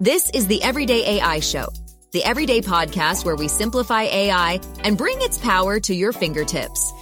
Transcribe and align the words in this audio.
This 0.00 0.28
is 0.30 0.48
the 0.48 0.60
Everyday 0.60 1.18
AI 1.20 1.38
Show, 1.38 1.68
the 2.10 2.24
everyday 2.24 2.60
podcast 2.60 3.24
where 3.24 3.36
we 3.36 3.46
simplify 3.46 4.02
AI 4.02 4.60
and 4.82 4.98
bring 4.98 5.22
its 5.22 5.38
power 5.38 5.78
to 5.78 5.94
your 5.94 6.10
fingertips. 6.10 6.92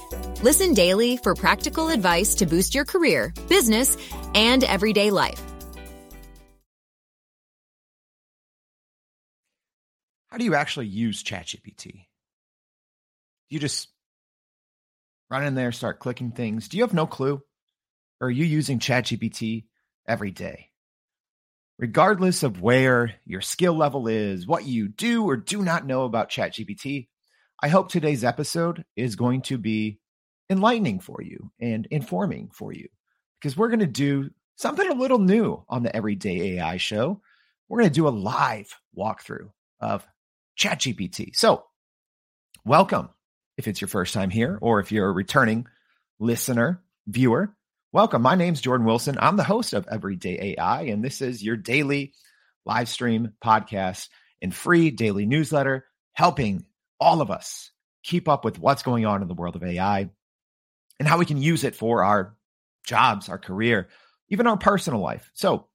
Listen 0.43 0.75
daily 0.75 1.17
for 1.17 1.35
practical 1.35 1.89
advice 1.89 2.35
to 2.35 2.45
boost 2.45 2.75
your 2.75 2.85
career, 2.85 3.33
business, 3.49 3.97
and 4.35 4.63
everyday 4.63 5.11
life. 5.11 5.41
How 10.29 10.37
do 10.37 10.45
you 10.45 10.55
actually 10.55 10.89
use 10.89 11.25
ChatGPT? 11.25 12.09
You 13.49 13.59
just 13.59 13.89
run 15.31 15.45
in 15.45 15.55
there, 15.55 15.73
start 15.73 15.99
clicking 15.99 16.33
things. 16.33 16.69
Do 16.69 16.77
you 16.77 16.83
have 16.83 16.93
no 16.93 17.07
clue? 17.07 17.41
Or 18.21 18.29
are 18.29 18.31
you 18.31 18.45
using 18.45 18.81
ChatGPT 18.81 19.65
every 20.07 20.31
day? 20.31 20.72
Regardless 21.83 22.45
of 22.45 22.61
where 22.61 23.17
your 23.27 23.41
skill 23.41 23.75
level 23.75 24.07
is, 24.07 24.47
what 24.47 24.65
you 24.65 24.87
do 24.87 25.25
or 25.25 25.37
do 25.37 25.63
not 25.63 25.85
know 25.85 26.05
about 26.05 26.31
ChatGPT, 26.31 27.09
I 27.61 27.67
hope 27.67 27.89
today's 27.89 28.23
episode 28.23 28.85
is 28.95 29.17
going 29.17 29.43
to 29.43 29.59
be 29.59 29.99
enlightening 30.49 31.01
for 31.01 31.21
you 31.21 31.51
and 31.61 31.89
informing 31.91 32.51
for 32.55 32.73
you 32.73 32.87
because 33.41 33.57
we're 33.57 33.67
going 33.67 33.81
to 33.81 33.89
do 33.89 34.31
something 34.55 34.89
a 34.89 34.95
little 34.95 35.19
new 35.19 35.65
on 35.69 35.83
the 35.83 35.95
Everyday 35.95 36.61
AI 36.61 36.77
show. 36.77 37.21
We're 37.69 37.81
going 37.81 37.91
to 37.91 37.95
do 37.95 38.07
a 38.07 38.11
live 38.11 38.73
walkthrough 38.97 39.51
of 39.81 40.07
ChatGPT. 40.57 41.35
So, 41.35 41.65
welcome 42.65 43.09
if 43.59 43.67
it's 43.67 43.81
your 43.81 43.89
first 43.89 44.15
time 44.15 44.31
here 44.31 44.57
or 44.63 44.79
if 44.79 44.93
you're 44.93 45.09
a 45.09 45.13
returning 45.13 45.67
listener, 46.21 46.81
viewer. 47.09 47.57
Welcome. 47.95 48.23
My 48.23 48.37
name's 48.37 48.63
Jordan 48.63 48.87
Wilson. 48.87 49.19
I'm 49.21 49.37
the 49.37 49.45
host 49.45 49.75
of 49.75 49.87
Everyday 49.87 50.57
AI, 50.57 50.85
and 50.85 51.05
this 51.05 51.21
is 51.21 51.45
your 51.45 51.59
daily 51.59 52.15
live 52.65 52.89
stream 52.89 53.35
podcast 53.45 54.09
and 54.41 54.55
free 54.55 54.91
daily 54.91 55.27
newsletter 55.27 55.85
helping 56.15 56.65
all 56.99 57.21
of 57.21 57.31
us 57.31 57.71
keep 58.03 58.31
up 58.31 58.47
with 58.47 58.59
what's 58.59 58.83
going 58.83 59.05
on 59.05 59.21
in 59.21 59.29
the 59.29 59.35
world 59.35 59.57
of 59.57 59.63
AI 59.63 60.09
and 60.99 61.07
how 61.07 61.19
we 61.19 61.27
can 61.27 61.37
use 61.37 61.65
it 61.65 61.77
for 61.77 62.03
our 62.03 62.35
jobs, 62.87 63.29
our 63.29 63.37
career, 63.37 63.91
even 64.31 64.47
our 64.47 64.57
personal 64.57 65.01
life. 65.01 65.31
So, 65.35 65.69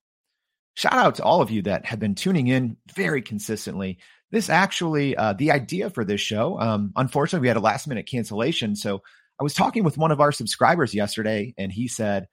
shout 0.73 0.93
out 0.93 1.15
to 1.15 1.23
all 1.23 1.43
of 1.43 1.51
you 1.51 1.61
that 1.61 1.85
have 1.85 1.99
been 1.99 2.15
tuning 2.15 2.47
in 2.47 2.77
very 2.95 3.21
consistently. 3.21 3.99
This 4.31 4.49
actually, 4.49 5.15
uh, 5.15 5.33
the 5.33 5.51
idea 5.51 5.91
for 5.91 6.03
this 6.03 6.21
show, 6.21 6.59
um, 6.59 6.93
unfortunately, 6.95 7.43
we 7.43 7.49
had 7.49 7.57
a 7.57 7.59
last 7.59 7.87
minute 7.87 8.07
cancellation. 8.07 8.75
So, 8.75 9.03
I 9.39 9.43
was 9.43 9.53
talking 9.53 9.83
with 9.83 9.97
one 9.97 10.11
of 10.11 10.21
our 10.21 10.31
subscribers 10.31 10.93
yesterday, 10.93 11.53
and 11.57 11.71
he 11.71 11.87
said, 11.87 12.27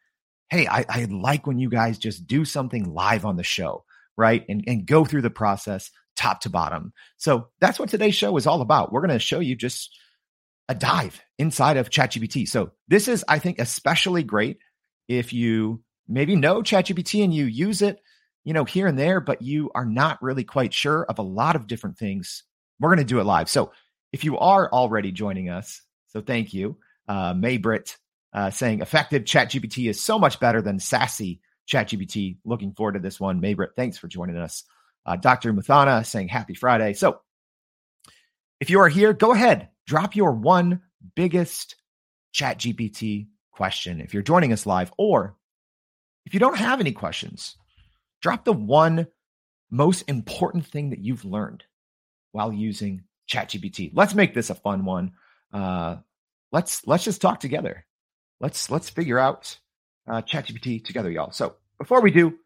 Hey, 0.51 0.67
I, 0.67 0.85
I 0.89 1.05
like 1.05 1.47
when 1.47 1.59
you 1.59 1.71
guys 1.71 1.99
just 1.99 2.27
do 2.27 2.45
something 2.45 2.93
live 2.93 3.25
on 3.25 3.37
the 3.37 3.43
show, 3.43 3.85
right? 4.17 4.45
And, 4.49 4.65
and 4.67 4.87
go 4.87 5.05
through 5.05 5.23
the 5.23 5.31
process 5.31 5.91
top 6.17 6.41
to 6.43 6.51
bottom. 6.51 6.93
So 7.17 7.49
that's 7.61 7.79
what 7.79 7.89
today's 7.89 8.15
show 8.15 8.37
is 8.37 8.47
all 8.47 8.61
about. 8.61 8.93
We're 8.93 9.01
going 9.01 9.11
to 9.11 9.19
show 9.19 9.41
you 9.41 9.57
just 9.57 9.91
a 10.69 10.75
dive 10.75 11.21
inside 11.39 11.77
of 11.77 11.91
ChatGPT. 11.91 12.49
So 12.49 12.73
this 12.89 13.09
is, 13.09 13.25
I 13.29 13.39
think, 13.39 13.59
especially 13.59 14.23
great 14.23 14.59
if 15.09 15.33
you 15.33 15.83
maybe 16.09 16.37
know 16.37 16.63
ChatGPT 16.63 17.25
and 17.25 17.35
you 17.35 17.45
use 17.45 17.83
it, 17.83 17.99
you 18.45 18.53
know, 18.53 18.65
here 18.65 18.87
and 18.87 18.99
there, 18.99 19.21
but 19.21 19.43
you 19.43 19.71
are 19.75 19.85
not 19.85 20.23
really 20.23 20.45
quite 20.45 20.73
sure 20.73 21.05
of 21.05 21.19
a 21.19 21.23
lot 21.23 21.57
of 21.57 21.67
different 21.67 21.99
things. 21.99 22.45
We're 22.81 22.91
going 22.91 22.99
to 22.99 23.05
do 23.05 23.21
it 23.21 23.25
live. 23.25 23.49
So 23.49 23.73
if 24.13 24.25
you 24.25 24.39
are 24.39 24.71
already 24.71 25.13
joining 25.13 25.49
us, 25.49 25.83
so 26.09 26.21
thank 26.21 26.55
you 26.55 26.79
uh, 27.09 27.35
Maybrit 27.35 27.97
uh, 28.33 28.51
saying 28.51 28.81
effective 28.81 29.25
ChatGPT 29.25 29.89
is 29.89 30.01
so 30.01 30.19
much 30.19 30.41
better 30.41 30.61
than 30.61 30.79
sassy 30.79 31.41
ChatGPT. 31.69 32.39
Looking 32.45 32.73
forward 32.73 32.93
to 32.93 33.01
this 33.01 33.21
one. 33.21 33.41
Maybrit, 33.41 33.75
thanks 33.77 33.97
for 33.97 34.09
joining 34.09 34.37
us. 34.37 34.65
Uh, 35.07 35.17
Dr. 35.17 35.53
Muthana 35.53 36.05
saying 36.05 36.29
happy 36.29 36.55
Friday. 36.55 36.95
So 36.95 37.21
if 38.61 38.71
you 38.71 38.81
are 38.81 38.89
here, 38.89 39.13
go 39.13 39.33
ahead, 39.33 39.69
drop 39.87 40.17
your 40.17 40.33
one 40.33 40.83
biggest 41.15 41.77
ChatGPT 42.35 43.29
question 43.53 44.01
if 44.01 44.13
you're 44.13 44.23
joining 44.23 44.53
us 44.53 44.67
live, 44.67 44.93
or 44.99 45.37
if 46.27 46.35
you 46.35 46.41
don't 46.41 46.57
have 46.57 46.81
any 46.81 46.93
questions, 46.93 47.57
drop 48.21 48.45
the 48.45 48.53
one 48.53 49.07
most 49.71 50.03
important 50.09 50.67
thing 50.67 50.91
that 50.91 51.05
you've 51.05 51.25
learned 51.25 51.65
while 52.33 52.53
using 52.53 53.03
ChatGPT. 53.29 53.93
Let's 53.95 54.15
make 54.15 54.35
this 54.35 54.51
a 54.51 54.55
fun 54.55 54.85
one. 54.85 55.13
Uh, 55.53 55.97
let's 56.55 56.87
let's 56.87 57.05
just 57.05 57.21
talk 57.21 57.41
together. 57.41 57.85
Let's 58.41 58.71
let's 58.71 58.89
figure 58.89 59.19
out 59.19 59.59
uh, 60.09 60.23
ChatGPT 60.23 60.83
together, 60.85 61.11
y'all. 61.11 61.33
So 61.33 61.57
before 61.79 62.01
we 62.01 62.13
do, 62.13 62.39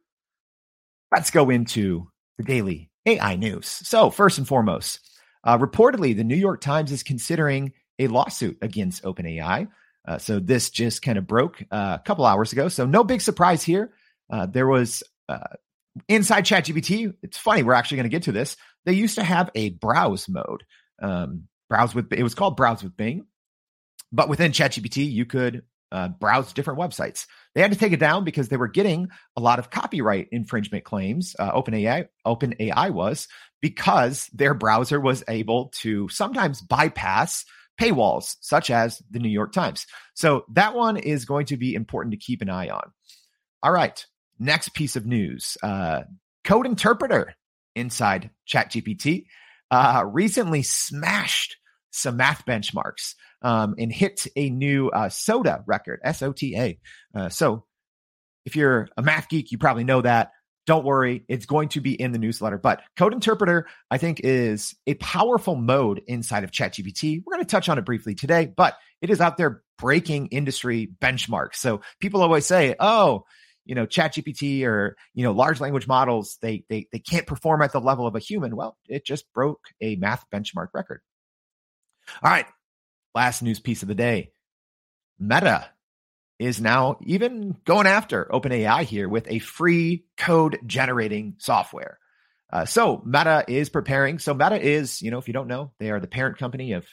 let's 1.12 1.30
go 1.30 1.50
into 1.50 2.10
the 2.38 2.44
daily 2.44 2.90
AI 3.06 3.36
news. 3.36 3.66
So 3.66 4.10
first 4.10 4.38
and 4.38 4.48
foremost, 4.48 5.00
uh, 5.44 5.58
reportedly, 5.58 6.16
the 6.16 6.24
New 6.24 6.36
York 6.36 6.60
Times 6.62 6.90
is 6.90 7.02
considering 7.02 7.72
a 7.98 8.08
lawsuit 8.08 8.58
against 8.62 9.04
OpenAI. 9.04 9.68
Uh, 10.06 10.18
so 10.18 10.40
this 10.40 10.70
just 10.70 11.02
kind 11.02 11.18
of 11.18 11.26
broke 11.26 11.62
uh, 11.70 11.98
a 12.00 12.02
couple 12.04 12.24
hours 12.24 12.52
ago. 12.52 12.68
So 12.68 12.86
no 12.86 13.04
big 13.04 13.20
surprise 13.20 13.62
here. 13.62 13.92
Uh, 14.30 14.46
there 14.46 14.66
was 14.66 15.02
uh, 15.28 15.56
inside 16.08 16.46
ChatGPT. 16.46 17.12
It's 17.22 17.36
funny. 17.36 17.62
We're 17.62 17.74
actually 17.74 17.96
going 17.96 18.10
to 18.10 18.16
get 18.16 18.22
to 18.22 18.32
this. 18.32 18.56
They 18.86 18.94
used 18.94 19.16
to 19.16 19.22
have 19.22 19.50
a 19.54 19.70
browse 19.70 20.28
mode. 20.28 20.64
Um, 21.02 21.48
browse 21.68 21.94
with 21.94 22.10
it 22.12 22.22
was 22.22 22.34
called 22.34 22.56
browse 22.56 22.82
with 22.82 22.96
Bing. 22.96 23.26
But 24.12 24.28
within 24.28 24.52
ChatGPT, 24.52 25.10
you 25.10 25.26
could 25.26 25.62
uh, 25.90 26.08
browse 26.08 26.52
different 26.52 26.78
websites. 26.78 27.26
They 27.54 27.62
had 27.62 27.72
to 27.72 27.78
take 27.78 27.92
it 27.92 28.00
down 28.00 28.24
because 28.24 28.48
they 28.48 28.56
were 28.56 28.68
getting 28.68 29.08
a 29.36 29.40
lot 29.40 29.58
of 29.58 29.70
copyright 29.70 30.28
infringement 30.32 30.84
claims. 30.84 31.34
Uh, 31.38 31.52
OpenAI, 31.52 32.08
OpenAI 32.26 32.90
was 32.90 33.28
because 33.60 34.26
their 34.32 34.54
browser 34.54 35.00
was 35.00 35.24
able 35.28 35.68
to 35.80 36.08
sometimes 36.08 36.60
bypass 36.60 37.44
paywalls, 37.80 38.36
such 38.40 38.70
as 38.70 39.00
the 39.10 39.18
New 39.18 39.28
York 39.28 39.52
Times. 39.52 39.86
So 40.14 40.44
that 40.52 40.74
one 40.74 40.96
is 40.96 41.24
going 41.24 41.46
to 41.46 41.56
be 41.56 41.74
important 41.74 42.12
to 42.12 42.18
keep 42.18 42.42
an 42.42 42.50
eye 42.50 42.68
on. 42.68 42.92
All 43.62 43.72
right, 43.72 44.04
next 44.38 44.74
piece 44.74 44.96
of 44.96 45.06
news: 45.06 45.56
uh, 45.62 46.02
Code 46.44 46.66
Interpreter 46.66 47.34
inside 47.74 48.30
ChatGPT 48.48 49.26
uh, 49.70 50.04
recently 50.06 50.62
smashed 50.62 51.56
some 51.90 52.16
math 52.16 52.44
benchmarks 52.46 53.14
um, 53.42 53.74
and 53.78 53.92
hit 53.92 54.26
a 54.36 54.50
new 54.50 54.88
uh, 54.88 55.08
SOTA 55.08 55.64
record, 55.66 56.00
S 56.04 56.22
O 56.22 56.32
T 56.32 56.56
A. 56.56 56.78
Uh, 57.14 57.28
so 57.28 57.64
if 58.44 58.56
you're 58.56 58.88
a 58.96 59.02
math 59.02 59.28
geek, 59.28 59.52
you 59.52 59.58
probably 59.58 59.84
know 59.84 60.00
that. 60.02 60.32
Don't 60.66 60.84
worry, 60.84 61.24
it's 61.28 61.46
going 61.46 61.70
to 61.70 61.80
be 61.80 61.94
in 61.98 62.12
the 62.12 62.18
newsletter. 62.18 62.58
But 62.58 62.82
Code 62.94 63.14
Interpreter, 63.14 63.66
I 63.90 63.96
think, 63.96 64.20
is 64.22 64.74
a 64.86 64.94
powerful 64.94 65.56
mode 65.56 66.02
inside 66.06 66.44
of 66.44 66.50
ChatGPT. 66.50 67.22
We're 67.24 67.34
going 67.36 67.44
to 67.44 67.50
touch 67.50 67.70
on 67.70 67.78
it 67.78 67.86
briefly 67.86 68.14
today, 68.14 68.52
but 68.54 68.76
it 69.00 69.08
is 69.08 69.22
out 69.22 69.38
there 69.38 69.62
breaking 69.78 70.26
industry 70.26 70.90
benchmarks. 71.00 71.54
So 71.54 71.80
people 72.00 72.20
always 72.20 72.44
say, 72.44 72.74
oh, 72.78 73.24
you 73.64 73.74
know, 73.74 73.86
ChatGPT 73.86 74.64
or 74.64 74.96
you 75.14 75.24
know, 75.24 75.32
large 75.32 75.58
language 75.58 75.86
models, 75.86 76.36
they 76.42 76.64
they 76.68 76.86
they 76.92 76.98
can't 76.98 77.26
perform 77.26 77.62
at 77.62 77.72
the 77.72 77.80
level 77.80 78.06
of 78.06 78.14
a 78.14 78.18
human. 78.18 78.54
Well, 78.54 78.76
it 78.88 79.06
just 79.06 79.30
broke 79.32 79.60
a 79.80 79.96
math 79.96 80.24
benchmark 80.30 80.68
record. 80.74 81.00
All 82.22 82.30
right, 82.30 82.46
last 83.14 83.42
news 83.42 83.60
piece 83.60 83.82
of 83.82 83.88
the 83.88 83.94
day 83.94 84.32
Meta 85.18 85.68
is 86.38 86.60
now 86.60 86.98
even 87.02 87.56
going 87.64 87.86
after 87.86 88.28
OpenAI 88.32 88.82
here 88.84 89.08
with 89.08 89.26
a 89.28 89.40
free 89.40 90.04
code 90.16 90.58
generating 90.66 91.34
software. 91.38 91.98
Uh, 92.50 92.64
so 92.64 93.02
Meta 93.04 93.44
is 93.48 93.68
preparing. 93.68 94.18
So 94.18 94.34
Meta 94.34 94.60
is, 94.60 95.02
you 95.02 95.10
know, 95.10 95.18
if 95.18 95.26
you 95.26 95.34
don't 95.34 95.48
know, 95.48 95.72
they 95.78 95.90
are 95.90 96.00
the 96.00 96.06
parent 96.06 96.38
company 96.38 96.72
of 96.72 96.86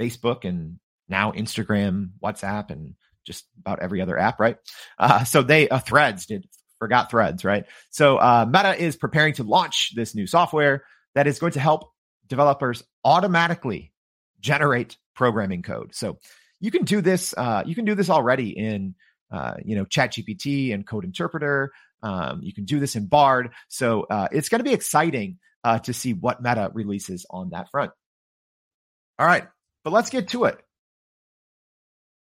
Facebook 0.00 0.44
and 0.44 0.78
now 1.08 1.32
Instagram, 1.32 2.10
WhatsApp, 2.22 2.70
and 2.70 2.94
just 3.24 3.46
about 3.60 3.80
every 3.80 4.00
other 4.00 4.18
app, 4.18 4.40
right? 4.40 4.56
Uh, 4.98 5.24
so 5.24 5.42
they 5.42 5.68
uh, 5.68 5.78
Threads 5.78 6.26
did 6.26 6.46
forgot 6.78 7.10
Threads, 7.10 7.44
right? 7.44 7.66
So 7.90 8.16
uh, 8.16 8.46
Meta 8.48 8.76
is 8.76 8.96
preparing 8.96 9.34
to 9.34 9.44
launch 9.44 9.92
this 9.94 10.14
new 10.14 10.26
software 10.26 10.84
that 11.14 11.26
is 11.26 11.38
going 11.38 11.52
to 11.52 11.60
help 11.60 11.90
developers 12.26 12.82
automatically 13.04 13.92
generate 14.40 14.96
programming 15.14 15.62
code. 15.62 15.94
So 15.94 16.18
you 16.60 16.70
can 16.70 16.84
do 16.84 17.00
this. 17.00 17.34
Uh, 17.36 17.62
you 17.66 17.74
can 17.74 17.84
do 17.84 17.94
this 17.94 18.10
already 18.10 18.50
in 18.50 18.94
uh, 19.30 19.54
you 19.64 19.76
know 19.76 19.84
ChatGPT 19.84 20.74
and 20.74 20.86
Code 20.86 21.04
Interpreter. 21.04 21.72
Um, 22.02 22.40
you 22.42 22.54
can 22.54 22.64
do 22.64 22.80
this 22.80 22.96
in 22.96 23.06
Bard. 23.06 23.50
So 23.68 24.06
uh, 24.10 24.28
it's 24.32 24.48
going 24.48 24.60
to 24.60 24.64
be 24.64 24.72
exciting 24.72 25.38
uh, 25.64 25.78
to 25.80 25.92
see 25.92 26.14
what 26.14 26.42
Meta 26.42 26.70
releases 26.72 27.26
on 27.30 27.50
that 27.50 27.70
front. 27.70 27.92
All 29.18 29.26
right, 29.26 29.46
but 29.84 29.92
let's 29.92 30.10
get 30.10 30.28
to 30.28 30.44
it. 30.44 30.58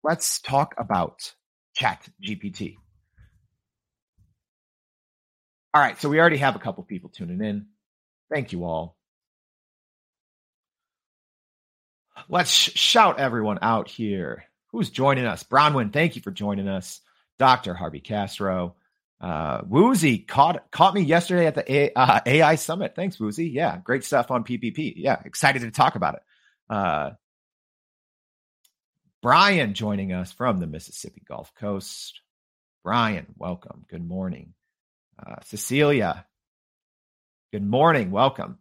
Let's 0.02 0.40
talk 0.40 0.74
about 0.78 1.34
ChatGPT. 1.78 2.76
All 5.74 5.82
right, 5.82 6.00
so 6.00 6.08
we 6.08 6.18
already 6.18 6.38
have 6.38 6.56
a 6.56 6.58
couple 6.58 6.82
people 6.84 7.10
tuning 7.10 7.42
in. 7.42 7.66
Thank 8.30 8.52
you 8.52 8.64
all. 8.64 8.95
Let's 12.28 12.50
sh- 12.50 12.72
shout 12.76 13.18
everyone 13.18 13.58
out 13.62 13.88
here. 13.88 14.44
Who's 14.72 14.90
joining 14.90 15.26
us? 15.26 15.42
Bronwyn, 15.44 15.92
thank 15.92 16.16
you 16.16 16.22
for 16.22 16.30
joining 16.30 16.68
us. 16.68 17.00
Dr. 17.38 17.74
Harvey 17.74 18.00
Castro, 18.00 18.76
Uh, 19.20 19.62
Woozy 19.66 20.18
caught 20.18 20.70
caught 20.70 20.94
me 20.94 21.00
yesterday 21.02 21.46
at 21.46 21.54
the 21.54 21.72
A, 21.72 21.92
uh, 21.94 22.20
AI 22.26 22.54
Summit. 22.56 22.94
Thanks, 22.94 23.18
Woozy. 23.18 23.48
Yeah, 23.48 23.78
great 23.78 24.04
stuff 24.04 24.30
on 24.30 24.44
PPP. 24.44 24.94
Yeah, 24.96 25.20
excited 25.24 25.62
to 25.62 25.70
talk 25.70 25.94
about 25.96 26.14
it. 26.16 26.22
Uh, 26.68 27.10
Brian 29.22 29.74
joining 29.74 30.12
us 30.12 30.32
from 30.32 30.60
the 30.60 30.66
Mississippi 30.66 31.22
Gulf 31.26 31.54
Coast. 31.54 32.20
Brian, 32.84 33.26
welcome. 33.36 33.84
Good 33.88 34.06
morning. 34.06 34.52
Uh, 35.18 35.36
Cecilia, 35.44 36.26
good 37.52 37.64
morning. 37.66 38.10
Welcome. 38.10 38.58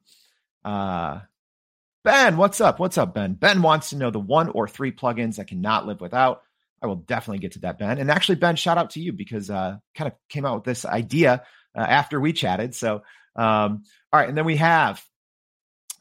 Uh, 0.63 1.19
Ben, 2.05 2.37
what's 2.37 2.61
up? 2.61 2.79
What's 2.79 2.99
up, 2.99 3.15
Ben? 3.15 3.33
Ben 3.33 3.63
wants 3.63 3.89
to 3.89 3.97
know 3.97 4.11
the 4.11 4.19
one 4.19 4.49
or 4.49 4.67
three 4.67 4.91
plugins 4.91 5.39
I 5.39 5.43
cannot 5.43 5.87
live 5.87 5.99
without. 5.99 6.43
I 6.79 6.85
will 6.85 6.97
definitely 6.97 7.39
get 7.39 7.53
to 7.53 7.59
that, 7.61 7.79
Ben. 7.79 7.97
And 7.97 8.11
actually, 8.11 8.35
Ben, 8.35 8.55
shout 8.57 8.77
out 8.77 8.91
to 8.91 8.99
you 8.99 9.11
because 9.11 9.49
uh, 9.49 9.77
kind 9.95 10.11
of 10.11 10.13
came 10.29 10.45
out 10.45 10.53
with 10.53 10.65
this 10.65 10.85
idea 10.85 11.43
uh, 11.75 11.81
after 11.81 12.21
we 12.21 12.31
chatted. 12.31 12.75
So, 12.75 13.01
um, 13.35 13.85
all 14.13 14.19
right, 14.19 14.29
and 14.29 14.37
then 14.37 14.45
we 14.45 14.57
have 14.57 15.03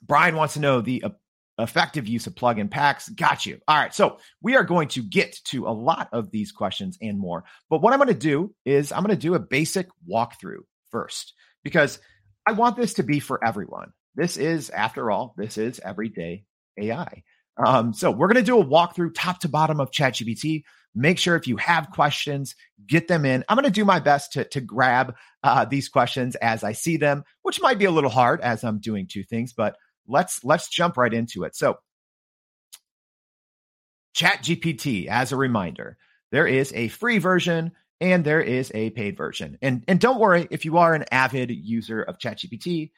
Brian 0.03 0.37
wants 0.37 0.55
to 0.55 0.61
know 0.61 0.83
the 0.83 1.05
uh, 1.05 1.11
effective 1.59 2.07
use 2.07 2.27
of 2.27 2.35
plugin 2.35 2.71
packs. 2.71 3.09
Got 3.09 3.47
you. 3.47 3.61
All 3.67 3.75
right, 3.75 3.95
so 3.95 4.19
we 4.43 4.57
are 4.57 4.65
going 4.65 4.89
to 4.89 5.03
get 5.03 5.41
to 5.45 5.67
a 5.67 5.73
lot 5.73 6.11
of 6.13 6.31
these 6.31 6.53
questions 6.53 6.99
and 7.01 7.19
more. 7.19 7.45
But 7.71 7.81
what 7.81 7.95
I'm 7.95 7.99
going 7.99 8.09
to 8.09 8.15
do 8.15 8.55
is 8.67 8.93
I'm 8.93 9.03
going 9.03 9.17
to 9.17 9.23
do 9.23 9.37
a 9.37 9.41
basic 9.41 9.89
walkthrough 10.07 10.65
first 10.91 11.33
because 11.63 11.99
I 12.47 12.53
want 12.53 12.77
this 12.77 12.93
to 12.95 13.05
be 13.05 13.21
for 13.21 13.43
everyone. 13.43 13.95
This 14.15 14.37
is, 14.37 14.71
after 14.71 15.11
all, 15.11 15.35
this 15.37 15.59
is 15.59 15.81
everyday 15.81 16.45
AI. 16.79 17.23
Um, 17.57 17.93
so 17.93 18.11
we're 18.11 18.29
going 18.29 18.45
to 18.45 18.51
do 18.51 18.61
a 18.61 18.65
walkthrough 18.65 19.15
top 19.15 19.41
to 19.41 19.49
bottom 19.49 19.81
of 19.81 19.91
ChatGPT. 19.91 20.65
Make 20.95 21.19
sure 21.19 21.37
if 21.37 21.49
you 21.49 21.57
have 21.57 21.91
questions, 21.91 22.55
get 22.87 23.09
them 23.09 23.25
in. 23.25 23.45
I'm 23.49 23.57
going 23.57 23.65
to 23.65 23.71
do 23.71 23.85
my 23.85 23.99
best 23.99 24.35
to, 24.35 24.45
to 24.45 24.61
grab 24.61 25.15
uh, 25.43 25.65
these 25.65 25.89
questions 25.89 26.37
as 26.37 26.63
I 26.63 26.73
see 26.73 26.97
them, 26.97 27.25
which 27.43 27.61
might 27.61 27.79
be 27.79 27.85
a 27.85 27.91
little 27.91 28.11
hard 28.11 28.41
as 28.41 28.63
I'm 28.63 28.79
doing 28.79 29.07
two 29.09 29.25
things, 29.25 29.53
but 29.53 29.77
let's 30.07 30.45
let's 30.45 30.69
jump 30.69 30.97
right 30.97 31.13
into 31.13 31.45
it. 31.45 31.57
So 31.57 31.79
ChatGPT, 34.17 35.07
as 35.07 35.33
a 35.33 35.37
reminder, 35.37 35.97
there 36.31 36.47
is 36.47 36.73
a 36.75 36.89
free 36.89 37.19
version 37.19 37.73
and 38.01 38.25
there 38.25 38.41
is 38.41 38.71
a 38.75 38.91
paid 38.91 39.17
version. 39.17 39.59
And 39.63 39.85
and 39.89 39.99
don't 40.01 40.21
worry 40.21 40.47
if 40.51 40.65
you 40.65 40.79
are 40.79 40.95
an 40.95 41.05
avid 41.11 41.51
user 41.51 42.03
of 42.03 42.19
ChatGPT, 42.19 42.91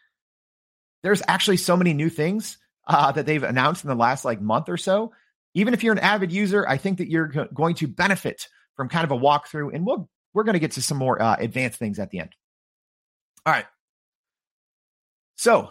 there's 1.06 1.22
actually 1.28 1.56
so 1.56 1.76
many 1.76 1.94
new 1.94 2.08
things 2.08 2.58
uh, 2.88 3.12
that 3.12 3.26
they've 3.26 3.44
announced 3.44 3.84
in 3.84 3.88
the 3.88 3.94
last 3.94 4.24
like 4.24 4.40
month 4.40 4.68
or 4.68 4.76
so. 4.76 5.12
Even 5.54 5.72
if 5.72 5.84
you're 5.84 5.92
an 5.92 6.00
avid 6.00 6.32
user, 6.32 6.66
I 6.68 6.78
think 6.78 6.98
that 6.98 7.08
you're 7.08 7.28
go- 7.28 7.46
going 7.54 7.76
to 7.76 7.86
benefit 7.86 8.48
from 8.74 8.88
kind 8.88 9.04
of 9.04 9.12
a 9.12 9.16
walkthrough, 9.16 9.72
and 9.72 9.86
we'll 9.86 10.10
we're 10.34 10.42
going 10.42 10.54
to 10.54 10.58
get 10.58 10.72
to 10.72 10.82
some 10.82 10.98
more 10.98 11.22
uh, 11.22 11.36
advanced 11.38 11.78
things 11.78 12.00
at 12.00 12.10
the 12.10 12.18
end. 12.18 12.34
All 13.46 13.52
right. 13.52 13.66
So 15.36 15.70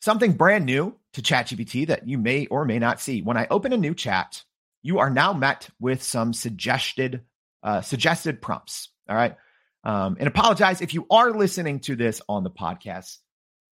something 0.00 0.32
brand 0.32 0.66
new 0.66 0.96
to 1.12 1.22
ChatGPT 1.22 1.86
that 1.86 2.08
you 2.08 2.18
may 2.18 2.46
or 2.46 2.64
may 2.64 2.80
not 2.80 3.00
see. 3.00 3.22
When 3.22 3.36
I 3.36 3.46
open 3.50 3.72
a 3.72 3.76
new 3.76 3.94
chat, 3.94 4.42
you 4.82 4.98
are 4.98 5.08
now 5.08 5.32
met 5.34 5.68
with 5.78 6.02
some 6.02 6.32
suggested 6.32 7.22
uh, 7.62 7.80
suggested 7.82 8.42
prompts. 8.42 8.88
All 9.08 9.14
right. 9.14 9.36
Um, 9.84 10.16
and 10.18 10.26
apologize 10.26 10.80
if 10.80 10.94
you 10.94 11.06
are 11.10 11.30
listening 11.30 11.78
to 11.80 11.94
this 11.94 12.20
on 12.28 12.42
the 12.42 12.50
podcast. 12.50 13.18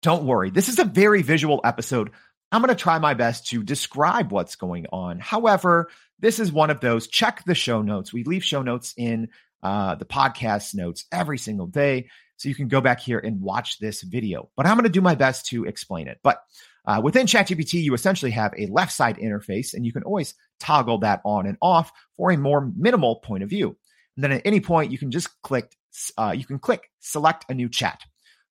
Don't 0.05 0.27
worry. 0.27 0.51
This 0.51 0.69
is 0.69 0.79
a 0.79 0.85
very 0.85 1.23
visual 1.23 1.63
episode. 1.65 2.11
I'm 2.53 2.61
going 2.61 2.69
to 2.69 2.75
try 2.75 2.99
my 2.99 3.15
best 3.15 3.47
to 3.47 3.63
describe 3.63 4.33
what's 4.33 4.55
going 4.55 4.85
on. 4.93 5.19
However, 5.19 5.89
this 6.19 6.39
is 6.39 6.53
one 6.53 6.69
of 6.69 6.81
those. 6.81 7.09
Check 7.09 7.43
the 7.47 7.55
show 7.55 7.81
notes. 7.81 8.13
We 8.13 8.23
leave 8.23 8.45
show 8.45 8.61
notes 8.61 8.93
in 8.99 9.31
uh, 9.63 9.95
the 9.95 10.05
podcast 10.05 10.75
notes 10.75 11.07
every 11.11 11.39
single 11.39 11.67
day. 11.67 12.11
So 12.37 12.51
you 12.51 12.55
can 12.55 12.69
go 12.69 12.83
back 12.83 13.01
here 13.01 13.19
and 13.19 13.41
watch 13.41 13.79
this 13.79 14.03
video. 14.03 14.51
But 14.59 14.67
I'm 14.67 14.75
going 14.75 14.85
to 14.85 14.91
do 14.91 15.01
my 15.01 15.15
best 15.15 15.47
to 15.47 15.65
explain 15.65 16.07
it. 16.07 16.19
But 16.23 16.43
uh, 16.85 17.01
within 17.03 17.25
ChatGPT, 17.25 17.83
you 17.83 17.95
essentially 17.95 18.33
have 18.33 18.53
a 18.59 18.67
left 18.67 18.93
side 18.93 19.17
interface, 19.17 19.73
and 19.73 19.87
you 19.87 19.93
can 19.95 20.03
always 20.03 20.35
toggle 20.61 20.99
that 20.99 21.23
on 21.25 21.47
and 21.47 21.57
off 21.63 21.91
for 22.19 22.31
a 22.31 22.37
more 22.37 22.71
minimal 22.77 23.21
point 23.21 23.43
of 23.43 23.49
view. 23.49 23.75
And 24.17 24.23
then 24.23 24.33
at 24.33 24.43
any 24.45 24.61
point, 24.61 24.93
you 24.93 24.99
can 24.99 25.11
just 25.11 25.31
click. 25.41 25.75
Uh, 26.19 26.35
you 26.37 26.45
can 26.45 26.59
click 26.59 26.91
select 27.01 27.47
a 27.49 27.55
new 27.55 27.71
chat. 27.71 28.03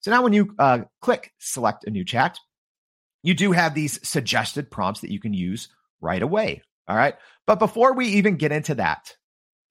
So 0.03 0.11
now 0.11 0.21
when 0.21 0.33
you 0.33 0.53
uh, 0.59 0.79
click 1.01 1.31
select 1.39 1.85
a 1.85 1.89
new 1.89 2.03
chat, 2.03 2.37
you 3.23 3.33
do 3.33 3.53
have 3.53 3.73
these 3.73 4.05
suggested 4.07 4.69
prompts 4.69 5.01
that 5.01 5.11
you 5.11 5.19
can 5.19 5.33
use 5.33 5.69
right 6.01 6.21
away. 6.21 6.61
All 6.87 6.95
right. 6.95 7.15
But 7.47 7.59
before 7.59 7.93
we 7.93 8.07
even 8.07 8.35
get 8.35 8.51
into 8.51 8.75
that, 8.75 9.15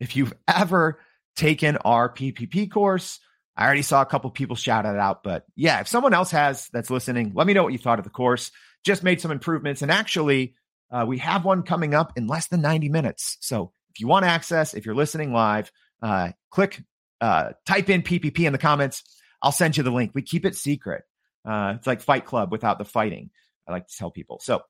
if 0.01 0.17
you've 0.17 0.33
ever 0.49 1.01
taken 1.37 1.77
our 1.79 2.13
PPP 2.13 2.71
course, 2.71 3.21
I 3.55 3.67
already 3.67 3.83
saw 3.83 4.01
a 4.01 4.07
couple 4.07 4.31
people 4.31 4.57
shout 4.57 4.87
it 4.87 4.97
out, 4.97 5.23
but 5.23 5.45
yeah, 5.55 5.81
if 5.81 5.89
someone 5.89 6.15
else 6.15 6.31
has 6.31 6.69
that's 6.73 6.89
listening, 6.89 7.33
let 7.35 7.47
me 7.47 7.53
know 7.53 7.63
what 7.63 7.73
you 7.73 7.79
thought 7.79 7.99
of 7.99 8.05
the 8.05 8.11
course. 8.11 8.51
Just 8.83 9.03
made 9.03 9.21
some 9.21 9.31
improvements. 9.31 9.83
And 9.83 9.91
actually, 9.91 10.55
uh, 10.91 11.05
we 11.07 11.19
have 11.19 11.45
one 11.45 11.63
coming 11.63 11.95
up 11.95 12.15
in 12.17 12.27
less 12.27 12.49
than 12.49 12.63
90 12.63 12.89
minutes. 12.89 13.37
So 13.41 13.73
if 13.91 14.01
you 14.01 14.07
want 14.07 14.25
access, 14.25 14.73
if 14.73 14.87
you're 14.87 14.95
listening 14.95 15.35
live, 15.35 15.71
uh, 16.01 16.33
click, 16.51 16.83
uh, 17.21 17.51
type 17.67 17.91
in 17.91 18.03
PPP 18.03 18.47
in 18.47 18.53
the 18.53 18.59
comments 18.59 19.05
I'll 19.43 19.53
send 19.53 19.77
you 19.77 19.83
the 19.83 19.91
link. 19.91 20.13
We 20.15 20.23
keep 20.23 20.47
it 20.47 20.57
secret. 20.57 21.05
Uh, 21.45 21.75
it's 21.77 21.87
like 21.87 22.01
Fight 22.01 22.25
Club 22.25 22.53
without 22.53 22.79
the 22.79 22.85
fighting. 22.85 23.31
I 23.69 23.73
like 23.73 23.89
to 23.89 23.97
tell 23.97 24.11
people. 24.11 24.39
So 24.41 24.63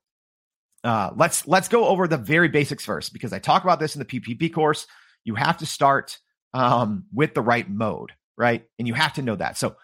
uh, 0.84 1.10
let's 1.14 1.46
let's 1.46 1.68
go 1.68 1.86
over 1.86 2.08
the 2.08 2.16
very 2.16 2.48
basics 2.48 2.84
first 2.84 3.12
because 3.12 3.32
I 3.32 3.38
talk 3.38 3.62
about 3.64 3.78
this 3.78 3.94
in 3.94 4.00
the 4.00 4.04
PPP 4.04 4.52
course. 4.52 4.86
You 5.24 5.34
have 5.34 5.58
to 5.58 5.66
start 5.66 6.18
um, 6.54 7.04
with 7.12 7.34
the 7.34 7.42
right 7.42 7.68
mode, 7.68 8.12
right? 8.36 8.64
And 8.78 8.88
you 8.88 8.94
have 8.94 9.14
to 9.14 9.22
know 9.22 9.36
that. 9.36 9.56
So 9.56 9.76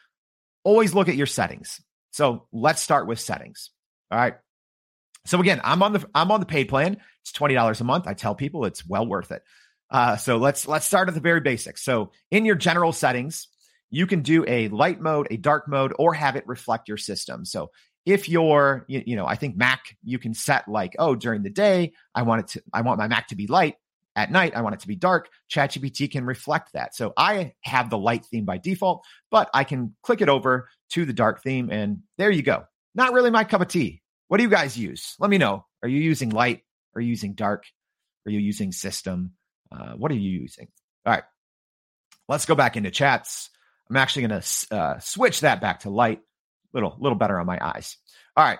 always 0.64 0.94
look 0.94 1.08
at 1.08 1.16
your 1.16 1.26
settings. 1.26 1.80
So 2.10 2.46
let's 2.52 2.82
start 2.82 3.06
with 3.06 3.20
settings. 3.20 3.70
All 4.10 4.18
right. 4.18 4.34
So 5.26 5.40
again, 5.40 5.60
I'm 5.62 5.82
on 5.82 5.92
the 5.92 6.08
I'm 6.14 6.30
on 6.30 6.40
the 6.40 6.46
paid 6.46 6.68
plan. 6.68 6.96
It's 7.22 7.32
twenty 7.32 7.54
dollars 7.54 7.80
a 7.80 7.84
month. 7.84 8.06
I 8.06 8.14
tell 8.14 8.34
people 8.34 8.64
it's 8.64 8.86
well 8.86 9.06
worth 9.06 9.30
it. 9.30 9.42
Uh, 9.90 10.16
so 10.16 10.38
let's 10.38 10.66
let's 10.66 10.86
start 10.86 11.08
at 11.08 11.14
the 11.14 11.20
very 11.20 11.40
basics. 11.40 11.82
So 11.82 12.12
in 12.30 12.44
your 12.44 12.56
general 12.56 12.92
settings, 12.92 13.48
you 13.90 14.06
can 14.06 14.22
do 14.22 14.44
a 14.46 14.68
light 14.68 15.00
mode, 15.00 15.28
a 15.30 15.36
dark 15.36 15.68
mode, 15.68 15.94
or 15.98 16.14
have 16.14 16.36
it 16.36 16.46
reflect 16.46 16.88
your 16.88 16.96
system. 16.96 17.44
So 17.44 17.70
if 18.04 18.28
you're, 18.28 18.84
you, 18.88 19.02
you, 19.06 19.16
know, 19.16 19.26
I 19.26 19.34
think 19.34 19.56
Mac, 19.56 19.96
you 20.02 20.18
can 20.18 20.34
set 20.34 20.68
like, 20.68 20.96
oh, 20.98 21.14
during 21.14 21.42
the 21.42 21.50
day, 21.50 21.92
I 22.14 22.22
want 22.22 22.40
it 22.40 22.48
to, 22.48 22.62
I 22.72 22.82
want 22.82 22.98
my 22.98 23.08
Mac 23.08 23.28
to 23.28 23.36
be 23.36 23.46
light. 23.46 23.76
At 24.16 24.32
night, 24.32 24.56
I 24.56 24.62
want 24.62 24.74
it 24.74 24.80
to 24.80 24.88
be 24.88 24.96
dark. 24.96 25.28
ChatGPT 25.48 26.10
can 26.10 26.24
reflect 26.24 26.72
that. 26.72 26.94
So 26.94 27.12
I 27.16 27.52
have 27.60 27.88
the 27.88 27.98
light 27.98 28.24
theme 28.24 28.44
by 28.44 28.58
default, 28.58 29.04
but 29.30 29.48
I 29.54 29.62
can 29.62 29.94
click 30.02 30.20
it 30.20 30.28
over 30.28 30.68
to 30.90 31.04
the 31.04 31.12
dark 31.12 31.42
theme, 31.42 31.70
and 31.70 31.98
there 32.16 32.30
you 32.30 32.42
go. 32.42 32.64
Not 32.96 33.12
really 33.12 33.30
my 33.30 33.44
cup 33.44 33.60
of 33.60 33.68
tea. 33.68 34.02
What 34.26 34.38
do 34.38 34.42
you 34.42 34.48
guys 34.48 34.76
use? 34.76 35.14
Let 35.20 35.30
me 35.30 35.38
know. 35.38 35.66
Are 35.82 35.88
you 35.88 36.00
using 36.00 36.30
light? 36.30 36.62
Are 36.96 37.00
you 37.00 37.10
using 37.10 37.34
dark? 37.34 37.64
Are 38.26 38.30
you 38.32 38.40
using 38.40 38.72
system? 38.72 39.34
Uh, 39.70 39.92
what 39.92 40.10
are 40.10 40.16
you 40.16 40.40
using? 40.40 40.66
All 41.06 41.12
right. 41.12 41.24
Let's 42.28 42.44
go 42.44 42.54
back 42.54 42.76
into 42.76 42.90
chats. 42.90 43.50
I'm 43.90 43.96
actually 43.96 44.26
going 44.26 44.40
to 44.40 44.76
uh, 44.76 44.98
switch 44.98 45.40
that 45.40 45.60
back 45.60 45.80
to 45.80 45.90
light. 45.90 46.20
Little, 46.74 46.96
little 46.98 47.16
better 47.16 47.40
on 47.40 47.46
my 47.46 47.58
eyes. 47.60 47.96
All 48.36 48.44
right. 48.44 48.58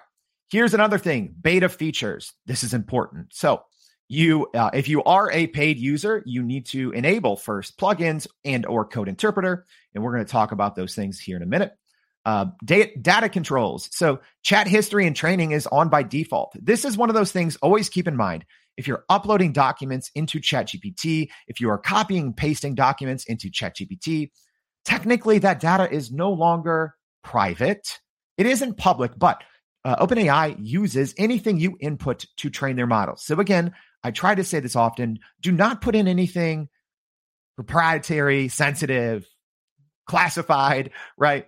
Here's 0.51 0.73
another 0.73 0.97
thing: 0.97 1.35
beta 1.39 1.69
features. 1.69 2.33
This 2.47 2.65
is 2.65 2.73
important. 2.73 3.35
So 3.35 3.65
you, 4.09 4.49
uh, 4.55 4.71
if 4.73 4.89
you 4.89 5.03
are 5.05 5.31
a 5.31 5.47
paid 5.47 5.79
user, 5.79 6.23
you 6.25 6.43
need 6.43 6.65
to 6.69 6.91
enable 6.93 7.37
first 7.37 7.79
plugins 7.79 8.27
and 8.45 8.65
or 8.65 8.87
code 8.87 9.09
interpreter, 9.09 9.67
and 9.95 10.03
we're 10.03 10.15
going 10.15 10.25
to 10.25 10.33
talk 10.33 10.53
about 10.53 10.75
those 10.75 10.95
things 10.95 11.21
here 11.21 11.37
in 11.37 11.43
a 11.43 11.47
minute. 11.47 11.73
Uh, 12.25 12.47
data, 12.65 12.91
data 13.01 13.29
controls. 13.29 13.89
So 13.93 14.21
chat 14.43 14.67
history 14.67 15.07
and 15.07 15.15
training 15.15 15.53
is 15.53 15.67
on 15.67 15.91
by 15.91 16.03
default. 16.03 16.55
This 16.61 16.87
is 16.87 16.97
one 16.97 17.11
of 17.11 17.15
those 17.15 17.33
things. 17.33 17.57
Always 17.57 17.91
keep 17.91 18.09
in 18.09 18.17
mind 18.17 18.47
if 18.79 18.87
you're 18.87 19.05
uploading 19.09 19.53
documents 19.53 20.11
into 20.15 20.39
ChatGPT, 20.39 21.29
if 21.49 21.61
you 21.61 21.69
are 21.69 21.79
copying 21.79 22.27
and 22.27 22.37
pasting 22.37 22.75
documents 22.75 23.25
into 23.25 23.51
ChatGPT, 23.51 24.31
technically 24.89 25.39
that 25.39 25.61
data 25.61 25.93
is 25.93 26.11
no 26.11 26.31
longer 26.33 26.95
private. 27.23 28.01
It 28.39 28.47
isn't 28.47 28.79
public, 28.79 29.13
but 29.19 29.45
uh, 29.85 30.05
OpenAI 30.05 30.57
uses 30.59 31.15
anything 31.19 31.61
you 31.61 31.77
input 31.79 32.25
to 32.39 32.49
train 32.49 32.77
their 32.77 32.87
models. 32.87 33.23
So 33.23 33.39
again, 33.39 33.75
I 34.03 34.13
try 34.13 34.35
to 34.35 34.45
say 34.45 34.61
this 34.61 34.77
often 34.77 35.19
do 35.43 35.53
not 35.53 35.83
put 35.83 35.95
in 35.95 36.09
anything 36.09 36.71
proprietary, 37.55 38.49
sensitive, 38.49 39.27
classified, 40.07 40.91
right? 41.19 41.47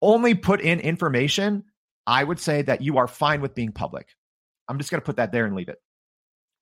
Only 0.00 0.34
put 0.34 0.60
in 0.60 0.78
information. 0.78 1.64
I 2.06 2.22
would 2.22 2.38
say 2.38 2.62
that 2.62 2.80
you 2.80 2.98
are 2.98 3.08
fine 3.08 3.40
with 3.40 3.56
being 3.56 3.72
public. 3.72 4.06
I'm 4.68 4.78
just 4.78 4.92
going 4.92 5.00
to 5.00 5.04
put 5.04 5.16
that 5.16 5.32
there 5.32 5.46
and 5.46 5.56
leave 5.56 5.68
it. 5.68 5.78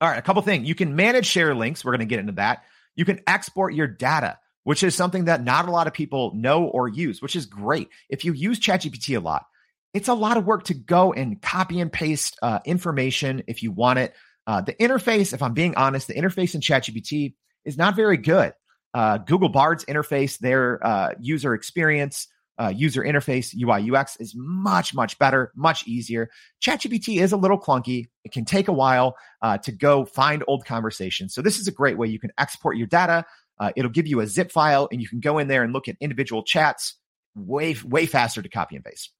All 0.01 0.09
right, 0.09 0.17
a 0.17 0.23
couple 0.23 0.41
things. 0.41 0.67
You 0.67 0.73
can 0.73 0.95
manage 0.95 1.27
share 1.27 1.53
links. 1.53 1.85
We're 1.85 1.91
going 1.91 1.99
to 1.99 2.05
get 2.05 2.19
into 2.19 2.33
that. 2.33 2.63
You 2.95 3.05
can 3.05 3.19
export 3.27 3.75
your 3.75 3.87
data 3.87 4.39
which 4.65 4.83
is 4.83 4.93
something 4.93 5.25
that 5.25 5.43
not 5.43 5.67
a 5.67 5.71
lot 5.71 5.87
of 5.87 5.93
people 5.93 6.33
know 6.35 6.65
or 6.65 6.89
use, 6.89 7.21
which 7.21 7.35
is 7.37 7.45
great. 7.45 7.87
If 8.09 8.25
you 8.25 8.33
use 8.33 8.59
ChatGPT 8.59 9.15
a 9.15 9.21
lot, 9.21 9.45
it's 9.93 10.09
a 10.09 10.13
lot 10.13 10.35
of 10.35 10.45
work 10.45 10.65
to 10.65 10.73
go 10.73 11.13
and 11.13 11.41
copy 11.41 11.79
and 11.79 11.89
paste 11.89 12.37
uh, 12.41 12.59
information 12.65 13.43
if 13.47 13.63
you 13.63 13.71
want 13.71 13.99
it. 13.99 14.13
Uh, 14.45 14.59
the 14.61 14.73
interface, 14.73 15.33
if 15.33 15.41
I'm 15.41 15.53
being 15.53 15.75
honest, 15.75 16.07
the 16.09 16.15
interface 16.15 16.53
in 16.53 16.61
ChatGPT 16.61 17.35
is 17.63 17.77
not 17.77 17.95
very 17.95 18.17
good. 18.17 18.53
uh, 18.95 19.17
Google 19.17 19.49
Bard's 19.49 19.83
interface, 19.85 20.39
their 20.39 20.79
uh, 20.85 21.09
user 21.19 21.53
experience, 21.53 22.27
uh, 22.57 22.71
user 22.73 23.03
interface, 23.03 23.53
UI, 23.53 23.91
UX 23.91 24.15
is 24.21 24.33
much, 24.37 24.93
much 24.95 25.19
better, 25.19 25.51
much 25.53 25.85
easier. 25.85 26.29
ChatGPT 26.63 27.21
is 27.21 27.33
a 27.33 27.37
little 27.37 27.59
clunky. 27.59 28.07
It 28.23 28.31
can 28.31 28.45
take 28.45 28.69
a 28.69 28.73
while 28.73 29.17
uh, 29.41 29.57
to 29.59 29.73
go 29.73 30.05
find 30.05 30.45
old 30.47 30.65
conversations. 30.65 31.33
So, 31.35 31.41
this 31.41 31.59
is 31.59 31.67
a 31.67 31.71
great 31.73 31.97
way 31.97 32.07
you 32.07 32.19
can 32.19 32.31
export 32.37 32.77
your 32.77 32.87
data. 32.87 33.25
Uh, 33.59 33.71
it'll 33.75 33.91
give 33.91 34.07
you 34.07 34.19
a 34.19 34.27
zip 34.27 34.51
file 34.51 34.87
and 34.91 35.01
you 35.01 35.07
can 35.07 35.19
go 35.19 35.37
in 35.37 35.47
there 35.47 35.63
and 35.63 35.73
look 35.73 35.87
at 35.87 35.95
individual 36.01 36.43
chats 36.43 36.95
way, 37.35 37.75
way 37.83 38.05
faster 38.05 38.41
to 38.41 38.49
copy 38.49 38.75
and 38.75 38.83
paste. 38.83 39.11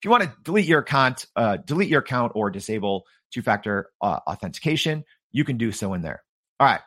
If 0.00 0.04
you 0.04 0.10
want 0.10 0.24
to 0.24 0.32
delete 0.42 0.66
your 0.66 0.80
account, 0.80 1.26
uh, 1.36 1.58
delete 1.58 1.88
your 1.88 2.00
account 2.00 2.32
or 2.34 2.50
disable 2.50 3.04
two 3.32 3.42
factor 3.42 3.90
uh, 4.00 4.20
authentication, 4.26 5.04
you 5.32 5.44
can 5.44 5.56
do 5.56 5.72
so 5.72 5.94
in 5.94 6.02
there. 6.02 6.22
All 6.60 6.66
right. 6.66 6.80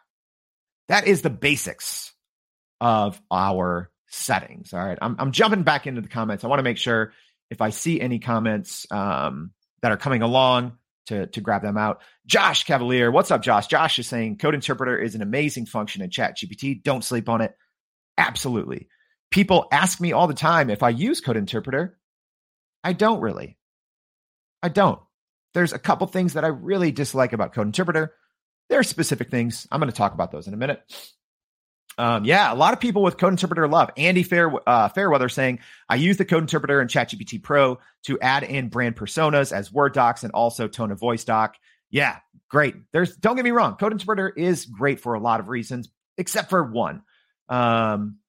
That 0.87 1.07
is 1.07 1.21
the 1.21 1.29
basics 1.29 2.13
of 2.81 3.21
our 3.29 3.91
settings. 4.07 4.73
All 4.73 4.79
right. 4.79 4.97
I'm, 5.01 5.15
I'm 5.19 5.31
jumping 5.31 5.63
back 5.63 5.85
into 5.85 6.01
the 6.01 6.07
comments. 6.07 6.43
I 6.43 6.47
want 6.47 6.59
to 6.59 6.63
make 6.63 6.77
sure 6.77 7.13
if 7.51 7.61
I 7.61 7.69
see 7.69 8.01
any 8.01 8.19
comments 8.19 8.87
um, 8.91 9.51
that 9.81 9.91
are 9.91 9.97
coming 9.97 10.21
along 10.21 10.78
to, 11.09 11.27
to 11.27 11.41
grab 11.41 11.61
them 11.61 11.77
out. 11.77 12.01
Josh 12.25 12.63
Cavalier, 12.63 13.11
what's 13.11 13.31
up, 13.31 13.41
Josh? 13.41 13.67
Josh 13.67 13.99
is 13.99 14.07
saying 14.07 14.37
code 14.37 14.55
interpreter 14.55 14.97
is 14.97 15.15
an 15.15 15.21
amazing 15.21 15.65
function 15.65 16.01
in 16.01 16.09
Chat 16.09 16.37
GPT. 16.37 16.81
Don't 16.81 17.03
sleep 17.03 17.27
on 17.27 17.41
it. 17.41 17.53
Absolutely. 18.17 18.87
People 19.31 19.67
ask 19.71 19.99
me 19.99 20.13
all 20.13 20.27
the 20.27 20.33
time 20.33 20.69
if 20.69 20.83
I 20.83 20.89
use 20.89 21.21
code 21.21 21.37
interpreter. 21.37 21.97
I 22.83 22.93
don't 22.93 23.21
really. 23.21 23.57
I 24.63 24.69
don't. 24.69 24.99
There's 25.53 25.73
a 25.73 25.79
couple 25.79 26.07
things 26.07 26.33
that 26.33 26.45
I 26.45 26.49
really 26.49 26.91
dislike 26.91 27.33
about 27.33 27.53
code 27.53 27.67
interpreter. 27.67 28.13
There 28.69 28.79
are 28.79 28.83
specific 28.83 29.29
things. 29.29 29.67
I'm 29.71 29.79
going 29.79 29.91
to 29.91 29.97
talk 29.97 30.13
about 30.13 30.31
those 30.31 30.47
in 30.47 30.53
a 30.53 30.57
minute. 30.57 30.81
Um, 31.99 32.23
yeah, 32.23 32.53
a 32.53 32.55
lot 32.55 32.71
of 32.71 32.79
people 32.79 33.01
with 33.01 33.17
Code 33.17 33.33
Interpreter 33.33 33.67
love. 33.67 33.91
Andy 33.97 34.23
Fair, 34.23 34.49
uh, 34.65 34.87
Fairweather 34.87 35.27
saying, 35.27 35.59
I 35.89 35.95
use 35.95 36.15
the 36.15 36.23
Code 36.23 36.43
Interpreter 36.43 36.81
in 36.81 36.87
ChatGPT 36.87 37.43
Pro 37.43 37.77
to 38.03 38.17
add 38.21 38.43
in 38.43 38.69
brand 38.69 38.95
personas 38.95 39.51
as 39.51 39.69
Word 39.69 39.93
docs 39.93 40.23
and 40.23 40.31
also 40.31 40.69
tone 40.69 40.91
of 40.91 40.99
voice 40.99 41.25
doc. 41.25 41.57
Yeah, 41.89 42.15
great. 42.47 42.75
There's 42.93 43.17
don't 43.17 43.35
get 43.35 43.43
me 43.43 43.51
wrong, 43.51 43.75
Code 43.75 43.91
Interpreter 43.91 44.29
is 44.29 44.65
great 44.65 45.01
for 45.01 45.13
a 45.13 45.19
lot 45.19 45.41
of 45.41 45.49
reasons, 45.49 45.89
except 46.17 46.49
for 46.49 46.63
one. 46.63 47.01
Um, 47.49 48.19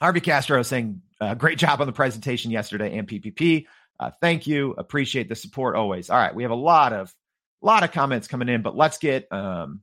Harvey 0.00 0.20
Castro 0.20 0.62
saying, 0.62 1.02
uh, 1.20 1.34
great 1.34 1.58
job 1.58 1.82
on 1.82 1.86
the 1.86 1.92
presentation 1.92 2.50
yesterday 2.50 2.96
and 2.96 3.06
PPP. 3.06 3.66
Uh, 3.98 4.10
thank 4.22 4.46
you. 4.46 4.72
Appreciate 4.78 5.28
the 5.28 5.34
support 5.34 5.76
always. 5.76 6.08
All 6.08 6.16
right, 6.16 6.34
we 6.34 6.44
have 6.44 6.52
a 6.52 6.54
lot 6.54 6.94
of 6.94 7.14
lot 7.60 7.82
of 7.82 7.92
comments 7.92 8.26
coming 8.26 8.48
in, 8.48 8.62
but 8.62 8.74
let's 8.74 8.96
get 8.96 9.30
um, 9.30 9.82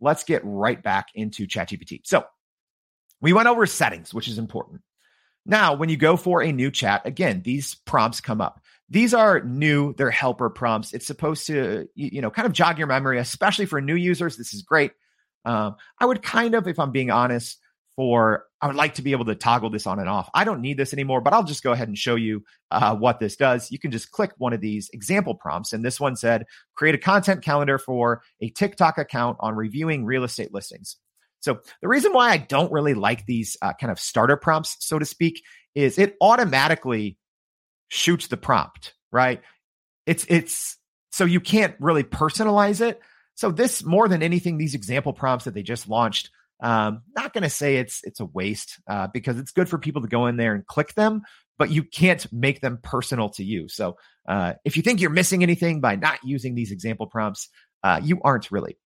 let's 0.00 0.24
get 0.24 0.42
right 0.44 0.82
back 0.82 1.08
into 1.14 1.46
ChatGPT. 1.46 2.00
So 2.04 2.24
we 3.20 3.32
went 3.32 3.48
over 3.48 3.66
settings, 3.66 4.12
which 4.12 4.28
is 4.28 4.38
important. 4.38 4.82
Now, 5.44 5.74
when 5.74 5.88
you 5.88 5.96
go 5.96 6.16
for 6.16 6.42
a 6.42 6.52
new 6.52 6.70
chat, 6.70 7.02
again, 7.06 7.42
these 7.44 7.74
prompts 7.74 8.20
come 8.20 8.40
up. 8.40 8.60
These 8.88 9.14
are 9.14 9.40
new, 9.40 9.94
they're 9.94 10.10
helper 10.10 10.50
prompts. 10.50 10.92
It's 10.92 11.06
supposed 11.06 11.46
to, 11.46 11.88
you 11.94 12.20
know, 12.20 12.30
kind 12.30 12.46
of 12.46 12.52
jog 12.52 12.78
your 12.78 12.86
memory, 12.86 13.18
especially 13.18 13.66
for 13.66 13.80
new 13.80 13.94
users. 13.94 14.36
This 14.36 14.54
is 14.54 14.62
great. 14.62 14.92
Um, 15.44 15.76
I 16.00 16.06
would 16.06 16.22
kind 16.22 16.54
of, 16.54 16.66
if 16.66 16.78
I'm 16.78 16.90
being 16.90 17.10
honest, 17.10 17.58
for 17.96 18.44
I 18.60 18.66
would 18.66 18.76
like 18.76 18.94
to 18.94 19.02
be 19.02 19.12
able 19.12 19.24
to 19.26 19.34
toggle 19.34 19.70
this 19.70 19.86
on 19.86 19.98
and 19.98 20.08
off. 20.08 20.30
I 20.34 20.44
don't 20.44 20.60
need 20.60 20.76
this 20.76 20.92
anymore, 20.92 21.20
but 21.20 21.32
I'll 21.32 21.44
just 21.44 21.62
go 21.62 21.72
ahead 21.72 21.88
and 21.88 21.96
show 21.96 22.14
you 22.14 22.44
uh, 22.70 22.94
what 22.94 23.18
this 23.18 23.36
does. 23.36 23.70
You 23.70 23.78
can 23.78 23.90
just 23.90 24.10
click 24.10 24.32
one 24.38 24.52
of 24.52 24.60
these 24.60 24.90
example 24.92 25.34
prompts. 25.34 25.72
And 25.72 25.84
this 25.84 25.98
one 25.98 26.16
said, 26.16 26.44
create 26.74 26.94
a 26.94 26.98
content 26.98 27.42
calendar 27.42 27.78
for 27.78 28.22
a 28.40 28.50
TikTok 28.50 28.98
account 28.98 29.38
on 29.40 29.56
reviewing 29.56 30.04
real 30.04 30.24
estate 30.24 30.52
listings. 30.52 30.96
So 31.40 31.60
the 31.80 31.88
reason 31.88 32.12
why 32.12 32.30
I 32.30 32.38
don't 32.38 32.72
really 32.72 32.94
like 32.94 33.24
these 33.26 33.56
uh, 33.62 33.72
kind 33.80 33.90
of 33.90 34.00
starter 34.00 34.36
prompts, 34.36 34.76
so 34.80 34.98
to 34.98 35.04
speak, 35.04 35.42
is 35.74 35.98
it 35.98 36.16
automatically 36.20 37.18
shoots 37.88 38.26
the 38.26 38.36
prompt, 38.36 38.94
right? 39.12 39.42
It's, 40.06 40.26
it's, 40.28 40.76
so 41.12 41.24
you 41.24 41.40
can't 41.40 41.76
really 41.78 42.04
personalize 42.04 42.80
it. 42.80 43.00
So 43.34 43.50
this 43.50 43.84
more 43.84 44.08
than 44.08 44.22
anything, 44.22 44.56
these 44.56 44.74
example 44.74 45.12
prompts 45.12 45.44
that 45.44 45.54
they 45.54 45.62
just 45.62 45.88
launched 45.88 46.30
um, 46.60 47.02
not 47.14 47.32
going 47.32 47.42
to 47.42 47.50
say 47.50 47.76
it's 47.76 48.00
it's 48.04 48.20
a 48.20 48.24
waste 48.24 48.80
uh, 48.88 49.08
because 49.12 49.38
it's 49.38 49.52
good 49.52 49.68
for 49.68 49.78
people 49.78 50.02
to 50.02 50.08
go 50.08 50.26
in 50.26 50.36
there 50.36 50.54
and 50.54 50.66
click 50.66 50.94
them, 50.94 51.22
but 51.58 51.70
you 51.70 51.82
can't 51.82 52.26
make 52.32 52.60
them 52.60 52.78
personal 52.82 53.28
to 53.30 53.44
you. 53.44 53.68
So 53.68 53.96
uh, 54.28 54.54
if 54.64 54.76
you 54.76 54.82
think 54.82 55.00
you're 55.00 55.10
missing 55.10 55.42
anything 55.42 55.80
by 55.80 55.96
not 55.96 56.18
using 56.24 56.54
these 56.54 56.72
example 56.72 57.06
prompts, 57.06 57.48
uh, 57.82 58.00
you 58.02 58.20
aren't 58.22 58.50
really. 58.50 58.78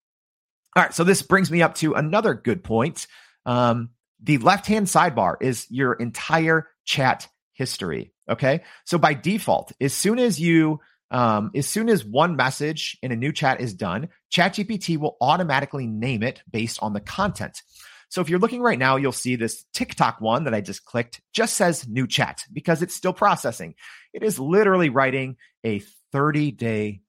All 0.76 0.82
right, 0.82 0.94
so 0.94 1.04
this 1.04 1.22
brings 1.22 1.50
me 1.50 1.62
up 1.62 1.74
to 1.76 1.94
another 1.94 2.34
good 2.34 2.62
point. 2.62 3.06
Um, 3.44 3.90
the 4.22 4.38
left 4.38 4.66
hand 4.66 4.86
sidebar 4.86 5.36
is 5.40 5.66
your 5.70 5.94
entire 5.94 6.68
chat 6.84 7.28
history. 7.52 8.12
Okay, 8.28 8.62
so 8.84 8.98
by 8.98 9.14
default, 9.14 9.72
as 9.80 9.92
soon 9.92 10.18
as 10.18 10.38
you 10.38 10.80
um, 11.10 11.50
as 11.54 11.66
soon 11.66 11.88
as 11.88 12.04
one 12.04 12.36
message 12.36 12.96
in 13.02 13.12
a 13.12 13.16
new 13.16 13.32
chat 13.32 13.60
is 13.60 13.74
done, 13.74 14.08
ChatGPT 14.32 14.96
will 14.96 15.16
automatically 15.20 15.86
name 15.86 16.22
it 16.22 16.42
based 16.50 16.78
on 16.82 16.92
the 16.92 17.00
content. 17.00 17.62
So 18.10 18.20
if 18.20 18.28
you're 18.28 18.40
looking 18.40 18.60
right 18.60 18.78
now, 18.78 18.96
you'll 18.96 19.12
see 19.12 19.36
this 19.36 19.64
TikTok 19.72 20.20
one 20.20 20.44
that 20.44 20.54
I 20.54 20.60
just 20.60 20.84
clicked 20.84 21.20
just 21.32 21.54
says 21.54 21.86
new 21.86 22.06
chat 22.06 22.44
because 22.52 22.82
it's 22.82 22.94
still 22.94 23.12
processing. 23.12 23.74
It 24.12 24.22
is 24.22 24.38
literally 24.38 24.88
writing 24.88 25.36
a 25.64 25.80
30 26.12 26.50
day 26.52 27.00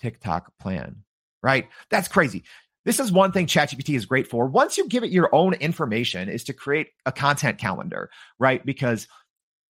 TikTok 0.00 0.52
plan, 0.58 1.02
right? 1.42 1.68
That's 1.90 2.08
crazy. 2.08 2.44
This 2.84 3.00
is 3.00 3.10
one 3.10 3.32
thing 3.32 3.46
ChatGPT 3.46 3.96
is 3.96 4.06
great 4.06 4.28
for. 4.28 4.46
Once 4.46 4.76
you 4.76 4.88
give 4.88 5.04
it 5.04 5.10
your 5.10 5.34
own 5.34 5.54
information 5.54 6.28
is 6.28 6.44
to 6.44 6.52
create 6.52 6.88
a 7.06 7.12
content 7.12 7.58
calendar, 7.58 8.10
right? 8.38 8.64
Because 8.64 9.08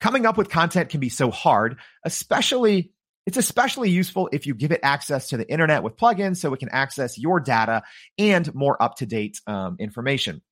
coming 0.01 0.27
up 0.27 0.37
with 0.37 0.51
content 0.51 0.91
can 0.91 1.01
be 1.01 1.09
so 1.09 1.31
hard, 1.31 1.79
especially 2.05 2.93
it's 3.27 3.37
especially 3.37 3.91
useful 3.91 4.29
if 4.33 4.47
you 4.47 4.55
give 4.55 4.73
it 4.73 4.81
access 4.83 5.29
to 5.29 5.37
the 5.37 5.51
internet 5.51 5.83
with 5.83 5.97
plugins 5.97 6.37
so 6.37 6.53
it 6.53 6.61
can 6.61 6.69
access 6.69 7.19
your 7.19 7.41
data 7.41 7.83
and 8.19 8.55
more 8.55 8.81
up 8.83 8.97
to 8.97 9.07
date 9.07 9.41
um, 9.47 9.77
information. 9.79 10.43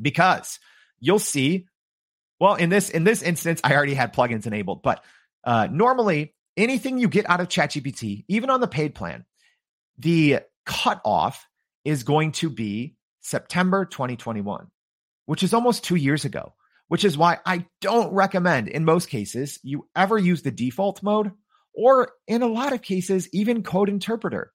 Because 0.00 0.58
you'll 0.98 1.18
see, 1.18 1.66
well, 2.40 2.54
in 2.54 2.68
this 2.70 2.90
in 2.90 3.04
this 3.04 3.22
instance, 3.22 3.60
I 3.62 3.74
already 3.74 3.94
had 3.94 4.14
plugins 4.14 4.46
enabled, 4.46 4.82
but 4.82 5.04
uh, 5.44 5.68
normally 5.70 6.34
anything 6.56 6.98
you 6.98 7.08
get 7.08 7.28
out 7.28 7.40
of 7.40 7.48
ChatGPT, 7.48 8.24
even 8.28 8.50
on 8.50 8.60
the 8.60 8.68
paid 8.68 8.94
plan, 8.94 9.24
the 9.98 10.40
cutoff 10.66 11.46
is 11.84 12.02
going 12.02 12.32
to 12.32 12.50
be 12.50 12.96
September 13.20 13.84
2021, 13.84 14.68
which 15.26 15.42
is 15.42 15.54
almost 15.54 15.84
two 15.84 15.96
years 15.96 16.24
ago. 16.24 16.54
Which 16.88 17.04
is 17.04 17.16
why 17.16 17.38
I 17.46 17.66
don't 17.80 18.12
recommend, 18.12 18.66
in 18.66 18.84
most 18.84 19.10
cases, 19.10 19.60
you 19.62 19.86
ever 19.94 20.18
use 20.18 20.42
the 20.42 20.50
default 20.50 21.04
mode 21.04 21.30
or 21.74 22.12
in 22.26 22.42
a 22.42 22.46
lot 22.46 22.72
of 22.72 22.82
cases, 22.82 23.28
even 23.32 23.62
code 23.62 23.88
interpreter. 23.88 24.52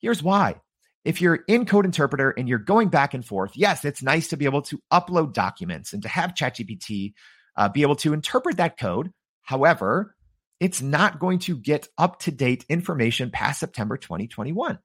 Here's 0.00 0.22
why. 0.22 0.60
If 1.04 1.20
you're 1.20 1.40
in 1.48 1.64
code 1.64 1.86
interpreter 1.86 2.30
and 2.30 2.48
you're 2.48 2.58
going 2.58 2.88
back 2.88 3.14
and 3.14 3.24
forth, 3.24 3.52
yes, 3.54 3.84
it's 3.84 4.02
nice 4.02 4.28
to 4.28 4.36
be 4.36 4.44
able 4.44 4.62
to 4.62 4.80
upload 4.92 5.32
documents 5.32 5.92
and 5.92 6.02
to 6.02 6.08
have 6.08 6.34
ChatGPT 6.34 7.14
uh, 7.56 7.68
be 7.68 7.82
able 7.82 7.96
to 7.96 8.12
interpret 8.12 8.58
that 8.58 8.78
code. 8.78 9.12
However, 9.42 10.14
it's 10.60 10.82
not 10.82 11.18
going 11.18 11.38
to 11.40 11.56
get 11.56 11.88
up 11.98 12.20
to 12.20 12.30
date 12.30 12.64
information 12.68 13.30
past 13.30 13.60
September 13.60 13.96
2021. 13.96 14.78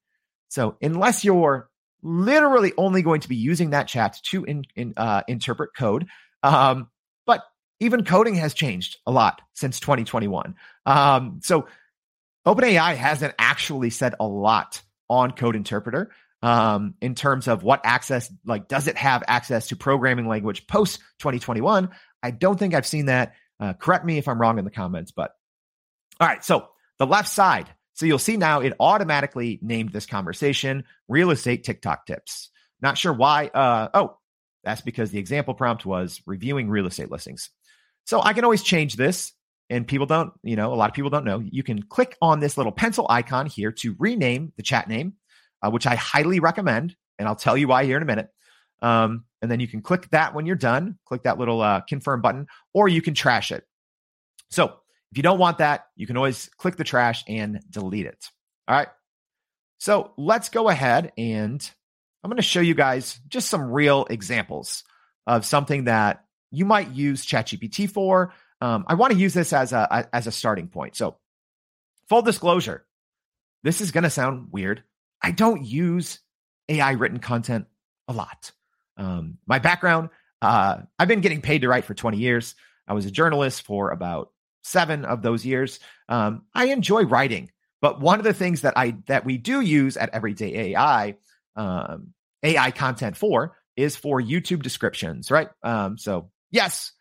So, 0.48 0.78
unless 0.82 1.24
you're 1.24 1.70
literally 2.02 2.74
only 2.78 3.02
going 3.02 3.22
to 3.22 3.30
be 3.30 3.36
using 3.36 3.72
that 3.72 3.88
chat 3.88 4.18
to 4.30 4.44
in, 4.46 4.64
in, 4.76 4.94
uh, 4.96 5.24
interpret 5.28 5.72
code, 5.78 6.08
um, 6.44 6.90
even 7.80 8.04
coding 8.04 8.36
has 8.36 8.54
changed 8.54 8.98
a 9.06 9.12
lot 9.12 9.42
since 9.54 9.80
2021. 9.80 10.56
Um, 10.86 11.40
so 11.44 11.68
OpenAI 12.46 12.96
hasn't 12.96 13.34
actually 13.38 13.90
said 13.90 14.16
a 14.20 14.28
lot 14.28 14.82
on 15.10 15.32
Code 15.32 15.56
Interpreter 15.56 16.12
um, 16.42 16.96
in 17.02 17.16
terms 17.16 17.48
of 17.48 17.64
what 17.64 17.82
access, 17.84 18.32
like, 18.46 18.68
does 18.68 18.88
it 18.88 18.98
have 18.98 19.24
access 19.28 19.68
to 19.68 19.76
programming 19.76 20.28
language 20.28 20.68
post 20.68 21.00
2021? 21.20 21.90
I 22.22 22.32
don't 22.32 22.58
think 22.58 22.74
I've 22.74 22.86
seen 22.86 23.08
that. 23.08 23.34
Uh, 23.60 23.74
correct 23.74 24.06
me 24.06 24.18
if 24.18 24.28
I'm 24.28 24.40
wrong 24.40 24.60
in 24.60 24.66
the 24.66 24.72
comments, 24.72 25.12
but 25.12 25.32
all 26.20 26.28
right. 26.28 26.44
So 26.44 26.68
the 27.00 27.08
left 27.08 27.30
side. 27.30 27.70
So 27.94 28.06
you'll 28.06 28.20
see 28.20 28.36
now 28.36 28.60
it 28.60 28.74
automatically 28.80 29.58
named 29.62 29.94
this 29.94 30.06
conversation 30.06 30.84
real 31.08 31.32
estate 31.32 31.64
TikTok 31.64 32.06
tips. 32.06 32.50
Not 32.82 32.98
sure 32.98 33.14
why. 33.14 33.48
Uh, 33.48 33.90
oh, 33.94 34.18
that's 34.64 34.82
because 34.82 35.12
the 35.12 35.20
example 35.20 35.54
prompt 35.54 35.86
was 35.86 36.22
reviewing 36.26 36.70
real 36.70 36.88
estate 36.88 37.10
listings. 37.10 37.50
So 38.06 38.22
I 38.22 38.34
can 38.34 38.44
always 38.44 38.64
change 38.64 38.96
this. 38.96 39.34
And 39.70 39.88
people 39.88 40.06
don't, 40.06 40.32
you 40.44 40.56
know, 40.56 40.72
a 40.72 40.76
lot 40.76 40.90
of 40.90 40.96
people 40.96 41.10
don't 41.10 41.26
know. 41.26 41.40
You 41.40 41.64
can 41.64 41.82
click 41.82 42.16
on 42.22 42.40
this 42.40 42.56
little 42.56 42.72
pencil 42.72 43.08
icon 43.10 43.48
here 43.48 43.72
to 43.72 43.96
rename 43.98 44.54
the 44.58 44.64
chat 44.64 44.88
name, 44.88 45.14
uh, 45.64 45.72
which 45.72 45.88
I 45.88 45.96
highly 45.96 46.40
recommend. 46.40 46.96
And 47.18 47.28
I'll 47.28 47.36
tell 47.36 47.58
you 47.58 47.68
why 47.68 47.86
here 47.86 47.98
in 47.98 48.04
a 48.04 48.06
minute. 48.06 48.30
Um, 48.84 49.26
and 49.42 49.50
then 49.50 49.60
you 49.60 49.68
can 49.68 49.82
click 49.82 50.10
that 50.12 50.36
when 50.36 50.46
you're 50.46 50.56
done, 50.56 51.00
click 51.06 51.24
that 51.24 51.40
little 51.40 51.62
uh, 51.62 51.82
confirm 51.82 52.22
button, 52.22 52.46
or 52.74 52.88
you 52.88 53.02
can 53.02 53.16
trash 53.16 53.52
it. 53.52 53.64
So 54.52 54.66
if 55.12 55.18
you 55.18 55.24
don't 55.24 55.40
want 55.40 55.58
that, 55.58 55.86
you 55.96 56.06
can 56.06 56.18
always 56.18 56.50
click 56.58 56.76
the 56.76 56.84
trash 56.84 57.24
and 57.28 57.60
delete 57.70 58.06
it. 58.06 58.30
All 58.68 58.76
right. 58.76 58.90
So 59.80 60.14
let's 60.18 60.50
go 60.50 60.70
ahead 60.70 61.12
and 61.18 61.68
I'm 62.24 62.30
going 62.30 62.38
to 62.38 62.44
show 62.44 62.60
you 62.60 62.76
guys 62.76 63.20
just 63.28 63.50
some 63.50 63.72
real 63.72 64.06
examples 64.10 64.84
of 65.26 65.46
something 65.46 65.86
that 65.86 66.25
you 66.56 66.66
might 66.66 66.92
use 66.92 67.26
ChatGPT 67.26 67.90
for. 67.90 68.34
Um, 68.62 68.86
I 68.88 68.96
want 68.96 69.14
to 69.14 69.20
use 69.20 69.34
this 69.34 69.54
as 69.54 69.74
a, 69.74 70.08
as 70.14 70.28
a 70.28 70.32
starting 70.32 70.68
point. 70.68 70.96
So, 70.96 71.18
full 72.10 72.22
disclosure, 72.22 72.86
this 73.64 73.82
is 73.82 73.92
going 73.92 74.04
to 74.04 74.10
sound 74.10 74.50
weird. 74.52 74.84
I 75.22 75.32
don't 75.32 75.66
use 75.66 76.20
AI 76.70 76.92
written 76.92 77.20
content 77.20 77.66
a 78.08 78.14
lot. 78.14 78.52
Um, 78.98 79.38
my 79.46 79.60
background, 79.60 80.10
uh, 80.42 80.78
I've 81.00 81.08
been 81.08 81.22
getting 81.22 81.42
paid 81.42 81.62
to 81.62 81.68
write 81.68 81.86
for 81.86 81.94
20 81.94 82.18
years. 82.18 82.56
I 82.88 82.94
was 82.94 83.06
a 83.06 83.12
journalist 83.12 83.64
for 83.64 83.92
about 83.92 84.32
seven 84.64 85.06
of 85.06 85.22
those 85.22 85.46
years. 85.46 85.80
Um, 86.10 86.44
I 86.54 86.66
enjoy 86.68 87.04
writing, 87.04 87.52
but 87.82 88.00
one 88.00 88.20
of 88.20 88.26
the 88.26 88.34
things 88.34 88.62
that 88.62 88.78
I 88.78 88.98
that 89.08 89.26
we 89.26 89.38
do 89.38 89.62
use 89.62 89.98
at 89.98 90.10
Everyday 90.14 90.72
AI 90.74 91.16
um, 91.56 92.14
AI 92.44 92.72
content 92.72 93.18
for 93.18 93.58
is 93.76 93.96
for 93.96 94.22
YouTube 94.22 94.62
descriptions, 94.62 95.32
right? 95.32 95.50
Um, 95.64 95.98
so 95.98 96.30
yes, 96.56 96.92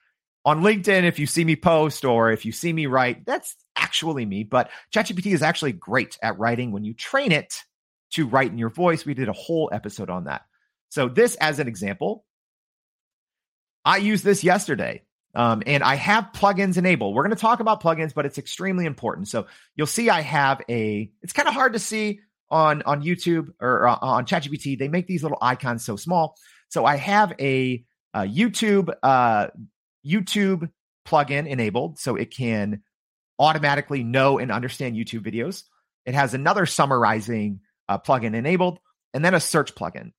on 0.45 0.63
LinkedIn, 0.63 1.05
if 1.05 1.19
you 1.19 1.27
see 1.27 1.45
me 1.45 1.57
post 1.57 2.05
or 2.05 2.31
if 2.31 2.45
you 2.45 2.53
see 2.53 2.73
me 2.73 2.87
write, 2.87 3.25
that's 3.25 3.57
actually 3.77 4.27
me. 4.27 4.45
But 4.45 4.71
ChatGPT 4.93 5.33
is 5.33 5.43
actually 5.43 5.73
great 5.73 6.19
at 6.23 6.39
writing 6.39 6.73
when 6.73 6.85
you 6.85 6.93
train 6.93 7.33
it 7.33 7.63
to 8.13 8.27
write 8.27 8.51
in 8.51 8.59
your 8.59 8.69
voice. 8.69 9.07
We 9.07 9.15
did 9.15 9.29
a 9.29 9.33
whole 9.33 9.71
episode 9.73 10.11
on 10.11 10.25
that. 10.25 10.43
So 10.91 11.09
this, 11.09 11.35
as 11.37 11.59
an 11.59 11.69
example, 11.69 12.25
I 13.85 13.97
used 13.99 14.25
this 14.25 14.45
yesterday. 14.45 15.03
Um, 15.37 15.65
and 15.67 15.83
I 15.83 15.97
have 15.97 16.29
plugins 16.33 16.77
enabled. 16.77 17.15
We're 17.15 17.25
going 17.25 17.35
to 17.35 17.41
talk 17.41 17.59
about 17.59 17.83
plugins, 17.83 18.15
but 18.15 18.25
it's 18.25 18.39
extremely 18.39 18.87
important. 18.87 19.27
So 19.27 19.47
you'll 19.75 19.89
see 19.89 20.09
I 20.09 20.21
have 20.21 20.63
a. 20.69 21.11
It's 21.23 21.33
kind 21.33 21.49
of 21.49 21.55
hard 21.55 21.73
to 21.73 21.81
see 21.81 22.21
on 22.51 22.83
on 22.83 23.03
YouTube 23.03 23.49
or 23.61 23.89
uh, 23.89 23.99
on 24.01 24.27
ChatGPT, 24.27 24.79
they 24.79 24.87
make 24.87 25.09
these 25.09 25.25
little 25.25 25.39
icons 25.43 25.85
so 25.85 25.97
small. 25.97 26.37
So 26.69 26.85
I 26.85 26.97
have 26.97 27.33
a, 27.41 27.85
a 28.15 28.23
YouTube 28.23 28.95
uh, 29.03 29.49
YouTube 30.07 30.71
plugin 31.07 31.47
enabled, 31.47 31.99
so 31.99 32.17
it 32.17 32.31
can 32.31 32.83
automatically 33.39 34.05
know 34.05 34.39
and 34.39 34.51
understand 34.51 34.97
YouTube 34.97 35.27
videos. 35.27 35.65
It 36.07 36.15
has 36.15 36.33
another 36.33 36.65
summarizing 36.65 37.61
uh, 37.89 37.99
plugin 37.99 38.35
enabled, 38.35 38.79
and 39.13 39.25
then 39.25 39.35
a 39.35 39.41
search 39.41 39.75
plugin. 39.75 40.13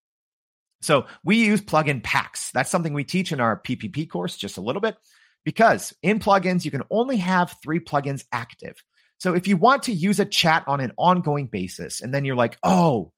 So 0.82 1.08
we 1.24 1.38
use 1.38 1.62
plugin 1.62 2.04
packs. 2.04 2.52
That's 2.52 2.70
something 2.70 2.94
we 2.94 3.06
teach 3.06 3.32
in 3.32 3.40
our 3.40 3.60
PPP 3.60 4.10
course 4.10 4.38
just 4.38 4.58
a 4.58 4.62
little 4.62 4.82
bit 4.82 4.96
because 5.44 5.94
in 6.04 6.20
plugins 6.20 6.66
you 6.66 6.72
can 6.72 6.84
only 6.92 7.18
have 7.18 7.56
three 7.64 7.80
plugins 7.80 8.26
active. 8.32 8.76
So 9.18 9.34
if 9.34 9.48
you 9.48 9.56
want 9.56 9.84
to 9.84 9.94
use 9.94 10.20
a 10.20 10.26
chat 10.26 10.66
on 10.68 10.82
an 10.82 10.92
ongoing 10.98 11.48
basis, 11.48 12.02
and 12.02 12.14
then 12.14 12.26
you're 12.26 12.36
like, 12.36 12.58
oh, 12.64 13.14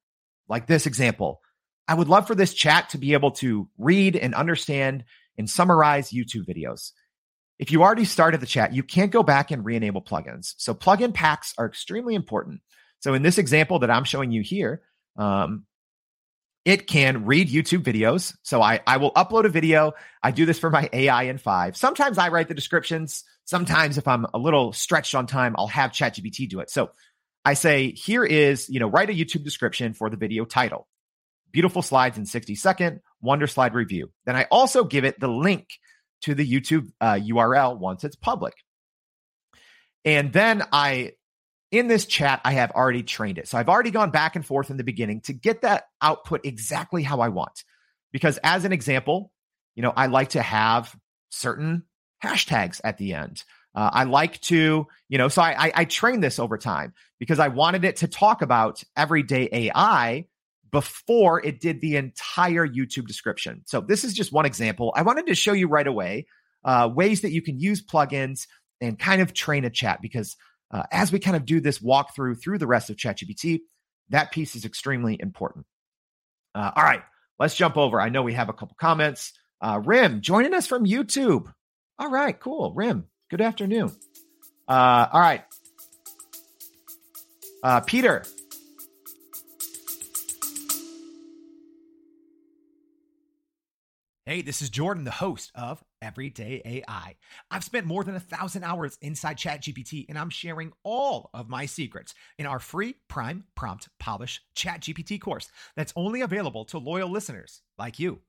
like 0.48 0.68
this 0.68 0.86
example, 0.86 1.42
I 1.88 1.94
would 1.94 2.10
love 2.10 2.28
for 2.28 2.36
this 2.36 2.54
chat 2.54 2.90
to 2.90 2.98
be 2.98 3.14
able 3.14 3.32
to 3.32 3.70
read 3.78 4.16
and 4.16 4.36
understand 4.36 5.06
and 5.38 5.50
summarize 5.50 6.12
YouTube 6.12 6.46
videos. 6.46 6.92
If 7.60 7.72
you 7.72 7.82
already 7.82 8.06
started 8.06 8.40
the 8.40 8.46
chat, 8.46 8.74
you 8.74 8.84
can't 8.84 9.12
go 9.12 9.24
back 9.24 9.52
and 9.52 9.66
re-enable 9.66 10.02
plugins. 10.02 10.54
So 10.58 10.74
plugin 10.74 11.14
packs 11.14 11.54
are 11.58 11.66
extremely 11.66 12.14
important. 12.14 12.62
So 13.00 13.14
in 13.14 13.24
this 13.24 13.38
example 13.38 13.80
that 13.80 13.90
I'm 13.90 14.04
showing 14.04 14.32
you 14.32 14.42
here, 14.42 14.82
um, 15.18 15.66
it 16.66 16.86
can 16.86 17.26
read 17.26 17.50
YouTube 17.50 17.84
videos. 17.84 18.36
So 18.44 18.62
I, 18.62 18.82
I 18.86 18.98
will 18.98 19.14
upload 19.14 19.46
a 19.46 19.50
video. 19.50 19.94
I 20.22 20.32
do 20.32 20.46
this 20.46 20.60
for 20.60 20.70
my 20.70 20.90
AI 20.92 21.24
in 21.24 21.38
five. 21.38 21.78
Sometimes 21.78 22.18
I 22.18 22.28
write 22.28 22.50
the 22.50 22.54
descriptions. 22.54 23.24
Sometimes 23.46 23.98
if 23.98 24.08
I'm 24.08 24.26
a 24.34 24.38
little 24.38 24.74
stretched 24.74 25.16
on 25.16 25.28
time, 25.28 25.56
I'll 25.58 25.68
have 25.68 25.92
ChatGPT 25.92 26.50
do 26.50 26.60
it. 26.60 26.70
So 26.70 26.92
I 27.46 27.54
say, 27.54 27.94
here 27.94 28.26
is, 28.26 28.68
you 28.68 28.82
know, 28.82 28.88
write 28.90 29.10
a 29.10 29.14
YouTube 29.14 29.46
description 29.46 29.94
for 29.94 30.10
the 30.10 30.18
video 30.18 30.44
title. 30.44 30.88
Beautiful 31.58 31.82
slides 31.82 32.20
in 32.20 32.28
60 32.28 32.54
second, 32.54 33.00
Wonderslide 33.26 33.74
review. 33.74 34.12
Then 34.28 34.36
I 34.36 34.46
also 34.52 34.84
give 34.84 35.06
it 35.06 35.20
the 35.20 35.28
link 35.28 35.68
to 36.22 36.36
the 36.36 36.48
YouTube 36.48 36.92
uh, 37.02 37.14
URL 37.14 37.80
once 37.80 38.04
it's 38.04 38.16
public. 38.16 38.54
And 40.06 40.32
then 40.32 40.62
I 40.72 41.14
in 41.72 41.88
this 41.88 42.06
chat, 42.06 42.42
I 42.46 42.52
have 42.52 42.70
already 42.70 43.02
trained 43.02 43.40
it. 43.40 43.48
So 43.48 43.58
I've 43.58 43.70
already 43.70 43.90
gone 43.90 44.12
back 44.12 44.36
and 44.36 44.46
forth 44.46 44.70
in 44.70 44.78
the 44.78 44.84
beginning 44.84 45.22
to 45.22 45.34
get 45.34 45.62
that 45.62 45.86
output 46.00 46.42
exactly 46.44 47.02
how 47.02 47.22
I 47.22 47.30
want. 47.30 47.64
Because 48.12 48.38
as 48.44 48.64
an 48.64 48.72
example, 48.72 49.32
you 49.74 49.82
know, 49.82 49.94
I 49.98 50.06
like 50.06 50.30
to 50.30 50.44
have 50.44 50.96
certain 51.30 51.86
hashtags 52.24 52.82
at 52.84 53.00
the 53.00 53.16
end. 53.16 53.44
Uh, 53.74 53.90
I 53.92 54.04
like 54.04 54.40
to, 54.42 54.86
you 55.10 55.18
know, 55.18 55.28
so 55.28 55.42
I, 55.42 55.70
I, 55.70 55.72
I 55.74 55.86
trained 55.86 56.24
this 56.24 56.38
over 56.38 56.60
time 56.60 56.94
because 57.18 57.40
I 57.40 57.48
wanted 57.48 57.84
it 57.84 57.96
to 57.96 58.08
talk 58.08 58.44
about 58.44 58.84
everyday 58.96 59.50
AI 59.52 60.28
before 60.72 61.44
it 61.46 61.60
did 61.60 61.82
the 61.82 61.96
entire 61.96 62.68
YouTube 62.68 63.08
description. 63.08 63.62
So 63.66 63.82
this 63.82 64.04
is 64.04 64.14
just 64.14 64.32
one 64.32 64.46
example. 64.46 64.94
I 64.96 65.02
wanted 65.02 65.28
to 65.28 65.36
show 65.36 65.54
you 65.54 65.68
right 65.68 65.88
away 65.88 66.28
uh, 66.64 66.90
ways 66.94 67.22
that 67.22 67.32
you 67.32 67.42
can 67.42 67.60
use 67.60 67.84
plugins 67.84 68.48
and 68.82 69.00
kind 69.00 69.22
of 69.22 69.34
train 69.34 69.66
a 69.66 69.70
chat 69.70 70.02
because 70.02 70.36
uh, 70.72 70.84
as 70.92 71.12
we 71.12 71.20
kind 71.20 71.38
of 71.38 71.46
do 71.46 71.62
this 71.62 71.80
walkthrough 71.80 72.42
through 72.42 72.58
the 72.58 72.68
rest 72.68 72.90
of 72.90 72.98
ChatGPT, 72.98 73.62
that 74.10 74.32
piece 74.32 74.56
is 74.56 74.66
extremely 74.66 75.18
important. 75.20 75.66
Uh, 76.54 76.72
all 76.76 76.84
right, 76.84 77.02
let's 77.40 77.56
jump 77.56 77.78
over. 77.78 78.02
I 78.02 78.10
know 78.10 78.24
we 78.24 78.34
have 78.34 78.50
a 78.50 78.54
couple 78.54 78.76
comments. 78.80 79.34
Uh, 79.62 79.82
Rim 79.84 80.22
joining 80.22 80.54
us 80.54 80.68
from 80.68 80.86
YouTube. 80.86 81.52
All 81.98 82.10
right, 82.10 82.38
cool. 82.38 82.74
Rim, 82.74 83.06
good 83.30 83.42
afternoon. 83.42 83.96
Uh, 84.68 85.08
all 85.12 85.22
right. 85.22 85.44
Uh, 87.64 87.80
Peter, 87.82 88.24
Hey, 94.28 94.42
this 94.42 94.62
is 94.62 94.70
Jordan, 94.70 95.06
the 95.06 95.12
host 95.12 95.54
of 95.56 95.82
Everyday 96.02 96.62
AI. 96.66 97.16
I've 97.50 97.64
spent 97.64 97.86
more 97.86 98.04
than 98.04 98.16
a 98.16 98.20
thousand 98.20 98.66
hours 98.66 98.98
inside 99.02 99.38
ChatGPT, 99.38 100.06
and 100.10 100.20
I'm 100.20 100.30
sharing 100.30 100.74
all 100.84 101.30
of 101.34 101.48
my 101.48 101.66
secrets 101.66 102.14
in 102.38 102.46
our 102.46 102.60
free 102.60 102.96
Prime 103.08 103.46
Prompt 103.56 103.88
Polish 104.02 104.42
ChatGPT 104.54 105.22
course 105.22 105.50
that's 105.78 105.94
only 105.96 106.20
available 106.20 106.66
to 106.66 106.78
loyal 106.78 107.10
listeners 107.10 107.62
like 107.78 108.00
you. 108.00 108.20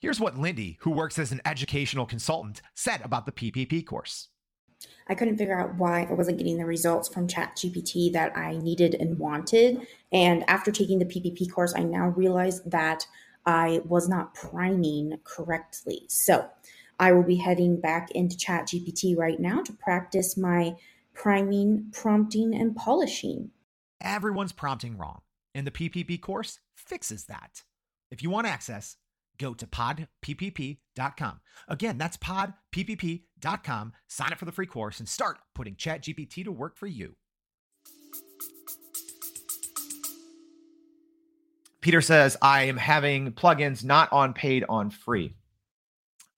Here's 0.00 0.18
what 0.18 0.36
Lindy, 0.36 0.76
who 0.80 0.90
works 0.90 1.20
as 1.20 1.30
an 1.30 1.40
educational 1.44 2.04
consultant, 2.04 2.60
said 2.74 3.02
about 3.04 3.24
the 3.24 3.30
PPP 3.30 3.86
course. 3.86 4.30
I 5.06 5.14
couldn't 5.14 5.38
figure 5.38 5.56
out 5.56 5.76
why 5.76 6.08
I 6.10 6.14
wasn't 6.14 6.38
getting 6.38 6.58
the 6.58 6.66
results 6.66 7.08
from 7.08 7.28
ChatGPT 7.28 8.12
that 8.12 8.36
I 8.36 8.56
needed 8.56 8.96
and 8.96 9.20
wanted. 9.20 9.86
And 10.10 10.42
after 10.50 10.72
taking 10.72 10.98
the 10.98 11.04
PPP 11.04 11.48
course, 11.52 11.74
I 11.76 11.84
now 11.84 12.08
realize 12.08 12.60
that 12.64 13.06
I 13.46 13.80
was 13.84 14.08
not 14.08 14.34
priming 14.34 15.18
correctly. 15.24 16.04
So 16.08 16.48
I 16.98 17.12
will 17.12 17.22
be 17.22 17.36
heading 17.36 17.80
back 17.80 18.10
into 18.12 18.36
Chat 18.36 18.68
GPT 18.68 19.16
right 19.16 19.38
now 19.38 19.62
to 19.62 19.72
practice 19.72 20.36
my 20.36 20.76
priming, 21.14 21.90
prompting, 21.92 22.54
and 22.54 22.74
polishing. 22.76 23.50
Everyone's 24.00 24.52
prompting 24.52 24.96
wrong, 24.98 25.22
and 25.54 25.66
the 25.66 25.70
PPP 25.70 26.20
course 26.20 26.60
fixes 26.76 27.24
that. 27.26 27.62
If 28.10 28.22
you 28.22 28.30
want 28.30 28.46
access, 28.46 28.96
go 29.38 29.54
to 29.54 29.66
podppp.com. 29.66 31.40
Again, 31.68 31.98
that's 31.98 32.16
podppp.com. 32.16 33.92
Sign 34.08 34.32
up 34.32 34.38
for 34.38 34.44
the 34.44 34.52
free 34.52 34.66
course 34.66 35.00
and 35.00 35.08
start 35.08 35.38
putting 35.54 35.74
ChatGPT 35.74 36.44
to 36.44 36.52
work 36.52 36.76
for 36.76 36.86
you. 36.86 37.16
Peter 41.84 42.00
says, 42.00 42.34
I 42.40 42.62
am 42.62 42.78
having 42.78 43.32
plugins 43.32 43.84
not 43.84 44.10
on 44.10 44.32
paid, 44.32 44.64
on 44.70 44.88
free. 44.88 45.34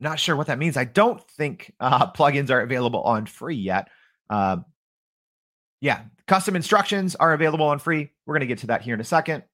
Not 0.00 0.18
sure 0.18 0.34
what 0.34 0.48
that 0.48 0.58
means. 0.58 0.76
I 0.76 0.82
don't 0.82 1.22
think 1.30 1.72
uh, 1.78 2.10
plugins 2.12 2.50
are 2.50 2.62
available 2.62 3.00
on 3.02 3.26
free 3.26 3.54
yet. 3.54 3.86
Uh, 4.28 4.56
yeah, 5.80 6.00
custom 6.26 6.56
instructions 6.56 7.14
are 7.14 7.32
available 7.32 7.66
on 7.66 7.78
free. 7.78 8.10
We're 8.26 8.34
going 8.34 8.40
to 8.40 8.48
get 8.48 8.58
to 8.58 8.66
that 8.66 8.82
here 8.82 8.94
in 8.94 9.00
a 9.00 9.04
second. 9.04 9.44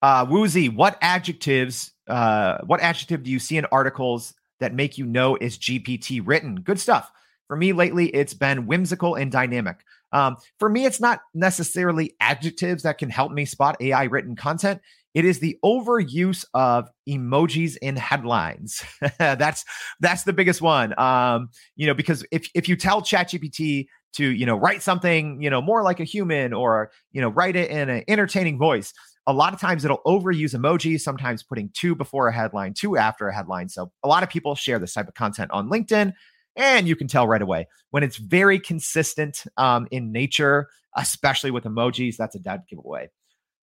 Uh, 0.00 0.24
Woozy, 0.30 0.68
what 0.68 0.98
adjectives, 1.02 1.90
uh, 2.06 2.58
what 2.64 2.78
adjective 2.78 3.24
do 3.24 3.32
you 3.32 3.40
see 3.40 3.56
in 3.56 3.64
articles 3.72 4.34
that 4.60 4.72
make 4.72 4.96
you 4.96 5.04
know 5.04 5.34
is 5.34 5.58
GPT 5.58 6.22
written? 6.24 6.60
Good 6.60 6.78
stuff. 6.78 7.10
For 7.48 7.56
me 7.56 7.72
lately, 7.72 8.06
it's 8.06 8.34
been 8.34 8.68
whimsical 8.68 9.16
and 9.16 9.32
dynamic. 9.32 9.84
Um, 10.14 10.36
for 10.60 10.70
me, 10.70 10.86
it's 10.86 11.00
not 11.00 11.20
necessarily 11.34 12.14
adjectives 12.20 12.84
that 12.84 12.98
can 12.98 13.10
help 13.10 13.32
me 13.32 13.44
spot 13.44 13.76
AI 13.80 14.04
written 14.04 14.36
content. 14.36 14.80
It 15.12 15.24
is 15.24 15.40
the 15.40 15.58
overuse 15.64 16.44
of 16.54 16.88
emojis 17.08 17.76
in 17.82 17.96
headlines. 17.96 18.82
that's 19.18 19.64
that's 20.00 20.22
the 20.22 20.32
biggest 20.32 20.62
one. 20.62 20.98
Um, 20.98 21.50
you 21.76 21.86
know, 21.86 21.94
because 21.94 22.24
if 22.30 22.48
if 22.54 22.68
you 22.68 22.76
tell 22.76 23.02
ChatGPT 23.02 23.86
to 24.14 24.24
you 24.24 24.46
know 24.46 24.56
write 24.56 24.82
something 24.82 25.42
you 25.42 25.50
know 25.50 25.60
more 25.60 25.82
like 25.82 25.98
a 25.98 26.04
human 26.04 26.52
or 26.52 26.90
you 27.12 27.20
know 27.20 27.28
write 27.28 27.56
it 27.56 27.70
in 27.70 27.88
an 27.90 28.04
entertaining 28.08 28.58
voice, 28.58 28.92
a 29.26 29.32
lot 29.32 29.52
of 29.52 29.60
times 29.60 29.84
it'll 29.84 30.02
overuse 30.06 30.54
emojis. 30.54 31.00
Sometimes 31.00 31.42
putting 31.42 31.70
two 31.74 31.94
before 31.96 32.28
a 32.28 32.32
headline, 32.32 32.72
two 32.72 32.96
after 32.96 33.28
a 33.28 33.34
headline. 33.34 33.68
So 33.68 33.90
a 34.04 34.08
lot 34.08 34.22
of 34.22 34.28
people 34.28 34.54
share 34.54 34.78
this 34.78 34.94
type 34.94 35.08
of 35.08 35.14
content 35.14 35.50
on 35.52 35.68
LinkedIn 35.68 36.12
and 36.56 36.86
you 36.86 36.96
can 36.96 37.08
tell 37.08 37.26
right 37.26 37.42
away 37.42 37.66
when 37.90 38.02
it's 38.02 38.16
very 38.16 38.58
consistent 38.58 39.44
um, 39.56 39.88
in 39.90 40.12
nature, 40.12 40.68
especially 40.96 41.50
with 41.50 41.64
emojis. 41.64 42.16
That's 42.16 42.36
a 42.36 42.38
dead 42.38 42.62
giveaway. 42.68 43.10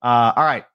Uh, 0.01 0.33
all 0.35 0.43
right. 0.43 0.65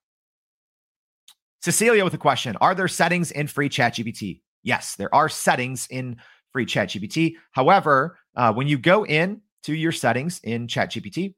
Cecilia 1.62 2.04
with 2.04 2.14
a 2.14 2.18
question 2.18 2.56
Are 2.60 2.74
there 2.74 2.88
settings 2.88 3.32
in 3.32 3.46
free 3.46 3.68
ChatGPT? 3.68 4.40
Yes, 4.62 4.96
there 4.96 5.14
are 5.14 5.28
settings 5.28 5.86
in 5.90 6.16
free 6.52 6.66
ChatGPT. 6.66 7.34
However, 7.52 8.18
uh, 8.34 8.52
when 8.52 8.66
you 8.66 8.78
go 8.78 9.04
in 9.04 9.40
to 9.64 9.74
your 9.74 9.92
settings 9.92 10.40
in 10.44 10.66
ChatGPT 10.66 11.34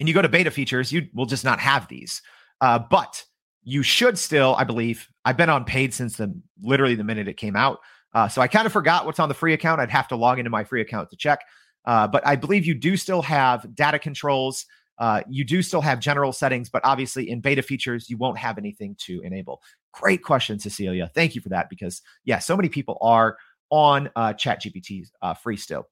and 0.00 0.08
you 0.08 0.14
go 0.14 0.22
to 0.22 0.28
beta 0.28 0.50
features, 0.50 0.92
you 0.92 1.08
will 1.14 1.26
just 1.26 1.44
not 1.44 1.60
have 1.60 1.88
these. 1.88 2.22
Uh, 2.60 2.78
but 2.78 3.24
you 3.64 3.82
should 3.82 4.18
still, 4.18 4.54
I 4.56 4.64
believe, 4.64 5.08
I've 5.24 5.36
been 5.36 5.50
on 5.50 5.64
paid 5.64 5.94
since 5.94 6.16
the 6.16 6.34
literally 6.62 6.94
the 6.94 7.04
minute 7.04 7.28
it 7.28 7.36
came 7.36 7.56
out. 7.56 7.80
Uh, 8.14 8.28
so 8.28 8.42
I 8.42 8.48
kind 8.48 8.66
of 8.66 8.72
forgot 8.72 9.06
what's 9.06 9.18
on 9.18 9.28
the 9.28 9.34
free 9.34 9.54
account. 9.54 9.80
I'd 9.80 9.90
have 9.90 10.08
to 10.08 10.16
log 10.16 10.38
into 10.38 10.50
my 10.50 10.64
free 10.64 10.80
account 10.80 11.10
to 11.10 11.16
check. 11.16 11.40
Uh, 11.84 12.06
but 12.06 12.26
I 12.26 12.36
believe 12.36 12.66
you 12.66 12.74
do 12.74 12.96
still 12.96 13.22
have 13.22 13.74
data 13.74 13.98
controls. 13.98 14.66
Uh, 14.98 15.22
you 15.28 15.44
do 15.44 15.62
still 15.62 15.80
have 15.80 15.98
general 15.98 16.32
settings, 16.32 16.68
but 16.68 16.82
obviously 16.84 17.28
in 17.30 17.40
beta 17.40 17.62
features, 17.62 18.08
you 18.08 18.16
won't 18.16 18.38
have 18.38 18.58
anything 18.58 18.94
to 19.00 19.20
enable. 19.22 19.60
Great 19.92 20.22
question, 20.22 20.58
Cecilia. 20.58 21.10
Thank 21.14 21.34
you 21.34 21.40
for 21.40 21.48
that 21.48 21.68
because, 21.68 22.02
yeah, 22.24 22.38
so 22.38 22.56
many 22.56 22.68
people 22.68 22.98
are 23.00 23.36
on 23.70 24.10
uh, 24.14 24.34
ChatGPT 24.34 25.08
uh, 25.22 25.34
free 25.34 25.56
still. 25.56 25.88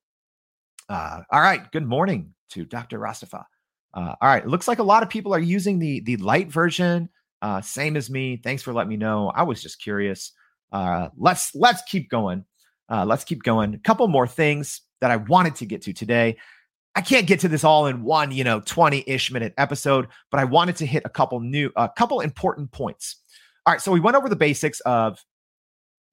Uh, 0.88 1.22
all 1.30 1.40
right. 1.40 1.70
Good 1.72 1.86
morning 1.86 2.34
to 2.50 2.64
Dr. 2.64 2.98
Rastafa. 2.98 3.46
Uh, 3.94 4.14
all 4.20 4.28
right. 4.28 4.44
It 4.44 4.48
looks 4.48 4.68
like 4.68 4.78
a 4.78 4.84
lot 4.84 5.02
of 5.02 5.08
people 5.08 5.34
are 5.34 5.40
using 5.40 5.78
the 5.78 6.00
the 6.00 6.16
light 6.18 6.50
version. 6.50 7.08
Uh, 7.42 7.60
same 7.60 7.96
as 7.96 8.10
me. 8.10 8.36
Thanks 8.36 8.62
for 8.62 8.72
letting 8.72 8.90
me 8.90 8.96
know. 8.96 9.32
I 9.34 9.42
was 9.42 9.62
just 9.62 9.82
curious. 9.82 10.32
Uh, 10.72 11.08
let's 11.16 11.54
let's 11.54 11.82
keep 11.82 12.10
going. 12.10 12.44
Uh, 12.88 13.04
let's 13.04 13.24
keep 13.24 13.42
going. 13.42 13.74
A 13.74 13.78
couple 13.78 14.06
more 14.08 14.26
things 14.26 14.82
that 15.00 15.10
I 15.10 15.16
wanted 15.16 15.54
to 15.56 15.66
get 15.66 15.82
to 15.82 15.92
today. 15.92 16.36
I 16.96 17.02
can't 17.02 17.26
get 17.26 17.40
to 17.40 17.48
this 17.48 17.62
all 17.62 17.86
in 17.86 18.02
one, 18.02 18.32
you 18.32 18.42
know, 18.42 18.60
20-ish 18.60 19.30
minute 19.30 19.54
episode, 19.56 20.08
but 20.30 20.40
I 20.40 20.44
wanted 20.44 20.76
to 20.76 20.86
hit 20.86 21.04
a 21.04 21.08
couple 21.08 21.38
new 21.40 21.70
a 21.76 21.88
couple 21.88 22.20
important 22.20 22.72
points. 22.72 23.16
All 23.66 23.72
right, 23.72 23.80
so 23.80 23.92
we 23.92 24.00
went 24.00 24.16
over 24.16 24.28
the 24.28 24.36
basics 24.36 24.80
of 24.80 25.24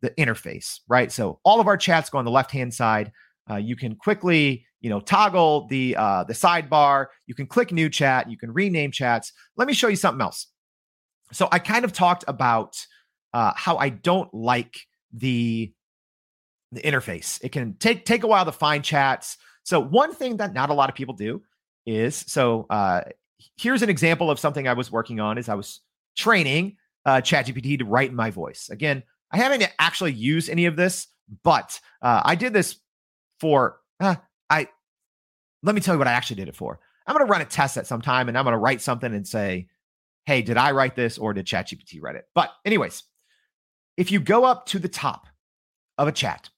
the 0.01 0.11
interface, 0.11 0.79
right? 0.87 1.11
So 1.11 1.39
all 1.43 1.59
of 1.59 1.67
our 1.67 1.77
chats 1.77 2.09
go 2.09 2.19
on 2.19 2.25
the 2.25 2.31
left-hand 2.31 2.73
side. 2.73 3.11
Uh, 3.49 3.55
you 3.55 3.75
can 3.75 3.95
quickly, 3.95 4.65
you 4.81 4.89
know, 4.89 4.99
toggle 4.99 5.67
the 5.67 5.95
uh, 5.95 6.23
the 6.25 6.33
sidebar. 6.33 7.07
You 7.25 7.33
can 7.33 7.47
click 7.47 7.71
new 7.71 7.89
chat. 7.89 8.29
You 8.29 8.37
can 8.37 8.51
rename 8.51 8.91
chats. 8.91 9.33
Let 9.55 9.67
me 9.67 9.73
show 9.73 9.87
you 9.87 9.95
something 9.95 10.21
else. 10.21 10.47
So 11.31 11.47
I 11.51 11.59
kind 11.59 11.85
of 11.85 11.93
talked 11.93 12.23
about 12.27 12.77
uh, 13.33 13.53
how 13.55 13.77
I 13.77 13.89
don't 13.89 14.33
like 14.33 14.87
the 15.13 15.73
the 16.71 16.81
interface. 16.81 17.43
It 17.43 17.51
can 17.51 17.75
take 17.75 18.05
take 18.05 18.23
a 18.23 18.27
while 18.27 18.45
to 18.45 18.51
find 18.51 18.83
chats. 18.83 19.37
So 19.63 19.79
one 19.79 20.13
thing 20.13 20.37
that 20.37 20.53
not 20.53 20.69
a 20.69 20.73
lot 20.73 20.89
of 20.89 20.95
people 20.95 21.13
do 21.13 21.41
is 21.85 22.23
so 22.27 22.65
uh, 22.69 23.01
here's 23.57 23.81
an 23.81 23.89
example 23.89 24.29
of 24.29 24.39
something 24.39 24.67
I 24.67 24.73
was 24.73 24.91
working 24.91 25.19
on 25.19 25.37
is 25.37 25.49
I 25.49 25.55
was 25.55 25.81
training 26.15 26.77
uh, 27.05 27.21
ChatGPT 27.21 27.79
to 27.79 27.85
write 27.85 28.09
in 28.09 28.15
my 28.15 28.31
voice. 28.31 28.69
Again, 28.69 29.03
I 29.31 29.37
haven't 29.37 29.67
actually 29.79 30.13
used 30.13 30.49
any 30.49 30.65
of 30.65 30.75
this, 30.75 31.07
but 31.43 31.79
uh, 32.01 32.21
I 32.23 32.35
did 32.35 32.53
this 32.53 32.77
for 33.39 33.79
uh, 33.99 34.15
I. 34.49 34.67
Let 35.63 35.73
me 35.73 35.81
tell 35.81 35.95
you 35.95 35.99
what 35.99 36.07
I 36.07 36.13
actually 36.13 36.37
did 36.37 36.49
it 36.49 36.55
for. 36.55 36.79
I'm 37.05 37.15
going 37.15 37.25
to 37.25 37.31
run 37.31 37.41
a 37.41 37.45
test 37.45 37.77
at 37.77 37.87
some 37.87 38.01
time, 38.01 38.27
and 38.27 38.37
I'm 38.37 38.43
going 38.43 38.53
to 38.53 38.59
write 38.59 38.81
something 38.81 39.13
and 39.13 39.27
say, 39.27 39.67
"Hey, 40.25 40.41
did 40.41 40.57
I 40.57 40.71
write 40.71 40.95
this 40.95 41.17
or 41.17 41.33
did 41.33 41.45
ChatGPT 41.45 42.01
write 42.01 42.15
it?" 42.15 42.25
But 42.35 42.51
anyways, 42.65 43.03
if 43.97 44.12
you 44.12 44.19
go 44.19 44.45
up 44.45 44.67
to 44.67 44.79
the 44.79 44.88
top 44.88 45.27
of 45.97 46.07
a 46.07 46.12
chat 46.12 46.49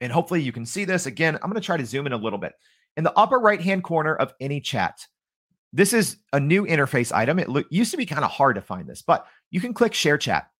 and 0.00 0.10
hopefully 0.10 0.42
you 0.42 0.52
can 0.52 0.66
see 0.66 0.84
this. 0.84 1.06
Again, 1.06 1.36
I'm 1.36 1.50
going 1.50 1.60
to 1.60 1.64
try 1.64 1.76
to 1.76 1.86
zoom 1.86 2.06
in 2.06 2.12
a 2.12 2.16
little 2.16 2.38
bit. 2.38 2.54
In 2.96 3.04
the 3.04 3.16
upper 3.16 3.38
right 3.38 3.60
hand 3.60 3.84
corner 3.84 4.16
of 4.16 4.32
any 4.40 4.60
chat, 4.60 5.06
this 5.72 5.92
is 5.92 6.16
a 6.32 6.40
new 6.40 6.66
interface 6.66 7.12
item. 7.12 7.38
It 7.38 7.48
lo- 7.48 7.62
used 7.70 7.92
to 7.92 7.96
be 7.96 8.06
kind 8.06 8.24
of 8.24 8.30
hard 8.30 8.56
to 8.56 8.62
find 8.62 8.88
this, 8.88 9.02
but 9.02 9.26
you 9.50 9.60
can 9.60 9.74
click 9.74 9.94
share 9.94 10.18
chat. 10.18 10.50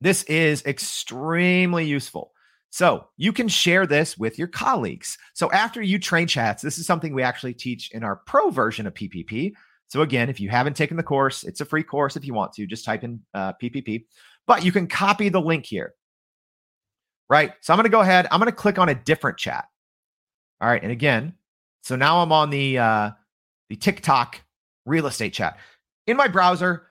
This 0.00 0.24
is 0.24 0.64
extremely 0.66 1.86
useful. 1.86 2.32
So 2.70 3.08
you 3.16 3.32
can 3.32 3.48
share 3.48 3.86
this 3.86 4.16
with 4.16 4.38
your 4.38 4.48
colleagues. 4.48 5.18
So 5.34 5.50
after 5.50 5.82
you 5.82 5.98
train 5.98 6.28
chats, 6.28 6.62
this 6.62 6.78
is 6.78 6.86
something 6.86 7.12
we 7.12 7.22
actually 7.22 7.54
teach 7.54 7.90
in 7.92 8.04
our 8.04 8.16
pro 8.16 8.50
version 8.50 8.86
of 8.86 8.94
PPP. 8.94 9.54
So 9.88 10.02
again, 10.02 10.30
if 10.30 10.38
you 10.38 10.48
haven't 10.50 10.76
taken 10.76 10.96
the 10.96 11.02
course, 11.02 11.42
it's 11.42 11.60
a 11.60 11.64
free 11.64 11.82
course 11.82 12.14
if 12.16 12.24
you 12.24 12.32
want 12.32 12.52
to, 12.52 12.66
just 12.66 12.84
type 12.84 13.02
in 13.02 13.20
uh, 13.34 13.54
PPP. 13.60 14.04
But 14.50 14.64
you 14.64 14.72
can 14.72 14.88
copy 14.88 15.28
the 15.28 15.40
link 15.40 15.64
here 15.64 15.94
right? 17.30 17.52
So 17.60 17.72
I'm 17.72 17.78
going 17.78 17.84
to 17.84 17.90
go 17.90 18.00
ahead. 18.00 18.26
I'm 18.30 18.40
going 18.40 18.50
to 18.50 18.56
click 18.56 18.78
on 18.78 18.90
a 18.90 18.94
different 18.94 19.38
chat. 19.38 19.64
All 20.60 20.68
right. 20.68 20.82
And 20.82 20.92
again, 20.92 21.32
so 21.82 21.96
now 21.96 22.20
I'm 22.20 22.32
on 22.32 22.50
the 22.50 22.76
uh, 22.76 23.10
the 23.70 23.76
TikTok 23.76 24.42
real 24.84 25.06
estate 25.06 25.32
chat. 25.32 25.56
In 26.06 26.16
my 26.16 26.28
browser, 26.28 26.88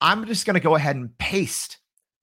I'm 0.00 0.24
just 0.24 0.46
going 0.46 0.54
to 0.54 0.60
go 0.60 0.76
ahead 0.76 0.96
and 0.96 1.18
paste 1.18 1.78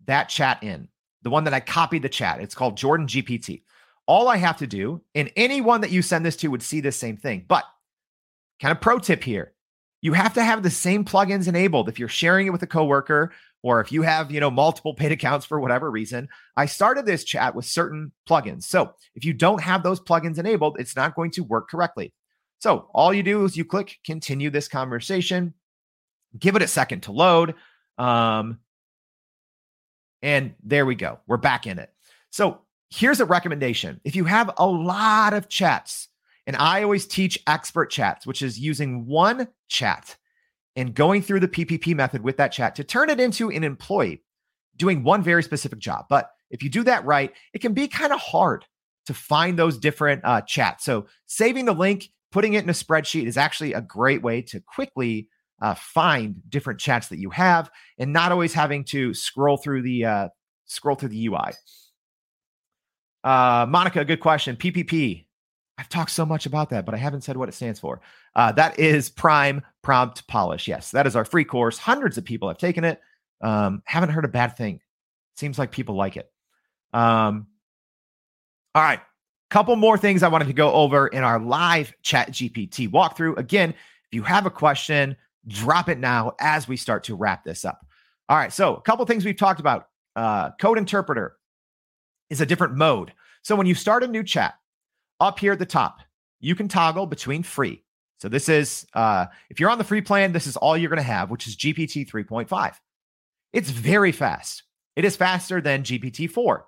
that 0.05 0.29
chat 0.29 0.63
in, 0.63 0.87
the 1.21 1.29
one 1.29 1.43
that 1.43 1.53
I 1.53 1.59
copied 1.59 2.01
the 2.01 2.09
chat. 2.09 2.39
It's 2.39 2.55
called 2.55 2.77
Jordan 2.77 3.05
GPT. 3.05 3.63
All 4.07 4.29
I 4.29 4.37
have 4.37 4.57
to 4.57 4.67
do, 4.67 5.01
and 5.13 5.29
anyone 5.35 5.81
that 5.81 5.91
you 5.91 6.01
send 6.01 6.25
this 6.25 6.37
to 6.37 6.47
would 6.47 6.63
see 6.63 6.79
the 6.79 6.91
same 6.91 7.17
thing. 7.17 7.43
But 7.47 7.65
kind 8.61 8.71
of 8.71 8.81
pro 8.81 8.99
tip 8.99 9.23
here 9.23 9.53
you 10.03 10.11
have 10.11 10.33
to 10.33 10.43
have 10.43 10.61
the 10.61 10.69
same 10.69 11.05
plugins 11.05 11.47
enabled. 11.47 11.87
If 11.87 11.97
you're 11.97 12.09
sharing 12.09 12.45
it 12.45 12.49
with 12.49 12.61
a 12.61 12.67
coworker 12.67 13.31
or 13.63 13.79
if 13.79 13.91
you 13.91 14.01
have, 14.01 14.29
you 14.29 14.41
know, 14.41 14.51
multiple 14.51 14.93
paid 14.93 15.13
accounts 15.13 15.45
for 15.45 15.59
whatever 15.59 15.89
reason, 15.89 16.27
I 16.55 16.65
started 16.65 17.05
this 17.05 17.23
chat 17.23 17.55
with 17.55 17.65
certain 17.65 18.11
plugins. 18.29 18.63
So 18.63 18.93
if 19.15 19.23
you 19.23 19.33
don't 19.33 19.61
have 19.61 19.81
those 19.81 20.01
plugins 20.01 20.37
enabled, 20.37 20.77
it's 20.79 20.95
not 20.95 21.15
going 21.15 21.31
to 21.31 21.43
work 21.43 21.69
correctly. 21.69 22.13
So 22.59 22.89
all 22.93 23.13
you 23.13 23.23
do 23.23 23.43
is 23.45 23.57
you 23.57 23.65
click 23.65 23.97
continue 24.05 24.49
this 24.49 24.67
conversation, 24.67 25.53
give 26.37 26.55
it 26.55 26.61
a 26.61 26.67
second 26.67 27.03
to 27.03 27.13
load. 27.13 27.55
Um, 27.97 28.59
and 30.21 30.53
there 30.63 30.85
we 30.85 30.95
go. 30.95 31.19
We're 31.25 31.37
back 31.37 31.65
in 31.65 31.79
it. 31.79 31.89
So 32.31 32.59
here's 32.89 33.21
a 33.21 33.25
recommendation. 33.25 34.01
If 34.03 34.15
you 34.15 34.25
have 34.25 34.51
a 34.57 34.67
lot 34.67 35.33
of 35.33 35.49
chats, 35.49 36.09
and 36.45 36.57
I 36.57 36.83
always 36.83 37.07
teach 37.07 37.41
expert 37.47 37.89
chats, 37.89 38.27
which 38.27 38.41
is 38.41 38.59
using 38.59 39.05
one 39.05 39.47
chat 39.69 40.17
and 40.75 40.93
going 40.93 41.21
through 41.21 41.39
the 41.39 41.47
PPP 41.47 41.95
method 41.95 42.23
with 42.23 42.37
that 42.37 42.51
chat 42.51 42.75
to 42.75 42.83
turn 42.83 43.09
it 43.09 43.19
into 43.19 43.49
an 43.49 43.63
employee 43.63 44.23
doing 44.75 45.03
one 45.03 45.21
very 45.21 45.43
specific 45.43 45.79
job. 45.79 46.05
But 46.09 46.31
if 46.49 46.63
you 46.63 46.69
do 46.69 46.83
that 46.83 47.05
right, 47.05 47.31
it 47.53 47.59
can 47.59 47.73
be 47.73 47.87
kind 47.87 48.11
of 48.11 48.19
hard 48.19 48.65
to 49.05 49.13
find 49.13 49.57
those 49.57 49.77
different 49.77 50.21
uh, 50.23 50.41
chats. 50.41 50.85
So 50.85 51.07
saving 51.25 51.65
the 51.65 51.73
link, 51.73 52.09
putting 52.31 52.53
it 52.53 52.63
in 52.63 52.69
a 52.69 52.73
spreadsheet 52.73 53.25
is 53.25 53.37
actually 53.37 53.73
a 53.73 53.81
great 53.81 54.23
way 54.23 54.41
to 54.43 54.59
quickly 54.61 55.27
uh, 55.61 55.75
find 55.75 56.41
different 56.49 56.79
chats 56.79 57.07
that 57.09 57.19
you 57.19 57.29
have 57.29 57.69
and 57.97 58.11
not 58.11 58.31
always 58.31 58.53
having 58.53 58.83
to 58.83 59.13
scroll 59.13 59.57
through 59.57 59.81
the 59.81 60.05
uh, 60.05 60.27
scroll 60.65 60.95
through 60.95 61.09
the 61.09 61.27
UI. 61.27 61.51
Uh, 63.23 63.65
Monica, 63.69 64.03
good 64.03 64.19
question. 64.19 64.55
PPP. 64.55 65.25
I've 65.77 65.89
talked 65.89 66.11
so 66.11 66.25
much 66.25 66.45
about 66.45 66.69
that, 66.69 66.85
but 66.85 66.93
I 66.93 66.97
haven't 66.97 67.21
said 67.21 67.35
what 67.35 67.49
it 67.49 67.53
stands 67.53 67.79
for. 67.79 68.01
Uh, 68.35 68.51
that 68.53 68.79
is 68.79 69.09
Prime 69.09 69.63
Prompt 69.81 70.27
Polish. 70.27 70.67
Yes, 70.67 70.91
that 70.91 71.07
is 71.07 71.15
our 71.15 71.25
free 71.25 71.45
course. 71.45 71.77
Hundreds 71.77 72.17
of 72.17 72.25
people 72.25 72.47
have 72.47 72.57
taken 72.59 72.83
it. 72.83 73.01
Um, 73.41 73.81
haven't 73.85 74.09
heard 74.09 74.25
a 74.25 74.29
bad 74.29 74.55
thing. 74.55 74.81
Seems 75.35 75.57
like 75.57 75.71
people 75.71 75.95
like 75.95 76.15
it. 76.15 76.31
Um, 76.93 77.47
all 78.75 78.83
right. 78.83 78.99
Couple 79.49 79.75
more 79.75 79.97
things 79.97 80.23
I 80.23 80.29
wanted 80.29 80.47
to 80.47 80.53
go 80.53 80.71
over 80.73 81.07
in 81.07 81.23
our 81.23 81.39
live 81.39 81.93
chat 82.01 82.31
GPT 82.31 82.89
walkthrough. 82.89 83.37
Again, 83.37 83.69
if 83.69 84.13
you 84.13 84.23
have 84.23 84.45
a 84.45 84.51
question, 84.51 85.15
drop 85.47 85.89
it 85.89 85.99
now 85.99 86.33
as 86.39 86.67
we 86.67 86.75
start 86.75 87.03
to 87.05 87.15
wrap 87.15 87.43
this 87.43 87.65
up. 87.65 87.85
All 88.29 88.37
right. 88.37 88.51
So, 88.51 88.75
a 88.75 88.81
couple 88.81 89.05
things 89.05 89.25
we've 89.25 89.37
talked 89.37 89.59
about. 89.59 89.89
Uh, 90.15 90.51
code 90.59 90.77
interpreter 90.77 91.35
is 92.29 92.41
a 92.41 92.45
different 92.45 92.75
mode. 92.75 93.13
So, 93.43 93.55
when 93.55 93.67
you 93.67 93.75
start 93.75 94.03
a 94.03 94.07
new 94.07 94.23
chat, 94.23 94.55
up 95.23 95.39
here 95.39 95.53
at 95.53 95.59
the 95.59 95.65
top, 95.65 95.99
you 96.39 96.55
can 96.55 96.67
toggle 96.67 97.05
between 97.05 97.43
free. 97.43 97.83
So 98.19 98.29
this 98.29 98.47
is, 98.47 98.85
uh, 98.93 99.25
if 99.49 99.59
you're 99.59 99.69
on 99.69 99.77
the 99.77 99.83
free 99.83 100.01
plan, 100.01 100.31
this 100.31 100.47
is 100.47 100.55
all 100.57 100.77
you're 100.77 100.89
going 100.89 100.97
to 100.97 101.03
have, 101.03 101.29
which 101.29 101.47
is 101.47 101.57
GPT 101.57 102.09
3.5. 102.09 102.75
It's 103.51 103.69
very 103.69 104.11
fast. 104.11 104.63
It 104.95 105.05
is 105.05 105.15
faster 105.15 105.61
than 105.61 105.83
GPT 105.83 106.29
4. 106.29 106.65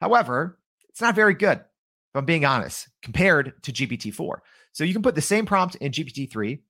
However, 0.00 0.58
it's 0.88 1.00
not 1.00 1.14
very 1.14 1.34
good, 1.34 1.58
if 1.58 2.16
I'm 2.16 2.24
being 2.24 2.44
honest, 2.44 2.88
compared 3.02 3.54
to 3.62 3.72
GPT 3.72 4.12
4. 4.12 4.42
So 4.72 4.84
you 4.84 4.92
can 4.92 5.02
put 5.02 5.14
the 5.14 5.20
same 5.20 5.46
prompt 5.46 5.76
in 5.76 5.92
GPT 5.92 6.30
3, 6.30 6.62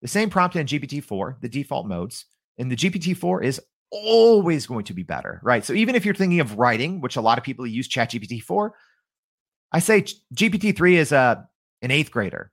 the 0.00 0.08
same 0.08 0.30
prompt 0.30 0.56
in 0.56 0.66
GPT 0.66 1.02
4, 1.02 1.38
the 1.40 1.48
default 1.48 1.86
modes, 1.86 2.26
and 2.58 2.70
the 2.70 2.76
GPT 2.76 3.16
4 3.16 3.42
is 3.42 3.60
always 3.90 4.66
going 4.66 4.84
to 4.84 4.94
be 4.94 5.02
better, 5.02 5.40
right? 5.42 5.64
So 5.64 5.72
even 5.72 5.94
if 5.94 6.04
you're 6.04 6.14
thinking 6.14 6.40
of 6.40 6.58
writing, 6.58 7.00
which 7.00 7.16
a 7.16 7.20
lot 7.20 7.38
of 7.38 7.44
people 7.44 7.66
use 7.66 7.88
ChatGPT 7.88 8.42
for, 8.42 8.74
I 9.72 9.78
say 9.78 10.04
GPT 10.34 10.76
three 10.76 10.96
is 10.96 11.12
a 11.12 11.48
an 11.80 11.90
eighth 11.90 12.10
grader. 12.10 12.52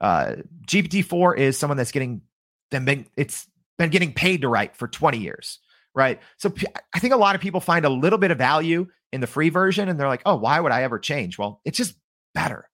Uh, 0.00 0.36
GPT 0.66 1.04
four 1.04 1.34
is 1.34 1.58
someone 1.58 1.76
that's 1.76 1.92
getting 1.92 2.22
them 2.70 2.84
been 2.84 3.06
it's 3.16 3.46
been 3.78 3.90
getting 3.90 4.12
paid 4.12 4.42
to 4.42 4.48
write 4.48 4.76
for 4.76 4.88
20 4.88 5.18
years, 5.18 5.58
right? 5.94 6.20
So 6.36 6.52
I 6.94 6.98
think 6.98 7.14
a 7.14 7.18
lot 7.18 7.34
of 7.34 7.40
people 7.40 7.60
find 7.60 7.84
a 7.84 7.90
little 7.90 8.18
bit 8.18 8.30
of 8.30 8.38
value 8.38 8.86
in 9.12 9.20
the 9.20 9.26
free 9.26 9.48
version, 9.48 9.88
and 9.88 9.98
they're 9.98 10.08
like, 10.08 10.22
oh, 10.26 10.36
why 10.36 10.60
would 10.60 10.72
I 10.72 10.82
ever 10.82 10.98
change? 10.98 11.38
Well, 11.38 11.60
it's 11.64 11.78
just 11.78 11.94
better. 12.34 12.68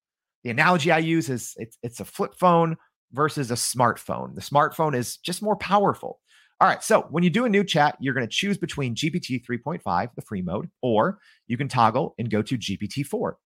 The 0.45 0.51
analogy 0.51 0.91
I 0.91 0.99
use 0.99 1.29
is 1.29 1.55
it's 1.57 1.79
it's 1.83 2.01
a 2.01 2.05
flip 2.05 2.35
phone 2.35 2.77
versus 3.13 3.51
a 3.51 3.55
smartphone. 3.55 4.35
The 4.35 4.41
smartphone 4.41 4.95
is 4.95 5.17
just 5.19 5.43
more 5.43 5.57
powerful. 5.57 6.21
All 6.61 6.69
right. 6.69 6.83
So 6.83 7.03
when 7.11 7.23
you 7.23 7.31
do 7.31 7.45
a 7.45 7.51
new 7.51 7.65
chat, 7.65 7.97
you're 8.01 8.15
going 8.15 8.27
to 8.27 8.33
choose 8.33 8.57
between 8.57 8.95
GPT 8.95 9.45
3.5, 9.45 10.09
the 10.15 10.23
free 10.23 10.41
mode, 10.41 10.71
or 10.81 11.19
you 11.47 11.59
can 11.59 11.69
toggle 11.69 12.15
and 12.19 12.31
go 12.31 12.41
to 12.41 12.57
GPT 12.57 13.05
4. 13.05 13.37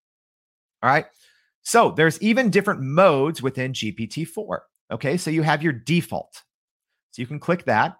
All 0.83 0.91
right. 0.91 1.07
So 1.63 1.91
there's 1.91 2.21
even 2.23 2.51
different 2.51 2.81
modes 2.81 3.43
within 3.43 3.73
GPT 3.73 4.27
4. 4.27 4.65
Okay. 4.93 5.17
So 5.17 5.31
you 5.31 5.43
have 5.43 5.63
your 5.63 5.73
default. 5.73 6.43
So 7.13 7.23
you 7.23 7.27
can 7.27 7.41
click 7.41 7.65
that, 7.65 7.97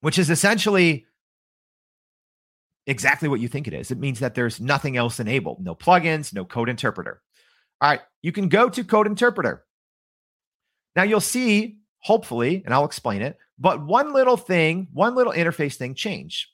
which 0.00 0.18
is 0.18 0.30
essentially 0.30 1.06
exactly 2.86 3.28
what 3.28 3.40
you 3.40 3.48
think 3.48 3.66
it 3.66 3.74
is. 3.74 3.90
It 3.90 3.98
means 3.98 4.20
that 4.20 4.34
there's 4.34 4.60
nothing 4.60 4.96
else 4.96 5.20
enabled, 5.20 5.62
no 5.62 5.74
plugins, 5.74 6.34
no 6.34 6.44
code 6.44 6.68
interpreter. 6.68 7.22
All 7.80 7.90
right. 7.90 8.00
You 8.22 8.32
can 8.32 8.48
go 8.48 8.68
to 8.68 8.84
code 8.84 9.06
interpreter. 9.06 9.64
Now 10.96 11.02
you'll 11.02 11.20
see, 11.20 11.78
hopefully, 11.98 12.62
and 12.64 12.72
I'll 12.72 12.84
explain 12.84 13.22
it, 13.22 13.38
but 13.58 13.84
one 13.84 14.12
little 14.12 14.36
thing, 14.36 14.88
one 14.92 15.14
little 15.14 15.32
interface 15.32 15.76
thing 15.76 15.94
change. 15.94 16.50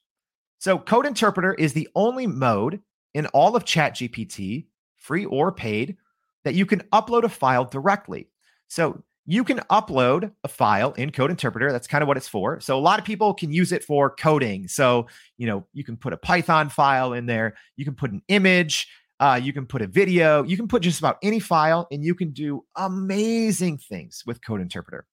So 0.59 0.79
code 0.79 1.07
interpreter 1.07 1.55
is 1.55 1.73
the 1.73 1.89
only 1.95 2.27
mode 2.27 2.81
in 3.15 3.27
all 3.27 3.57
of 3.57 3.65
ChatGPT, 3.65 4.67
free 5.01 5.25
or 5.25 5.51
paid, 5.51 5.97
that 6.45 6.55
you 6.55 6.65
can 6.65 6.81
upload 6.93 7.25
a 7.25 7.29
file 7.29 7.65
directly. 7.65 8.29
So 8.69 9.03
you 9.27 9.45
can 9.45 9.59
upload 9.71 10.33
a 10.43 10.49
file 10.49 10.93
in 10.93 11.13
code 11.13 11.31
interpreter 11.31 11.71
that's 11.71 11.87
kind 11.87 12.03
of 12.03 12.09
what 12.09 12.17
it's 12.17 12.29
for. 12.29 12.61
So 12.61 12.77
a 12.77 12.81
lot 12.81 12.99
of 12.99 13.05
people 13.05 13.35
can 13.35 13.53
use 13.53 13.73
it 13.73 13.85
for 13.85 14.11
coding. 14.11 14.69
So 14.69 15.07
you 15.37 15.47
know 15.47 15.67
you 15.73 15.85
can 15.85 15.97
put 15.97 16.13
a 16.13 16.17
python 16.17 16.69
file 16.69 17.13
in 17.13 17.27
there 17.27 17.55
you 17.77 17.85
can 17.85 17.95
put 17.95 18.11
an 18.11 18.23
image 18.29 18.89
uh, 19.21 19.39
you 19.41 19.53
can 19.53 19.67
put 19.67 19.83
a 19.83 19.87
video 19.87 20.43
you 20.45 20.57
can 20.57 20.67
put 20.67 20.83
just 20.83 20.99
about 20.99 21.19
any 21.23 21.39
file 21.39 21.87
and 21.91 22.05
you 22.05 22.15
can 22.15 22.31
do 22.31 22.65
amazing 22.77 23.79
things 23.79 24.23
with 24.27 24.45
code 24.45 24.61
interpreter. 24.61 25.07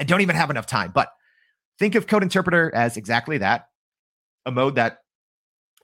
I 0.00 0.04
don't 0.04 0.20
even 0.20 0.36
have 0.36 0.50
enough 0.50 0.66
time 0.66 0.90
but 0.94 1.08
think 1.78 1.94
of 1.94 2.06
code 2.06 2.22
interpreter 2.22 2.70
as 2.74 2.96
exactly 2.96 3.38
that 3.38 3.68
a 4.44 4.50
mode 4.50 4.74
that 4.74 4.98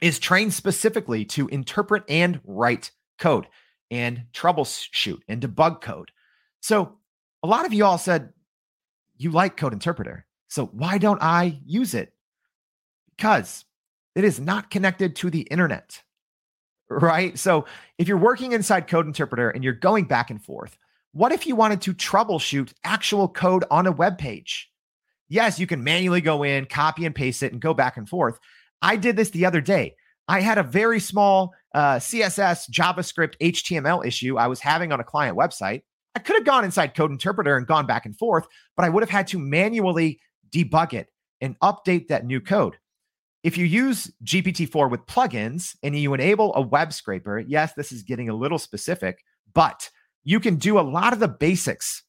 is 0.03 0.19
trained 0.19 0.53
specifically 0.53 1.25
to 1.25 1.49
interpret 1.49 2.05
and 2.09 2.41
write 2.45 2.91
code 3.19 3.47
and 3.91 4.25
troubleshoot 4.33 5.21
and 5.29 5.43
debug 5.43 5.81
code 5.81 6.11
so 6.61 6.99
a 7.43 7.47
lot 7.47 7.67
of 7.67 7.73
you 7.73 7.85
all 7.85 7.99
said 7.99 8.33
you 9.19 9.31
like 9.31 9.57
Code 9.57 9.73
Interpreter. 9.73 10.27
So 10.49 10.67
why 10.67 10.99
don't 10.99 11.23
I 11.23 11.61
use 11.65 11.95
it? 11.95 12.13
Because 13.17 13.65
it 14.15 14.25
is 14.25 14.41
not 14.41 14.71
connected 14.71 15.17
to 15.17 15.31
the 15.31 15.43
internet, 15.43 16.03
right? 16.91 17.39
So 17.39 17.67
if 17.99 18.09
you're 18.09 18.17
working 18.17 18.53
inside 18.53 18.89
Code 18.89 19.07
Interpreter 19.07 19.51
and 19.51 19.65
you're 19.65 19.73
going 19.73 20.05
back 20.05 20.31
and 20.31 20.43
forth, 20.43 20.77
what 21.13 21.33
if 21.33 21.47
you 21.47 21.57
wanted 21.57 21.81
to 21.83 21.95
troubleshoot 21.95 22.73
actual 22.85 23.29
code 23.29 23.65
on 23.71 23.87
a 23.87 23.93
web 23.93 24.19
page? 24.19 24.71
Yes, 25.29 25.59
you 25.59 25.67
can 25.67 25.83
manually 25.83 26.21
go 26.21 26.43
in, 26.43 26.67
copy 26.67 27.05
and 27.07 27.15
paste 27.15 27.43
it, 27.43 27.53
and 27.53 27.61
go 27.61 27.75
back 27.75 27.97
and 27.97 28.09
forth. 28.09 28.39
I 28.83 28.97
did 28.97 29.17
this 29.17 29.31
the 29.31 29.47
other 29.47 29.61
day. 29.61 29.97
I 30.29 30.41
had 30.41 30.59
a 30.59 30.63
very 30.63 31.01
small 31.01 31.55
uh, 31.77 31.99
CSS, 31.99 32.71
JavaScript, 32.71 33.35
HTML 33.43 34.05
issue 34.05 34.39
I 34.39 34.47
was 34.47 34.61
having 34.61 34.93
on 34.93 35.01
a 35.01 35.05
client 35.05 35.37
website. 35.37 35.83
I 36.15 36.21
could 36.21 36.37
have 36.37 36.47
gone 36.47 36.65
inside 36.65 36.95
Code 36.95 37.11
Interpreter 37.11 37.55
and 37.55 37.67
gone 37.67 37.87
back 37.87 38.07
and 38.07 38.17
forth, 38.17 38.47
but 38.77 38.87
I 38.87 38.89
would 38.89 39.03
have 39.03 39.11
had 39.11 39.27
to 39.29 39.39
manually 39.39 40.19
debug 40.51 40.95
it 40.95 41.09
and 41.43 41.59
update 41.61 42.09
that 42.09 42.25
new 42.25 42.41
code. 42.41 42.79
If 43.43 43.59
you 43.59 43.67
use 43.67 44.11
GPT-4 44.25 44.91
with 44.91 45.05
plugins 45.05 45.77
and 45.83 45.95
you 45.95 46.15
enable 46.15 46.55
a 46.55 46.63
web 46.63 46.95
scraper, 46.95 47.41
yes, 47.41 47.75
this 47.75 47.93
is 47.93 48.03
getting 48.03 48.31
a 48.31 48.35
little 48.35 48.59
specific, 48.59 49.23
but 49.53 49.91
you 50.25 50.41
can 50.41 50.57
do 50.57 50.79
a 50.79 50.81
lot 50.81 51.13
of 51.13 51.21
the 51.21 51.29
basics 51.29 52.03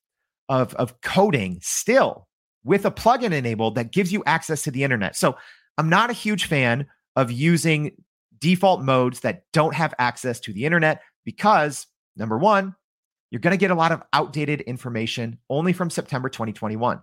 of, 0.48 0.74
of 0.76 1.02
coding 1.02 1.60
still 1.62 2.30
with 2.64 2.86
a 2.86 2.92
plugin 2.92 3.34
enabled 3.34 3.76
that 3.76 3.92
gives 3.92 4.14
you 4.14 4.24
access 4.26 4.64
to 4.64 4.72
the 4.72 4.86
internet. 4.86 5.18
So 5.18 5.36
I'm 5.78 5.90
not 5.90 6.10
a 6.10 6.14
huge 6.14 6.46
fan 6.46 6.88
of 7.18 7.32
using 7.32 7.92
default 8.40 8.82
modes 8.82 9.22
that 9.22 9.44
don't 9.54 9.74
have 9.74 9.94
access 10.00 10.40
to 10.42 10.54
the 10.54 10.66
internet 10.66 11.02
because 11.26 11.88
number 12.16 12.38
one, 12.38 12.76
you're 13.30 13.42
going 13.42 13.52
to 13.52 13.58
get 13.58 13.72
a 13.72 13.76
lot 13.76 13.92
of 13.92 14.02
outdated 14.14 14.62
information 14.62 15.38
only 15.50 15.74
from 15.74 15.90
September 15.90 16.30
2021. 16.30 17.02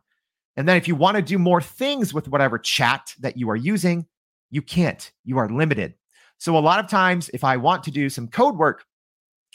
And 0.57 0.69
then 0.69 0.77
if 0.77 0.89
you 0.89 0.95
want 0.95 1.17
to 1.17 1.23
do 1.23 1.39
more 1.39 1.61
things 1.61 2.15
with 2.15 2.29
whatever 2.29 2.59
chat 2.59 3.13
that 3.21 3.37
you 3.37 3.51
are 3.51 3.57
using, 3.57 4.07
you 4.51 4.63
can't. 4.63 5.11
You 5.25 5.39
are 5.39 5.49
limited. 5.49 5.95
So 6.39 6.57
a 6.57 6.61
lot 6.61 6.81
of 6.81 6.89
times, 6.89 7.29
if 7.35 7.45
I 7.45 7.57
want 7.57 7.83
to 7.85 7.91
do 7.91 8.09
some 8.09 8.29
code 8.29 8.57
work, 8.57 8.85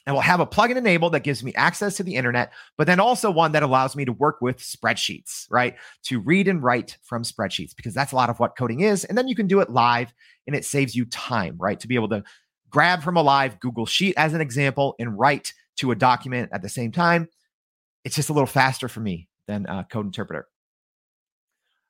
I 0.07 0.11
will 0.11 0.21
have 0.21 0.39
a 0.39 0.47
plugin 0.47 0.77
enabled 0.77 1.13
that 1.13 1.23
gives 1.23 1.43
me 1.43 1.53
access 1.55 1.97
to 1.97 2.03
the 2.03 2.15
internet, 2.15 2.51
but 2.77 2.87
then 2.87 2.99
also 2.99 3.29
one 3.29 3.51
that 3.51 3.63
allows 3.63 3.95
me 3.95 4.05
to 4.05 4.13
work 4.13 4.41
with 4.41 4.57
spreadsheets, 4.57 5.45
right? 5.51 5.75
To 6.03 6.19
read 6.19 6.47
and 6.47 6.63
write 6.63 6.97
from 7.03 7.23
spreadsheets, 7.23 7.75
because 7.75 7.93
that's 7.93 8.11
a 8.11 8.15
lot 8.15 8.29
of 8.29 8.39
what 8.39 8.57
coding 8.57 8.79
is. 8.79 9.05
And 9.05 9.17
then 9.17 9.27
you 9.27 9.35
can 9.35 9.47
do 9.47 9.59
it 9.59 9.69
live 9.69 10.13
and 10.47 10.55
it 10.55 10.65
saves 10.65 10.95
you 10.95 11.05
time, 11.05 11.57
right? 11.59 11.79
To 11.79 11.87
be 11.87 11.95
able 11.95 12.09
to 12.09 12.23
grab 12.69 13.03
from 13.03 13.17
a 13.17 13.21
live 13.21 13.59
Google 13.59 13.85
Sheet 13.85 14.15
as 14.17 14.33
an 14.33 14.41
example 14.41 14.95
and 14.99 15.17
write 15.17 15.53
to 15.77 15.91
a 15.91 15.95
document 15.95 16.49
at 16.53 16.61
the 16.61 16.69
same 16.69 16.91
time. 16.91 17.27
It's 18.03 18.15
just 18.15 18.29
a 18.29 18.33
little 18.33 18.47
faster 18.47 18.87
for 18.87 19.01
me 19.01 19.27
than 19.47 19.65
uh, 19.65 19.83
Code 19.83 20.05
Interpreter. 20.05 20.47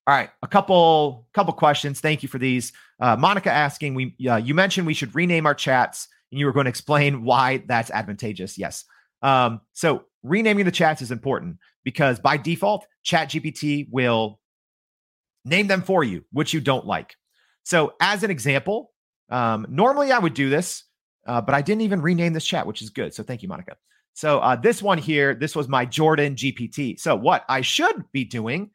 All 0.08 0.16
right, 0.16 0.30
a 0.42 0.48
couple 0.48 1.28
couple 1.34 1.54
questions. 1.54 2.00
Thank 2.00 2.24
you 2.24 2.30
for 2.30 2.40
these. 2.40 2.74
Uh, 3.00 3.16
Monica 3.16 3.52
asking, 3.52 3.94
we 3.94 4.16
uh, 4.28 4.38
you 4.38 4.56
mentioned 4.56 4.88
we 4.88 4.96
should 4.96 5.14
rename 5.14 5.46
our 5.46 5.54
chats, 5.54 6.08
and 6.32 6.40
you 6.40 6.46
were 6.46 6.54
going 6.54 6.66
to 6.66 6.70
explain 6.70 7.24
why 7.24 7.64
that's 7.68 7.92
advantageous. 7.92 8.58
Yes. 8.58 8.86
Um, 9.22 9.62
so 9.74 10.04
renaming 10.24 10.66
the 10.66 10.72
chats 10.72 11.02
is 11.02 11.12
important 11.12 11.58
because 11.84 12.20
by 12.20 12.38
default, 12.38 12.86
ChatGPT 13.06 13.88
will 13.92 14.40
name 15.46 15.68
them 15.68 15.82
for 15.82 16.04
you, 16.04 16.24
which 16.32 16.54
you 16.54 16.62
don't 16.62 16.86
like. 16.86 17.16
So 17.64 17.94
as 18.00 18.24
an 18.24 18.32
example, 18.32 18.92
um, 19.30 19.66
normally 19.70 20.12
I 20.12 20.20
would 20.20 20.34
do 20.34 20.50
this 20.50 20.84
uh, 21.30 21.40
but 21.40 21.54
I 21.54 21.62
didn't 21.62 21.82
even 21.82 22.02
rename 22.02 22.34
this 22.34 22.46
chat, 22.46 22.66
which 22.66 22.82
is 22.82 22.90
good. 22.90 23.14
So 23.14 23.22
thank 23.22 23.44
you, 23.44 23.48
Monica. 23.48 23.78
So 24.14 24.40
uh, 24.40 24.56
this 24.56 24.82
one 24.82 24.98
here, 24.98 25.36
this 25.36 25.56
was 25.56 25.68
my 25.68 25.86
Jordan 25.86 26.36
GPT. 26.36 27.00
So 27.00 27.16
what 27.16 27.46
I 27.48 27.62
should 27.62 28.04
be 28.12 28.26
doing 28.26 28.72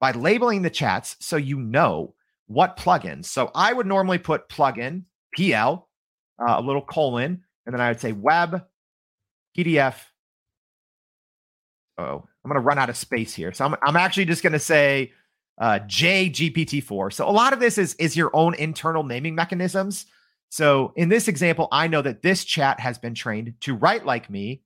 by 0.00 0.10
labeling 0.10 0.62
the 0.62 0.70
chats 0.70 1.16
so 1.20 1.36
you 1.36 1.60
know 1.60 2.14
what 2.48 2.76
plugins. 2.76 3.26
So 3.26 3.52
I 3.54 3.72
would 3.72 3.86
normally 3.86 4.18
put 4.18 4.48
plugin 4.48 5.04
PL, 5.36 5.88
uh, 6.38 6.56
a 6.58 6.62
little 6.62 6.82
colon, 6.82 7.44
and 7.64 7.74
then 7.74 7.80
I 7.80 7.88
would 7.88 8.00
say 8.00 8.12
web 8.12 8.64
PDF. 9.56 9.96
Oh, 11.98 12.24
I'm 12.44 12.50
going 12.50 12.60
to 12.60 12.66
run 12.66 12.78
out 12.78 12.90
of 12.90 12.96
space 12.96 13.34
here. 13.34 13.52
So 13.52 13.64
I'm, 13.64 13.74
I'm 13.82 13.96
actually 13.96 14.26
just 14.26 14.42
going 14.42 14.52
to 14.52 14.58
say 14.58 15.12
uh, 15.58 15.80
JGPT4. 15.86 17.12
So 17.12 17.28
a 17.28 17.32
lot 17.32 17.52
of 17.52 17.60
this 17.60 17.78
is 17.78 17.94
is 17.94 18.16
your 18.16 18.30
own 18.34 18.54
internal 18.54 19.02
naming 19.02 19.34
mechanisms. 19.34 20.06
So 20.48 20.92
in 20.96 21.08
this 21.08 21.28
example, 21.28 21.68
I 21.72 21.88
know 21.88 22.02
that 22.02 22.22
this 22.22 22.44
chat 22.44 22.80
has 22.80 22.98
been 22.98 23.14
trained 23.14 23.54
to 23.62 23.74
write 23.74 24.06
like 24.06 24.30
me 24.30 24.62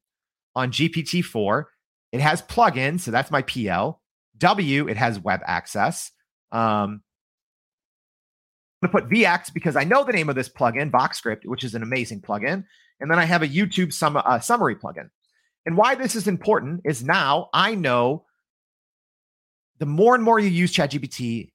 on 0.54 0.72
GPT-4. 0.72 1.64
It 2.12 2.20
has 2.20 2.42
plugins, 2.42 3.00
so 3.00 3.11
that's 3.11 3.30
my 3.30 3.42
PL. 3.42 4.00
W, 4.38 4.88
it 4.88 4.96
has 4.96 5.20
web 5.20 5.40
access. 5.46 6.11
Um, 6.52 7.02
going 8.81 8.90
to 8.90 9.01
put 9.01 9.11
VX 9.11 9.53
because 9.53 9.77
I 9.77 9.85
know 9.85 10.05
the 10.05 10.12
name 10.12 10.29
of 10.29 10.37
this 10.37 10.49
plugin, 10.49 10.90
VoxScript, 10.90 11.45
which 11.45 11.64
is 11.64 11.75
an 11.75 11.83
amazing 11.83 12.23
plugin. 12.23 12.64
And 13.01 13.11
then 13.11 13.19
I 13.19 13.25
have 13.25 13.43
a 13.43 13.49
YouTube 13.49 13.93
sum, 13.93 14.16
uh, 14.16 14.40
summary 14.40 14.77
plugin. 14.77 15.11
And 15.66 15.77
why 15.77 15.95
this 15.95 16.14
is 16.14 16.27
important 16.27 16.83
is 16.85 17.05
now 17.05 17.51
I 17.53 17.75
know 17.75 18.25
the 19.79 19.87
more 19.87 20.14
and 20.14 20.25
more 20.25 20.38
you 20.38 20.49
use 20.49 20.73
ChatGPT, 20.73 21.51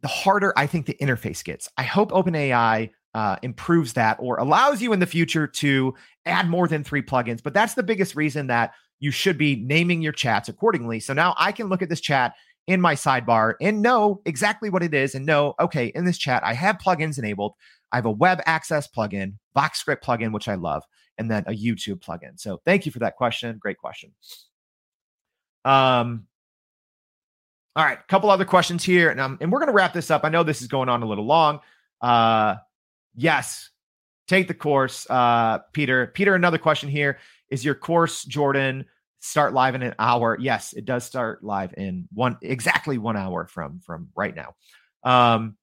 the 0.00 0.08
harder 0.08 0.52
I 0.56 0.66
think 0.66 0.86
the 0.86 0.96
interface 1.00 1.44
gets. 1.44 1.68
I 1.76 1.82
hope 1.82 2.10
OpenAI 2.10 2.90
uh, 3.14 3.36
improves 3.42 3.94
that 3.94 4.16
or 4.20 4.38
allows 4.38 4.82
you 4.82 4.92
in 4.92 5.00
the 5.00 5.06
future 5.06 5.46
to 5.46 5.94
add 6.26 6.48
more 6.48 6.68
than 6.68 6.84
three 6.84 7.02
plugins. 7.02 7.42
But 7.42 7.54
that's 7.54 7.74
the 7.74 7.82
biggest 7.82 8.14
reason 8.14 8.48
that 8.48 8.72
you 9.00 9.10
should 9.10 9.38
be 9.38 9.56
naming 9.56 10.02
your 10.02 10.12
chats 10.12 10.48
accordingly. 10.48 11.00
So 11.00 11.12
now 11.12 11.34
I 11.38 11.52
can 11.52 11.68
look 11.68 11.82
at 11.82 11.88
this 11.88 12.00
chat 12.00 12.34
in 12.68 12.80
my 12.80 12.94
sidebar 12.94 13.54
and 13.60 13.82
know 13.82 14.22
exactly 14.24 14.70
what 14.70 14.84
it 14.84 14.94
is 14.94 15.16
and 15.16 15.26
know, 15.26 15.54
okay, 15.58 15.86
in 15.96 16.04
this 16.04 16.18
chat, 16.18 16.44
I 16.44 16.54
have 16.54 16.78
plugins 16.78 17.18
enabled. 17.18 17.54
I 17.90 17.96
have 17.96 18.06
a 18.06 18.10
web 18.12 18.40
access 18.46 18.86
plugin, 18.86 19.34
VoxScript 19.56 20.02
plugin, 20.04 20.32
which 20.32 20.46
I 20.46 20.54
love, 20.54 20.84
and 21.18 21.28
then 21.28 21.42
a 21.46 21.52
YouTube 21.52 21.98
plugin. 22.00 22.38
So 22.38 22.60
thank 22.64 22.86
you 22.86 22.92
for 22.92 23.00
that 23.00 23.16
question. 23.16 23.58
Great 23.58 23.78
question. 23.78 24.12
Um, 25.64 26.26
all 27.74 27.84
right, 27.84 27.98
a 27.98 28.06
couple 28.08 28.30
other 28.30 28.44
questions 28.44 28.84
here, 28.84 29.10
and, 29.10 29.18
um, 29.18 29.38
and 29.40 29.50
we're 29.50 29.58
going 29.58 29.68
to 29.68 29.74
wrap 29.74 29.92
this 29.92 30.10
up. 30.10 30.24
I 30.24 30.28
know 30.28 30.44
this 30.44 30.62
is 30.62 30.68
going 30.68 30.88
on 30.88 31.02
a 31.02 31.06
little 31.06 31.26
long. 31.26 31.60
Uh, 32.00 32.56
Yes. 33.18 33.70
Take 34.28 34.46
the 34.46 34.54
course, 34.54 35.06
uh, 35.10 35.58
Peter. 35.72 36.06
Peter, 36.14 36.34
another 36.34 36.58
question 36.58 36.88
here. 36.88 37.18
Is 37.50 37.64
your 37.64 37.74
course, 37.74 38.24
Jordan, 38.24 38.84
start 39.20 39.54
live 39.54 39.74
in 39.74 39.82
an 39.82 39.94
hour? 39.98 40.36
Yes, 40.40 40.72
it 40.72 40.84
does 40.84 41.04
start 41.04 41.42
live 41.42 41.74
in 41.76 42.08
one 42.12 42.36
exactly 42.42 42.98
one 42.98 43.16
hour 43.16 43.46
from 43.46 43.80
from 43.84 44.08
right 44.16 44.34
now. 44.34 44.54
Um, 45.04 45.56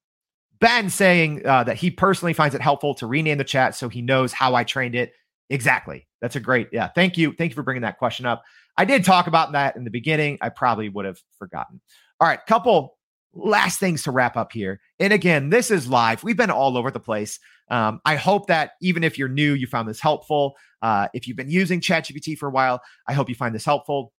ben 0.59 0.89
saying 0.89 1.45
uh, 1.45 1.63
that 1.65 1.77
he 1.77 1.91
personally 1.91 2.33
finds 2.33 2.55
it 2.55 2.61
helpful 2.61 2.95
to 2.95 3.07
rename 3.07 3.37
the 3.37 3.43
chat 3.43 3.75
so 3.75 3.89
he 3.89 4.01
knows 4.01 4.31
how 4.33 4.55
I 4.55 4.63
trained 4.63 4.95
it. 4.95 5.11
Exactly. 5.49 6.07
That's 6.21 6.35
a 6.35 6.39
great. 6.39 6.69
Yeah. 6.71 6.87
Thank 6.87 7.17
you. 7.17 7.33
Thank 7.33 7.51
you 7.51 7.55
for 7.55 7.63
bringing 7.63 7.83
that 7.83 7.99
question 7.99 8.25
up. 8.25 8.43
I 8.77 8.85
did 8.85 9.05
talk 9.05 9.27
about 9.27 9.51
that 9.51 9.75
in 9.75 9.83
the 9.83 9.91
beginning. 9.91 10.37
I 10.41 10.49
probably 10.49 10.89
would 10.89 11.05
have 11.05 11.19
forgotten. 11.37 11.79
All 12.19 12.27
right. 12.27 12.39
Couple 12.47 12.94
last 13.35 13.79
things 13.79 14.03
to 14.03 14.11
wrap 14.11 14.37
up 14.37 14.51
here. 14.51 14.79
And 14.99 15.13
again, 15.13 15.49
this 15.49 15.69
is 15.69 15.87
live. 15.87 16.23
We've 16.23 16.37
been 16.37 16.49
all 16.49 16.77
over 16.77 16.89
the 16.89 16.99
place. 16.99 17.39
Um, 17.69 17.99
I 18.05 18.15
hope 18.15 18.47
that 18.47 18.71
even 18.81 19.03
if 19.03 19.17
you're 19.17 19.27
new, 19.27 19.53
you 19.53 19.67
found 19.67 19.87
this 19.87 19.99
helpful. 19.99 20.55
Uh, 20.81 21.07
if 21.13 21.27
you've 21.27 21.37
been 21.37 21.49
using 21.49 21.81
ChatGPT 21.81 22.37
for 22.37 22.47
a 22.47 22.51
while, 22.51 22.81
I 23.07 23.13
hope 23.13 23.29
you 23.29 23.35
find 23.35 23.53
this 23.53 23.65
helpful. 23.65 24.13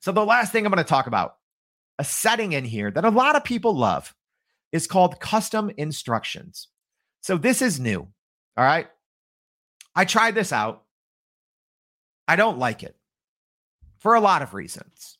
So, 0.00 0.12
the 0.12 0.24
last 0.24 0.52
thing 0.52 0.64
I'm 0.64 0.72
going 0.72 0.82
to 0.82 0.88
talk 0.88 1.06
about, 1.06 1.34
a 1.98 2.04
setting 2.04 2.52
in 2.52 2.64
here 2.64 2.90
that 2.90 3.04
a 3.04 3.10
lot 3.10 3.36
of 3.36 3.44
people 3.44 3.76
love, 3.76 4.14
is 4.72 4.86
called 4.86 5.20
custom 5.20 5.70
instructions. 5.76 6.68
So, 7.20 7.36
this 7.36 7.60
is 7.60 7.78
new. 7.78 8.00
All 8.56 8.64
right. 8.64 8.88
I 9.94 10.04
tried 10.04 10.34
this 10.34 10.52
out. 10.52 10.84
I 12.28 12.36
don't 12.36 12.58
like 12.58 12.82
it 12.84 12.96
for 13.98 14.14
a 14.14 14.20
lot 14.20 14.42
of 14.42 14.54
reasons. 14.54 15.18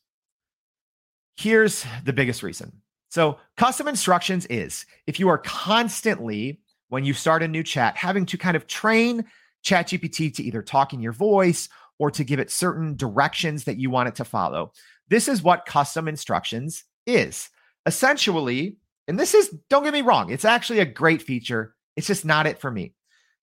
Here's 1.35 1.85
the 2.03 2.13
biggest 2.13 2.43
reason. 2.43 2.81
So, 3.11 3.39
custom 3.57 3.89
instructions 3.89 4.45
is 4.45 4.85
if 5.05 5.19
you 5.19 5.27
are 5.27 5.37
constantly, 5.37 6.61
when 6.87 7.03
you 7.03 7.13
start 7.13 7.43
a 7.43 7.47
new 7.47 7.61
chat, 7.61 7.97
having 7.97 8.25
to 8.27 8.37
kind 8.37 8.55
of 8.55 8.67
train 8.67 9.25
ChatGPT 9.65 10.33
to 10.35 10.43
either 10.43 10.61
talk 10.61 10.93
in 10.93 11.01
your 11.01 11.11
voice 11.11 11.67
or 11.99 12.09
to 12.09 12.23
give 12.23 12.39
it 12.39 12.49
certain 12.49 12.95
directions 12.95 13.65
that 13.65 13.77
you 13.77 13.89
want 13.89 14.07
it 14.07 14.15
to 14.15 14.23
follow. 14.23 14.71
This 15.09 15.27
is 15.27 15.43
what 15.43 15.65
custom 15.65 16.07
instructions 16.07 16.85
is. 17.05 17.49
Essentially, 17.85 18.77
and 19.09 19.19
this 19.19 19.33
is, 19.33 19.53
don't 19.69 19.83
get 19.83 19.91
me 19.91 20.01
wrong, 20.01 20.31
it's 20.31 20.45
actually 20.45 20.79
a 20.79 20.85
great 20.85 21.21
feature. 21.21 21.75
It's 21.97 22.07
just 22.07 22.23
not 22.23 22.47
it 22.47 22.61
for 22.61 22.71
me. 22.71 22.93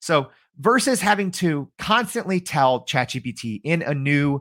So, 0.00 0.30
versus 0.58 1.02
having 1.02 1.30
to 1.32 1.70
constantly 1.78 2.40
tell 2.40 2.86
ChatGPT 2.86 3.60
in 3.64 3.82
a 3.82 3.92
new 3.92 4.40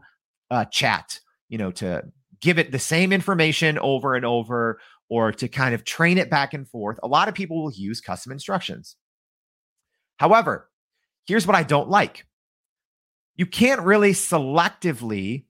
uh, 0.50 0.64
chat, 0.66 1.20
you 1.50 1.58
know, 1.58 1.72
to 1.72 2.06
give 2.40 2.60
it 2.60 2.72
the 2.72 2.80
same 2.80 3.12
information 3.12 3.78
over 3.80 4.16
and 4.16 4.26
over 4.26 4.80
or 5.10 5.32
to 5.32 5.48
kind 5.48 5.74
of 5.74 5.84
train 5.84 6.18
it 6.18 6.30
back 6.30 6.54
and 6.54 6.68
forth, 6.68 7.00
a 7.04 7.08
lot 7.08 7.28
of 7.28 7.36
people 7.36 7.62
will 7.62 7.72
use 7.72 8.02
custom 8.02 8.32
instructions. 8.32 8.96
However, 10.18 10.70
here's 11.26 11.48
what 11.48 11.56
I 11.56 11.64
don't 11.64 11.90
like 11.90 12.26
you 13.36 13.46
can't 13.46 13.82
really 13.82 14.14
selectively 14.14 15.46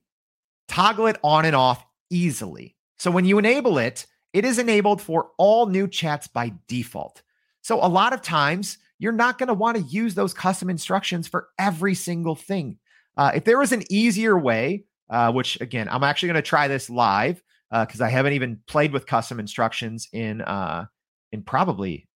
toggle 0.68 1.06
it 1.06 1.16
on 1.24 1.46
and 1.46 1.56
off 1.56 1.84
easily. 2.10 2.76
So 2.98 3.10
when 3.10 3.24
you 3.24 3.38
enable 3.38 3.78
it, 3.78 4.06
it 4.34 4.44
is 4.44 4.58
enabled 4.58 5.00
for 5.00 5.30
all 5.38 5.66
new 5.66 5.88
chats 5.88 6.28
by 6.28 6.52
default. 6.68 7.22
So 7.62 7.84
a 7.84 7.88
lot 7.88 8.12
of 8.12 8.20
times, 8.20 8.78
you're 8.98 9.12
not 9.12 9.38
going 9.38 9.46
to 9.46 9.54
want 9.54 9.76
to 9.76 9.82
use 9.84 10.14
those 10.14 10.34
custom 10.34 10.68
instructions 10.68 11.28
for 11.28 11.48
every 11.58 11.94
single 11.94 12.34
thing. 12.34 12.78
Uh, 13.16 13.32
if 13.34 13.44
there 13.44 13.58
was 13.58 13.72
an 13.72 13.84
easier 13.90 14.36
way, 14.38 14.84
uh, 15.08 15.32
which 15.32 15.60
again, 15.60 15.88
I'm 15.90 16.04
actually 16.04 16.28
going 16.28 16.42
to 16.42 16.42
try 16.42 16.68
this 16.68 16.90
live 16.90 17.42
because 17.70 18.00
uh, 18.00 18.04
I 18.04 18.08
haven't 18.08 18.32
even 18.32 18.60
played 18.66 18.92
with 18.92 19.06
custom 19.06 19.40
instructions 19.40 20.08
in 20.12 20.40
uh, 20.40 20.86
in 21.32 21.42
probably 21.42 22.08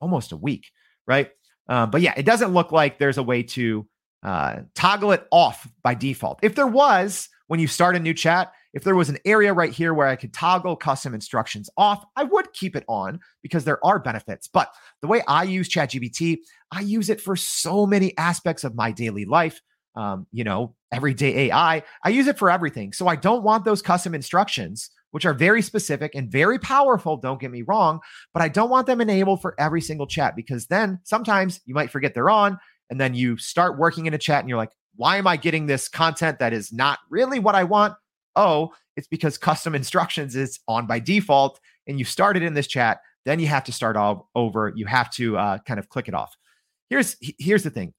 almost 0.00 0.32
a 0.32 0.36
week, 0.36 0.70
right? 1.06 1.30
Uh, 1.68 1.86
but 1.86 2.00
yeah, 2.02 2.14
it 2.16 2.26
doesn't 2.26 2.52
look 2.52 2.72
like 2.72 2.98
there's 2.98 3.18
a 3.18 3.22
way 3.22 3.42
to 3.42 3.86
uh, 4.22 4.60
toggle 4.74 5.12
it 5.12 5.26
off 5.30 5.68
by 5.82 5.94
default. 5.94 6.38
If 6.42 6.54
there 6.54 6.66
was, 6.66 7.28
when 7.46 7.60
you 7.60 7.66
start 7.66 7.96
a 7.96 8.00
new 8.00 8.14
chat, 8.14 8.52
if 8.72 8.82
there 8.82 8.96
was 8.96 9.08
an 9.08 9.18
area 9.24 9.52
right 9.52 9.72
here 9.72 9.94
where 9.94 10.08
I 10.08 10.16
could 10.16 10.32
toggle 10.32 10.76
custom 10.76 11.14
instructions 11.14 11.70
off, 11.76 12.04
I 12.16 12.24
would 12.24 12.52
keep 12.52 12.74
it 12.74 12.84
on 12.88 13.20
because 13.42 13.64
there 13.64 13.84
are 13.84 13.98
benefits. 13.98 14.48
But 14.48 14.72
the 15.00 15.08
way 15.08 15.22
I 15.28 15.44
use 15.44 15.68
ChatGPT, 15.68 16.38
I 16.72 16.80
use 16.80 17.08
it 17.08 17.20
for 17.20 17.36
so 17.36 17.86
many 17.86 18.16
aspects 18.18 18.64
of 18.64 18.74
my 18.74 18.90
daily 18.90 19.24
life. 19.24 19.60
Um, 19.96 20.26
you 20.32 20.44
know, 20.44 20.74
everyday 20.92 21.50
AI, 21.50 21.82
I 22.02 22.08
use 22.08 22.26
it 22.26 22.38
for 22.38 22.50
everything. 22.50 22.92
So 22.92 23.06
I 23.06 23.16
don't 23.16 23.44
want 23.44 23.64
those 23.64 23.80
custom 23.80 24.14
instructions, 24.14 24.90
which 25.12 25.24
are 25.24 25.34
very 25.34 25.62
specific 25.62 26.14
and 26.14 26.30
very 26.30 26.58
powerful. 26.58 27.16
Don't 27.16 27.40
get 27.40 27.52
me 27.52 27.62
wrong, 27.62 28.00
but 28.32 28.42
I 28.42 28.48
don't 28.48 28.70
want 28.70 28.86
them 28.86 29.00
enabled 29.00 29.40
for 29.40 29.54
every 29.58 29.80
single 29.80 30.06
chat 30.06 30.34
because 30.34 30.66
then 30.66 30.98
sometimes 31.04 31.60
you 31.64 31.74
might 31.74 31.90
forget 31.90 32.14
they're 32.14 32.30
on. 32.30 32.58
And 32.90 33.00
then 33.00 33.14
you 33.14 33.36
start 33.36 33.78
working 33.78 34.06
in 34.06 34.14
a 34.14 34.18
chat 34.18 34.40
and 34.40 34.48
you're 34.48 34.58
like, 34.58 34.72
why 34.96 35.16
am 35.16 35.26
I 35.26 35.36
getting 35.36 35.66
this 35.66 35.88
content 35.88 36.38
that 36.38 36.52
is 36.52 36.72
not 36.72 36.98
really 37.08 37.38
what 37.38 37.54
I 37.54 37.64
want? 37.64 37.94
oh, 38.36 38.72
it's 38.96 39.08
because 39.08 39.38
custom 39.38 39.74
instructions 39.74 40.36
is 40.36 40.60
on 40.68 40.86
by 40.86 40.98
default 40.98 41.60
and 41.86 41.98
you 41.98 42.04
started 42.04 42.42
in 42.42 42.54
this 42.54 42.66
chat. 42.66 43.00
Then 43.24 43.40
you 43.40 43.46
have 43.46 43.64
to 43.64 43.72
start 43.72 43.96
all 43.96 44.30
over. 44.34 44.72
You 44.74 44.86
have 44.86 45.10
to 45.12 45.36
uh, 45.36 45.58
kind 45.66 45.80
of 45.80 45.88
click 45.88 46.08
it 46.08 46.14
off. 46.14 46.36
Here's 46.90 47.16
here's 47.38 47.62
the 47.62 47.70
thing. 47.70 47.94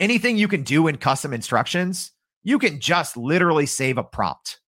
Anything 0.00 0.36
you 0.36 0.48
can 0.48 0.62
do 0.62 0.88
in 0.88 0.96
custom 0.96 1.32
instructions, 1.32 2.12
you 2.42 2.58
can 2.58 2.80
just 2.80 3.16
literally 3.16 3.66
save 3.66 3.98
a 3.98 4.04
prompt, 4.04 4.60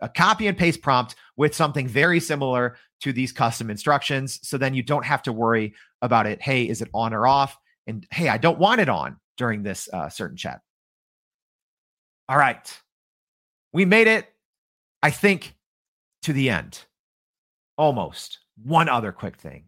a 0.00 0.08
copy 0.08 0.46
and 0.46 0.56
paste 0.56 0.82
prompt 0.82 1.14
with 1.36 1.54
something 1.54 1.86
very 1.86 2.20
similar 2.20 2.76
to 3.00 3.12
these 3.12 3.32
custom 3.32 3.70
instructions. 3.70 4.40
So 4.42 4.56
then 4.56 4.74
you 4.74 4.82
don't 4.82 5.04
have 5.04 5.22
to 5.24 5.32
worry 5.32 5.74
about 6.00 6.26
it. 6.26 6.40
Hey, 6.40 6.68
is 6.68 6.80
it 6.82 6.88
on 6.94 7.12
or 7.12 7.26
off? 7.26 7.56
And 7.86 8.06
hey, 8.10 8.28
I 8.28 8.38
don't 8.38 8.58
want 8.58 8.80
it 8.80 8.88
on 8.88 9.18
during 9.36 9.62
this 9.62 9.88
uh, 9.92 10.08
certain 10.08 10.36
chat. 10.36 10.60
All 12.28 12.38
right 12.38 12.82
we 13.72 13.84
made 13.84 14.06
it, 14.06 14.26
I 15.02 15.10
think, 15.10 15.54
to 16.22 16.32
the 16.32 16.50
end. 16.50 16.84
Almost. 17.76 18.38
One 18.62 18.88
other 18.88 19.12
quick 19.12 19.36
thing. 19.36 19.64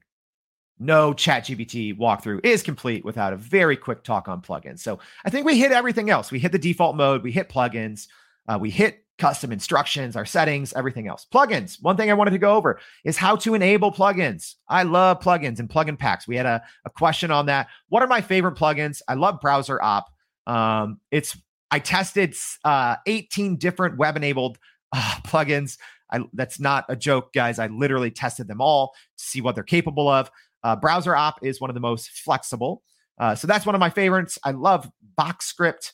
No 0.78 1.12
ChatGPT 1.12 1.96
walkthrough 1.96 2.44
is 2.44 2.62
complete 2.62 3.04
without 3.04 3.32
a 3.32 3.36
very 3.36 3.76
quick 3.76 4.02
talk 4.02 4.28
on 4.28 4.42
plugins. 4.42 4.80
So 4.80 4.98
I 5.24 5.30
think 5.30 5.46
we 5.46 5.58
hit 5.58 5.72
everything 5.72 6.10
else. 6.10 6.32
We 6.32 6.38
hit 6.38 6.52
the 6.52 6.58
default 6.58 6.96
mode, 6.96 7.22
we 7.22 7.30
hit 7.30 7.48
plugins, 7.48 8.08
uh, 8.48 8.58
we 8.60 8.70
hit 8.70 9.04
custom 9.18 9.52
instructions, 9.52 10.16
our 10.16 10.26
settings, 10.26 10.72
everything 10.72 11.06
else. 11.06 11.26
Plugins. 11.32 11.80
One 11.82 11.96
thing 11.96 12.10
I 12.10 12.14
wanted 12.14 12.32
to 12.32 12.38
go 12.38 12.54
over 12.56 12.80
is 13.04 13.16
how 13.16 13.36
to 13.36 13.54
enable 13.54 13.92
plugins. 13.92 14.54
I 14.68 14.82
love 14.82 15.20
plugins 15.20 15.60
and 15.60 15.68
plugin 15.68 15.98
packs. 15.98 16.26
We 16.26 16.36
had 16.36 16.46
a, 16.46 16.62
a 16.84 16.90
question 16.90 17.30
on 17.30 17.46
that. 17.46 17.68
What 17.88 18.02
are 18.02 18.08
my 18.08 18.20
favorite 18.20 18.56
plugins? 18.56 19.00
I 19.06 19.14
love 19.14 19.40
Browser 19.40 19.80
Op. 19.80 20.06
Um, 20.46 21.00
it's 21.10 21.36
I 21.70 21.78
tested 21.78 22.34
uh, 22.64 22.96
18 23.06 23.56
different 23.56 23.96
web 23.96 24.16
enabled 24.16 24.58
uh, 24.92 25.14
plugins. 25.26 25.78
I, 26.12 26.20
that's 26.32 26.60
not 26.60 26.84
a 26.88 26.96
joke, 26.96 27.32
guys. 27.32 27.58
I 27.58 27.68
literally 27.68 28.10
tested 28.10 28.48
them 28.48 28.60
all 28.60 28.94
to 29.18 29.24
see 29.24 29.40
what 29.40 29.54
they're 29.54 29.64
capable 29.64 30.08
of. 30.08 30.30
Uh, 30.64 30.74
Browser 30.74 31.14
Op 31.14 31.44
is 31.44 31.60
one 31.60 31.70
of 31.70 31.74
the 31.74 31.80
most 31.80 32.10
flexible. 32.10 32.82
Uh, 33.18 33.34
so 33.36 33.46
that's 33.46 33.66
one 33.66 33.76
of 33.76 33.80
my 33.80 33.90
favorites. 33.90 34.38
I 34.42 34.50
love 34.50 34.90
VoxScript. 35.18 35.92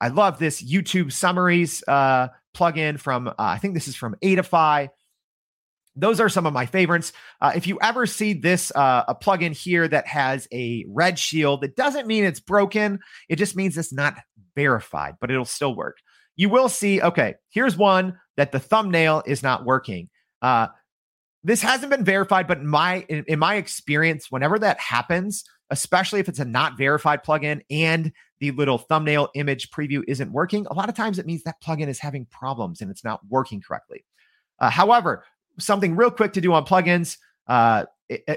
I 0.00 0.08
love 0.08 0.38
this 0.38 0.62
YouTube 0.62 1.10
summaries 1.10 1.82
uh, 1.88 2.28
plugin 2.54 3.00
from, 3.00 3.28
uh, 3.28 3.32
I 3.38 3.58
think 3.58 3.74
this 3.74 3.88
is 3.88 3.96
from 3.96 4.14
Adify. 4.22 4.88
Those 5.96 6.20
are 6.20 6.28
some 6.28 6.46
of 6.46 6.52
my 6.52 6.66
favorites. 6.66 7.12
Uh, 7.40 7.52
if 7.56 7.66
you 7.66 7.78
ever 7.82 8.06
see 8.06 8.32
this, 8.32 8.70
uh, 8.76 9.04
a 9.08 9.14
plugin 9.14 9.52
here 9.52 9.88
that 9.88 10.06
has 10.06 10.46
a 10.52 10.84
red 10.88 11.18
shield, 11.18 11.64
it 11.64 11.74
doesn't 11.74 12.06
mean 12.06 12.24
it's 12.24 12.40
broken. 12.40 13.00
It 13.28 13.36
just 13.36 13.56
means 13.56 13.76
it's 13.76 13.92
not 13.92 14.14
verified, 14.54 15.14
but 15.20 15.30
it'll 15.30 15.44
still 15.44 15.74
work. 15.74 15.98
You 16.36 16.48
will 16.48 16.68
see, 16.68 17.02
okay, 17.02 17.34
here's 17.50 17.76
one 17.76 18.18
that 18.36 18.52
the 18.52 18.60
thumbnail 18.60 19.22
is 19.26 19.42
not 19.42 19.64
working. 19.64 20.08
Uh, 20.40 20.68
this 21.42 21.62
hasn't 21.62 21.90
been 21.90 22.04
verified, 22.04 22.46
but 22.46 22.58
in 22.58 22.66
my 22.66 23.04
in, 23.08 23.24
in 23.26 23.38
my 23.38 23.56
experience, 23.56 24.30
whenever 24.30 24.58
that 24.58 24.78
happens, 24.78 25.44
especially 25.70 26.20
if 26.20 26.28
it's 26.28 26.38
a 26.38 26.44
not 26.44 26.76
verified 26.76 27.24
plugin 27.24 27.62
and 27.70 28.12
the 28.40 28.50
little 28.52 28.78
thumbnail 28.78 29.28
image 29.34 29.70
preview 29.70 30.02
isn't 30.06 30.32
working, 30.32 30.66
a 30.66 30.74
lot 30.74 30.88
of 30.88 30.94
times 30.94 31.18
it 31.18 31.26
means 31.26 31.42
that 31.44 31.62
plugin 31.62 31.88
is 31.88 31.98
having 31.98 32.26
problems 32.26 32.80
and 32.80 32.90
it's 32.90 33.04
not 33.04 33.20
working 33.28 33.60
correctly. 33.60 34.04
Uh, 34.58 34.70
however, 34.70 35.24
something 35.58 35.96
real 35.96 36.10
quick 36.10 36.32
to 36.34 36.40
do 36.40 36.52
on 36.52 36.64
plugins. 36.64 37.16
Uh, 37.46 37.84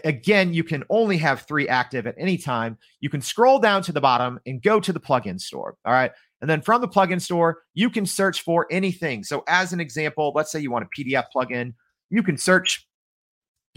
again, 0.03 0.53
you 0.53 0.63
can 0.63 0.83
only 0.89 1.17
have 1.17 1.41
three 1.41 1.67
active 1.67 2.07
at 2.07 2.15
any 2.17 2.37
time. 2.37 2.77
You 2.99 3.09
can 3.09 3.21
scroll 3.21 3.59
down 3.59 3.81
to 3.83 3.91
the 3.91 4.01
bottom 4.01 4.39
and 4.45 4.61
go 4.61 4.79
to 4.79 4.93
the 4.93 4.99
plugin 4.99 5.39
store. 5.39 5.75
All 5.85 5.93
right. 5.93 6.11
And 6.41 6.49
then 6.49 6.61
from 6.61 6.81
the 6.81 6.87
plugin 6.87 7.21
store, 7.21 7.59
you 7.73 7.89
can 7.89 8.05
search 8.05 8.41
for 8.41 8.67
anything. 8.69 9.23
So, 9.23 9.43
as 9.47 9.73
an 9.73 9.79
example, 9.79 10.31
let's 10.35 10.51
say 10.51 10.59
you 10.59 10.71
want 10.71 10.85
a 10.85 11.01
PDF 11.01 11.25
plugin, 11.35 11.73
you 12.09 12.21
can 12.21 12.37
search 12.37 12.87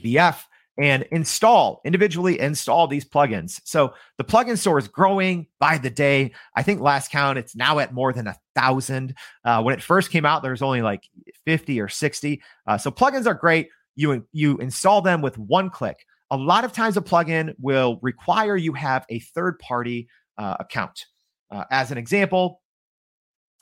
PDF 0.00 0.42
and 0.78 1.04
install 1.10 1.80
individually 1.86 2.38
install 2.38 2.86
these 2.86 3.04
plugins. 3.04 3.60
So 3.64 3.94
the 4.18 4.24
plugin 4.24 4.58
store 4.58 4.78
is 4.78 4.88
growing 4.88 5.46
by 5.58 5.78
the 5.78 5.88
day. 5.88 6.32
I 6.54 6.62
think 6.62 6.80
last 6.80 7.10
count, 7.10 7.38
it's 7.38 7.56
now 7.56 7.78
at 7.78 7.94
more 7.94 8.12
than 8.12 8.26
a 8.26 8.36
thousand. 8.54 9.14
Uh, 9.44 9.62
when 9.62 9.74
it 9.74 9.82
first 9.82 10.10
came 10.10 10.26
out, 10.26 10.42
there 10.42 10.50
was 10.50 10.60
only 10.60 10.82
like 10.82 11.08
50 11.46 11.80
or 11.80 11.88
60. 11.88 12.42
Uh, 12.66 12.76
so 12.76 12.90
plugins 12.90 13.26
are 13.26 13.34
great 13.34 13.68
you 13.96 14.26
you 14.32 14.58
install 14.58 15.02
them 15.02 15.22
with 15.22 15.36
one 15.38 15.70
click. 15.70 16.06
A 16.30 16.36
lot 16.36 16.64
of 16.64 16.72
times, 16.72 16.96
a 16.96 17.00
plugin 17.00 17.54
will 17.58 17.98
require 18.02 18.56
you 18.56 18.72
have 18.74 19.04
a 19.08 19.18
third 19.20 19.58
party 19.58 20.08
uh, 20.38 20.56
account. 20.60 21.06
Uh, 21.50 21.64
as 21.70 21.90
an 21.90 21.98
example, 21.98 22.60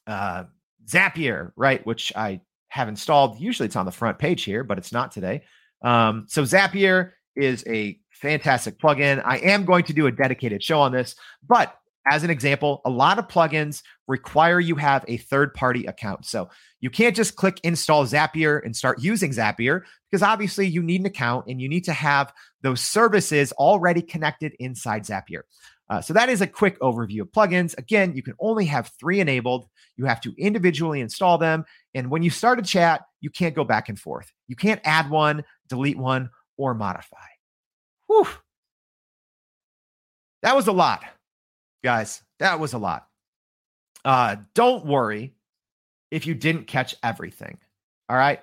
uh, 0.07 0.45
Zapier, 0.87 1.53
right, 1.57 1.85
which 1.87 2.13
I 2.17 2.41
have 2.69 2.89
installed. 2.89 3.39
Usually, 3.39 3.67
it's 3.67 3.77
on 3.77 3.87
the 3.87 3.93
front 3.93 4.19
page 4.19 4.45
here, 4.45 4.65
but 4.65 4.79
it's 4.79 4.93
not 4.93 5.13
today. 5.13 5.43
Um, 5.85 6.27
so 6.29 6.43
Zapier 6.43 7.13
is 7.37 7.65
a 7.69 7.99
fantastic 8.11 8.79
plugin. 8.79 9.23
I 9.25 9.39
am 9.39 9.65
going 9.65 9.85
to 9.85 9.93
do 9.93 10.07
a 10.07 10.13
dedicated 10.13 10.63
show 10.63 10.81
on 10.81 10.93
this, 10.93 11.15
but 11.47 11.79
as 12.07 12.23
an 12.23 12.31
example, 12.31 12.83
a 12.85 12.91
lot 12.91 13.19
of 13.19 13.29
plugins 13.29 13.83
require 14.09 14.61
you 14.61 14.77
have 14.77 15.05
a 15.09 15.17
third 15.17 15.55
party 15.55 15.87
account. 15.87 16.27
So 16.27 16.51
you 16.81 16.91
can't 16.91 17.17
just 17.17 17.37
click 17.37 17.61
install 17.63 18.05
Zapier 18.05 18.63
and 18.65 18.77
start 18.77 19.03
using 19.03 19.31
Zapier 19.31 19.83
because 20.11 20.23
obviously 20.23 20.67
you 20.67 20.83
need 20.83 21.01
an 21.01 21.07
account 21.07 21.47
and 21.49 21.61
you 21.61 21.69
need 21.69 21.85
to 21.85 21.95
have 21.95 22.33
those 22.63 22.83
services 22.83 23.53
already 23.53 24.03
connected 24.03 24.55
inside 24.59 25.05
Zapier. 25.05 25.43
Uh, 25.89 26.01
so 26.01 26.13
that 26.15 26.29
is 26.29 26.41
a 26.41 26.47
quick 26.47 26.79
overview 26.81 27.23
of 27.23 27.33
plugins. 27.33 27.77
Again, 27.77 28.15
you 28.15 28.23
can 28.23 28.35
only 28.39 28.67
have 28.67 28.91
three 28.99 29.21
enabled. 29.21 29.67
You 29.97 30.07
have 30.07 30.21
to 30.23 30.35
individually 30.39 31.01
install 31.01 31.39
them. 31.39 31.65
And 31.95 32.11
when 32.11 32.23
you 32.23 32.31
start 32.31 32.59
a 32.59 32.63
chat, 32.63 33.03
you 33.21 33.31
can't 33.31 33.55
go 33.55 33.65
back 33.65 33.89
and 33.89 33.99
forth. 33.99 34.33
You 34.49 34.57
can't 34.57 34.81
add 34.85 35.11
one, 35.11 35.45
delete 35.69 35.99
one, 35.99 36.31
or 36.57 36.75
modify. 36.75 37.17
Whew. 38.07 38.27
That 40.43 40.55
was 40.55 40.67
a 40.67 40.73
lot 40.73 41.03
guys, 41.85 42.23
that 42.41 42.59
was 42.59 42.73
a 42.73 42.79
lot. 42.79 43.07
Uh, 44.05 44.35
don't 44.55 44.87
worry 44.87 45.35
if 46.11 46.27
you 46.27 46.35
didn't 46.35 46.67
catch 46.67 46.97
everything. 47.03 47.59
All 48.09 48.17
right. 48.17 48.41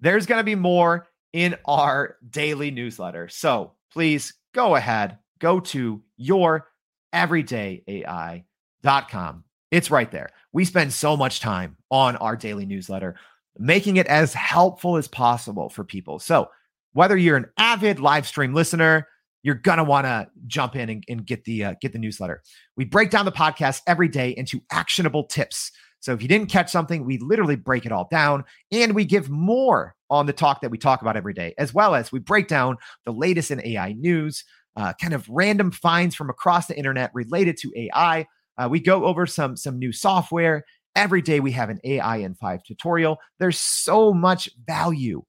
There's 0.00 0.26
going 0.26 0.38
to 0.38 0.44
be 0.44 0.54
more 0.54 1.08
in 1.32 1.56
our 1.64 2.16
daily 2.30 2.70
newsletter. 2.70 3.28
So 3.28 3.72
please 3.92 4.34
go 4.54 4.76
ahead, 4.76 5.18
go 5.40 5.58
to 5.60 6.02
your 6.16 6.68
everydayai.com. 7.12 9.44
It's 9.70 9.90
right 9.90 10.10
there. 10.10 10.28
We 10.52 10.64
spend 10.64 10.92
so 10.92 11.16
much 11.16 11.40
time 11.40 11.76
on 11.90 12.16
our 12.16 12.36
daily 12.36 12.66
newsletter, 12.66 13.16
making 13.58 13.96
it 13.96 14.06
as 14.06 14.34
helpful 14.34 14.96
as 14.96 15.08
possible 15.08 15.68
for 15.68 15.84
people. 15.84 16.18
So, 16.18 16.48
whether 16.92 17.16
you're 17.16 17.36
an 17.36 17.46
avid 17.58 17.98
live 17.98 18.26
stream 18.26 18.54
listener, 18.54 19.08
you're 19.42 19.54
gonna 19.54 19.84
want 19.84 20.06
to 20.06 20.28
jump 20.46 20.76
in 20.76 20.88
and, 20.88 21.04
and 21.08 21.26
get 21.26 21.44
the 21.44 21.64
uh, 21.64 21.74
get 21.80 21.92
the 21.92 21.98
newsletter. 21.98 22.42
We 22.76 22.84
break 22.84 23.10
down 23.10 23.24
the 23.24 23.32
podcast 23.32 23.82
every 23.86 24.08
day 24.08 24.30
into 24.30 24.60
actionable 24.70 25.24
tips. 25.24 25.70
So 26.00 26.12
if 26.12 26.20
you 26.20 26.28
didn't 26.28 26.50
catch 26.50 26.70
something, 26.70 27.04
we 27.04 27.18
literally 27.18 27.56
break 27.56 27.86
it 27.86 27.92
all 27.92 28.08
down, 28.10 28.44
and 28.70 28.94
we 28.94 29.04
give 29.04 29.30
more 29.30 29.94
on 30.10 30.26
the 30.26 30.32
talk 30.32 30.60
that 30.60 30.70
we 30.70 30.78
talk 30.78 31.02
about 31.02 31.16
every 31.16 31.34
day, 31.34 31.54
as 31.58 31.72
well 31.72 31.94
as 31.94 32.12
we 32.12 32.18
break 32.18 32.46
down 32.46 32.76
the 33.04 33.12
latest 33.12 33.50
in 33.50 33.64
AI 33.64 33.92
news, 33.94 34.44
uh, 34.76 34.92
kind 35.00 35.14
of 35.14 35.28
random 35.28 35.70
finds 35.70 36.14
from 36.14 36.30
across 36.30 36.66
the 36.66 36.76
internet 36.76 37.10
related 37.14 37.56
to 37.58 37.72
AI. 37.76 38.26
Uh, 38.56 38.68
we 38.70 38.80
go 38.80 39.04
over 39.04 39.26
some 39.26 39.56
some 39.56 39.78
new 39.78 39.92
software. 39.92 40.64
Every 40.96 41.22
day 41.22 41.40
we 41.40 41.52
have 41.52 41.70
an 41.70 41.80
AI 41.84 42.18
in 42.18 42.34
five 42.34 42.62
tutorial. 42.62 43.18
There's 43.38 43.58
so 43.58 44.12
much 44.12 44.48
value 44.64 45.24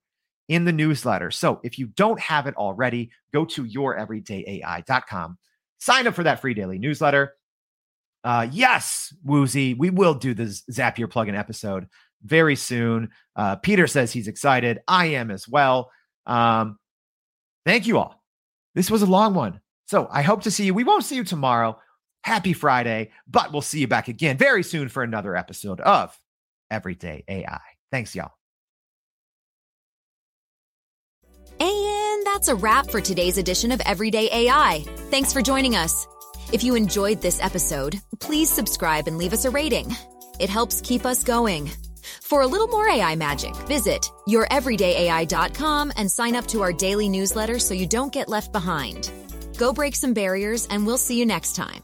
in 0.48 0.66
the 0.66 0.72
newsletter. 0.72 1.32
So 1.32 1.60
if 1.64 1.80
you 1.80 1.88
don't 1.88 2.20
have 2.20 2.48
it 2.48 2.56
already, 2.56 3.10
go 3.34 3.46
to 3.46 3.66
youreverydayai.com, 3.66 5.38
sign 5.80 6.08
up 6.08 6.14
for 6.14 6.24
that 6.24 6.40
free 6.40 6.54
daily 6.54 6.78
newsletter. 6.78 7.34
Uh, 8.24 8.48
yes, 8.52 9.14
Woozy, 9.24 9.74
we 9.74 9.90
will 9.90 10.14
do 10.14 10.34
the 10.34 10.46
Zapier 10.72 11.08
plugin 11.08 11.38
episode 11.38 11.88
very 12.24 12.56
soon. 12.56 13.10
Uh, 13.36 13.56
Peter 13.56 13.88
says 13.88 14.12
he's 14.12 14.28
excited. 14.28 14.80
I 14.88 15.08
am 15.08 15.30
as 15.30 15.48
well. 15.48 15.92
Um, 16.26 16.80
thank 17.66 17.86
you 17.86 18.00
all. 18.00 18.24
This 18.74 18.90
was 18.90 19.04
a 19.04 19.08
long 19.08 19.34
one. 19.36 19.62
So 19.86 20.08
I 20.12 20.24
hope 20.24 20.42
to 20.44 20.52
see 20.52 20.66
you. 20.66 20.74
We 20.74 20.84
won't 20.84 21.04
see 21.04 21.16
you 21.16 21.24
tomorrow. 21.24 21.80
Happy 22.26 22.54
Friday, 22.54 23.12
but 23.28 23.52
we'll 23.52 23.62
see 23.62 23.82
you 23.82 23.88
back 23.88 24.08
again 24.08 24.36
very 24.36 24.64
soon 24.64 24.90
for 24.90 25.04
another 25.04 25.36
episode 25.36 25.80
of 25.80 26.20
Everyday 26.72 27.24
AI. 27.28 27.62
Thanks, 27.92 28.16
y'all. 28.16 28.32
And 31.60 32.26
that's 32.26 32.48
a 32.48 32.56
wrap 32.56 32.90
for 32.90 33.00
today's 33.00 33.38
edition 33.38 33.72
of 33.72 33.80
Everyday 33.82 34.28
AI. 34.32 34.84
Thanks 35.12 35.34
for 35.34 35.44
joining 35.44 35.76
us. 35.76 36.08
If 36.52 36.64
you 36.64 36.74
enjoyed 36.74 37.22
this 37.22 37.40
episode, 37.44 38.02
please 38.20 38.50
subscribe 38.50 39.08
and 39.08 39.20
leave 39.20 39.32
us 39.32 39.46
a 39.46 39.52
rating. 39.52 39.96
It 40.40 40.50
helps 40.50 40.82
keep 40.82 41.06
us 41.06 41.24
going. 41.24 41.70
For 42.24 42.42
a 42.42 42.48
little 42.48 42.70
more 42.70 42.90
AI 42.90 43.16
magic, 43.16 43.56
visit 43.68 44.10
youreverydayai.com 44.28 45.94
and 45.96 46.10
sign 46.10 46.36
up 46.36 46.48
to 46.48 46.64
our 46.64 46.74
daily 46.74 47.08
newsletter 47.08 47.60
so 47.60 47.76
you 47.76 47.86
don't 47.86 48.12
get 48.12 48.30
left 48.30 48.52
behind. 48.52 49.12
Go 49.60 49.72
break 49.72 49.96
some 49.96 50.16
barriers, 50.16 50.66
and 50.72 50.88
we'll 50.88 50.98
see 50.98 51.20
you 51.20 51.28
next 51.28 51.56
time. 51.56 51.84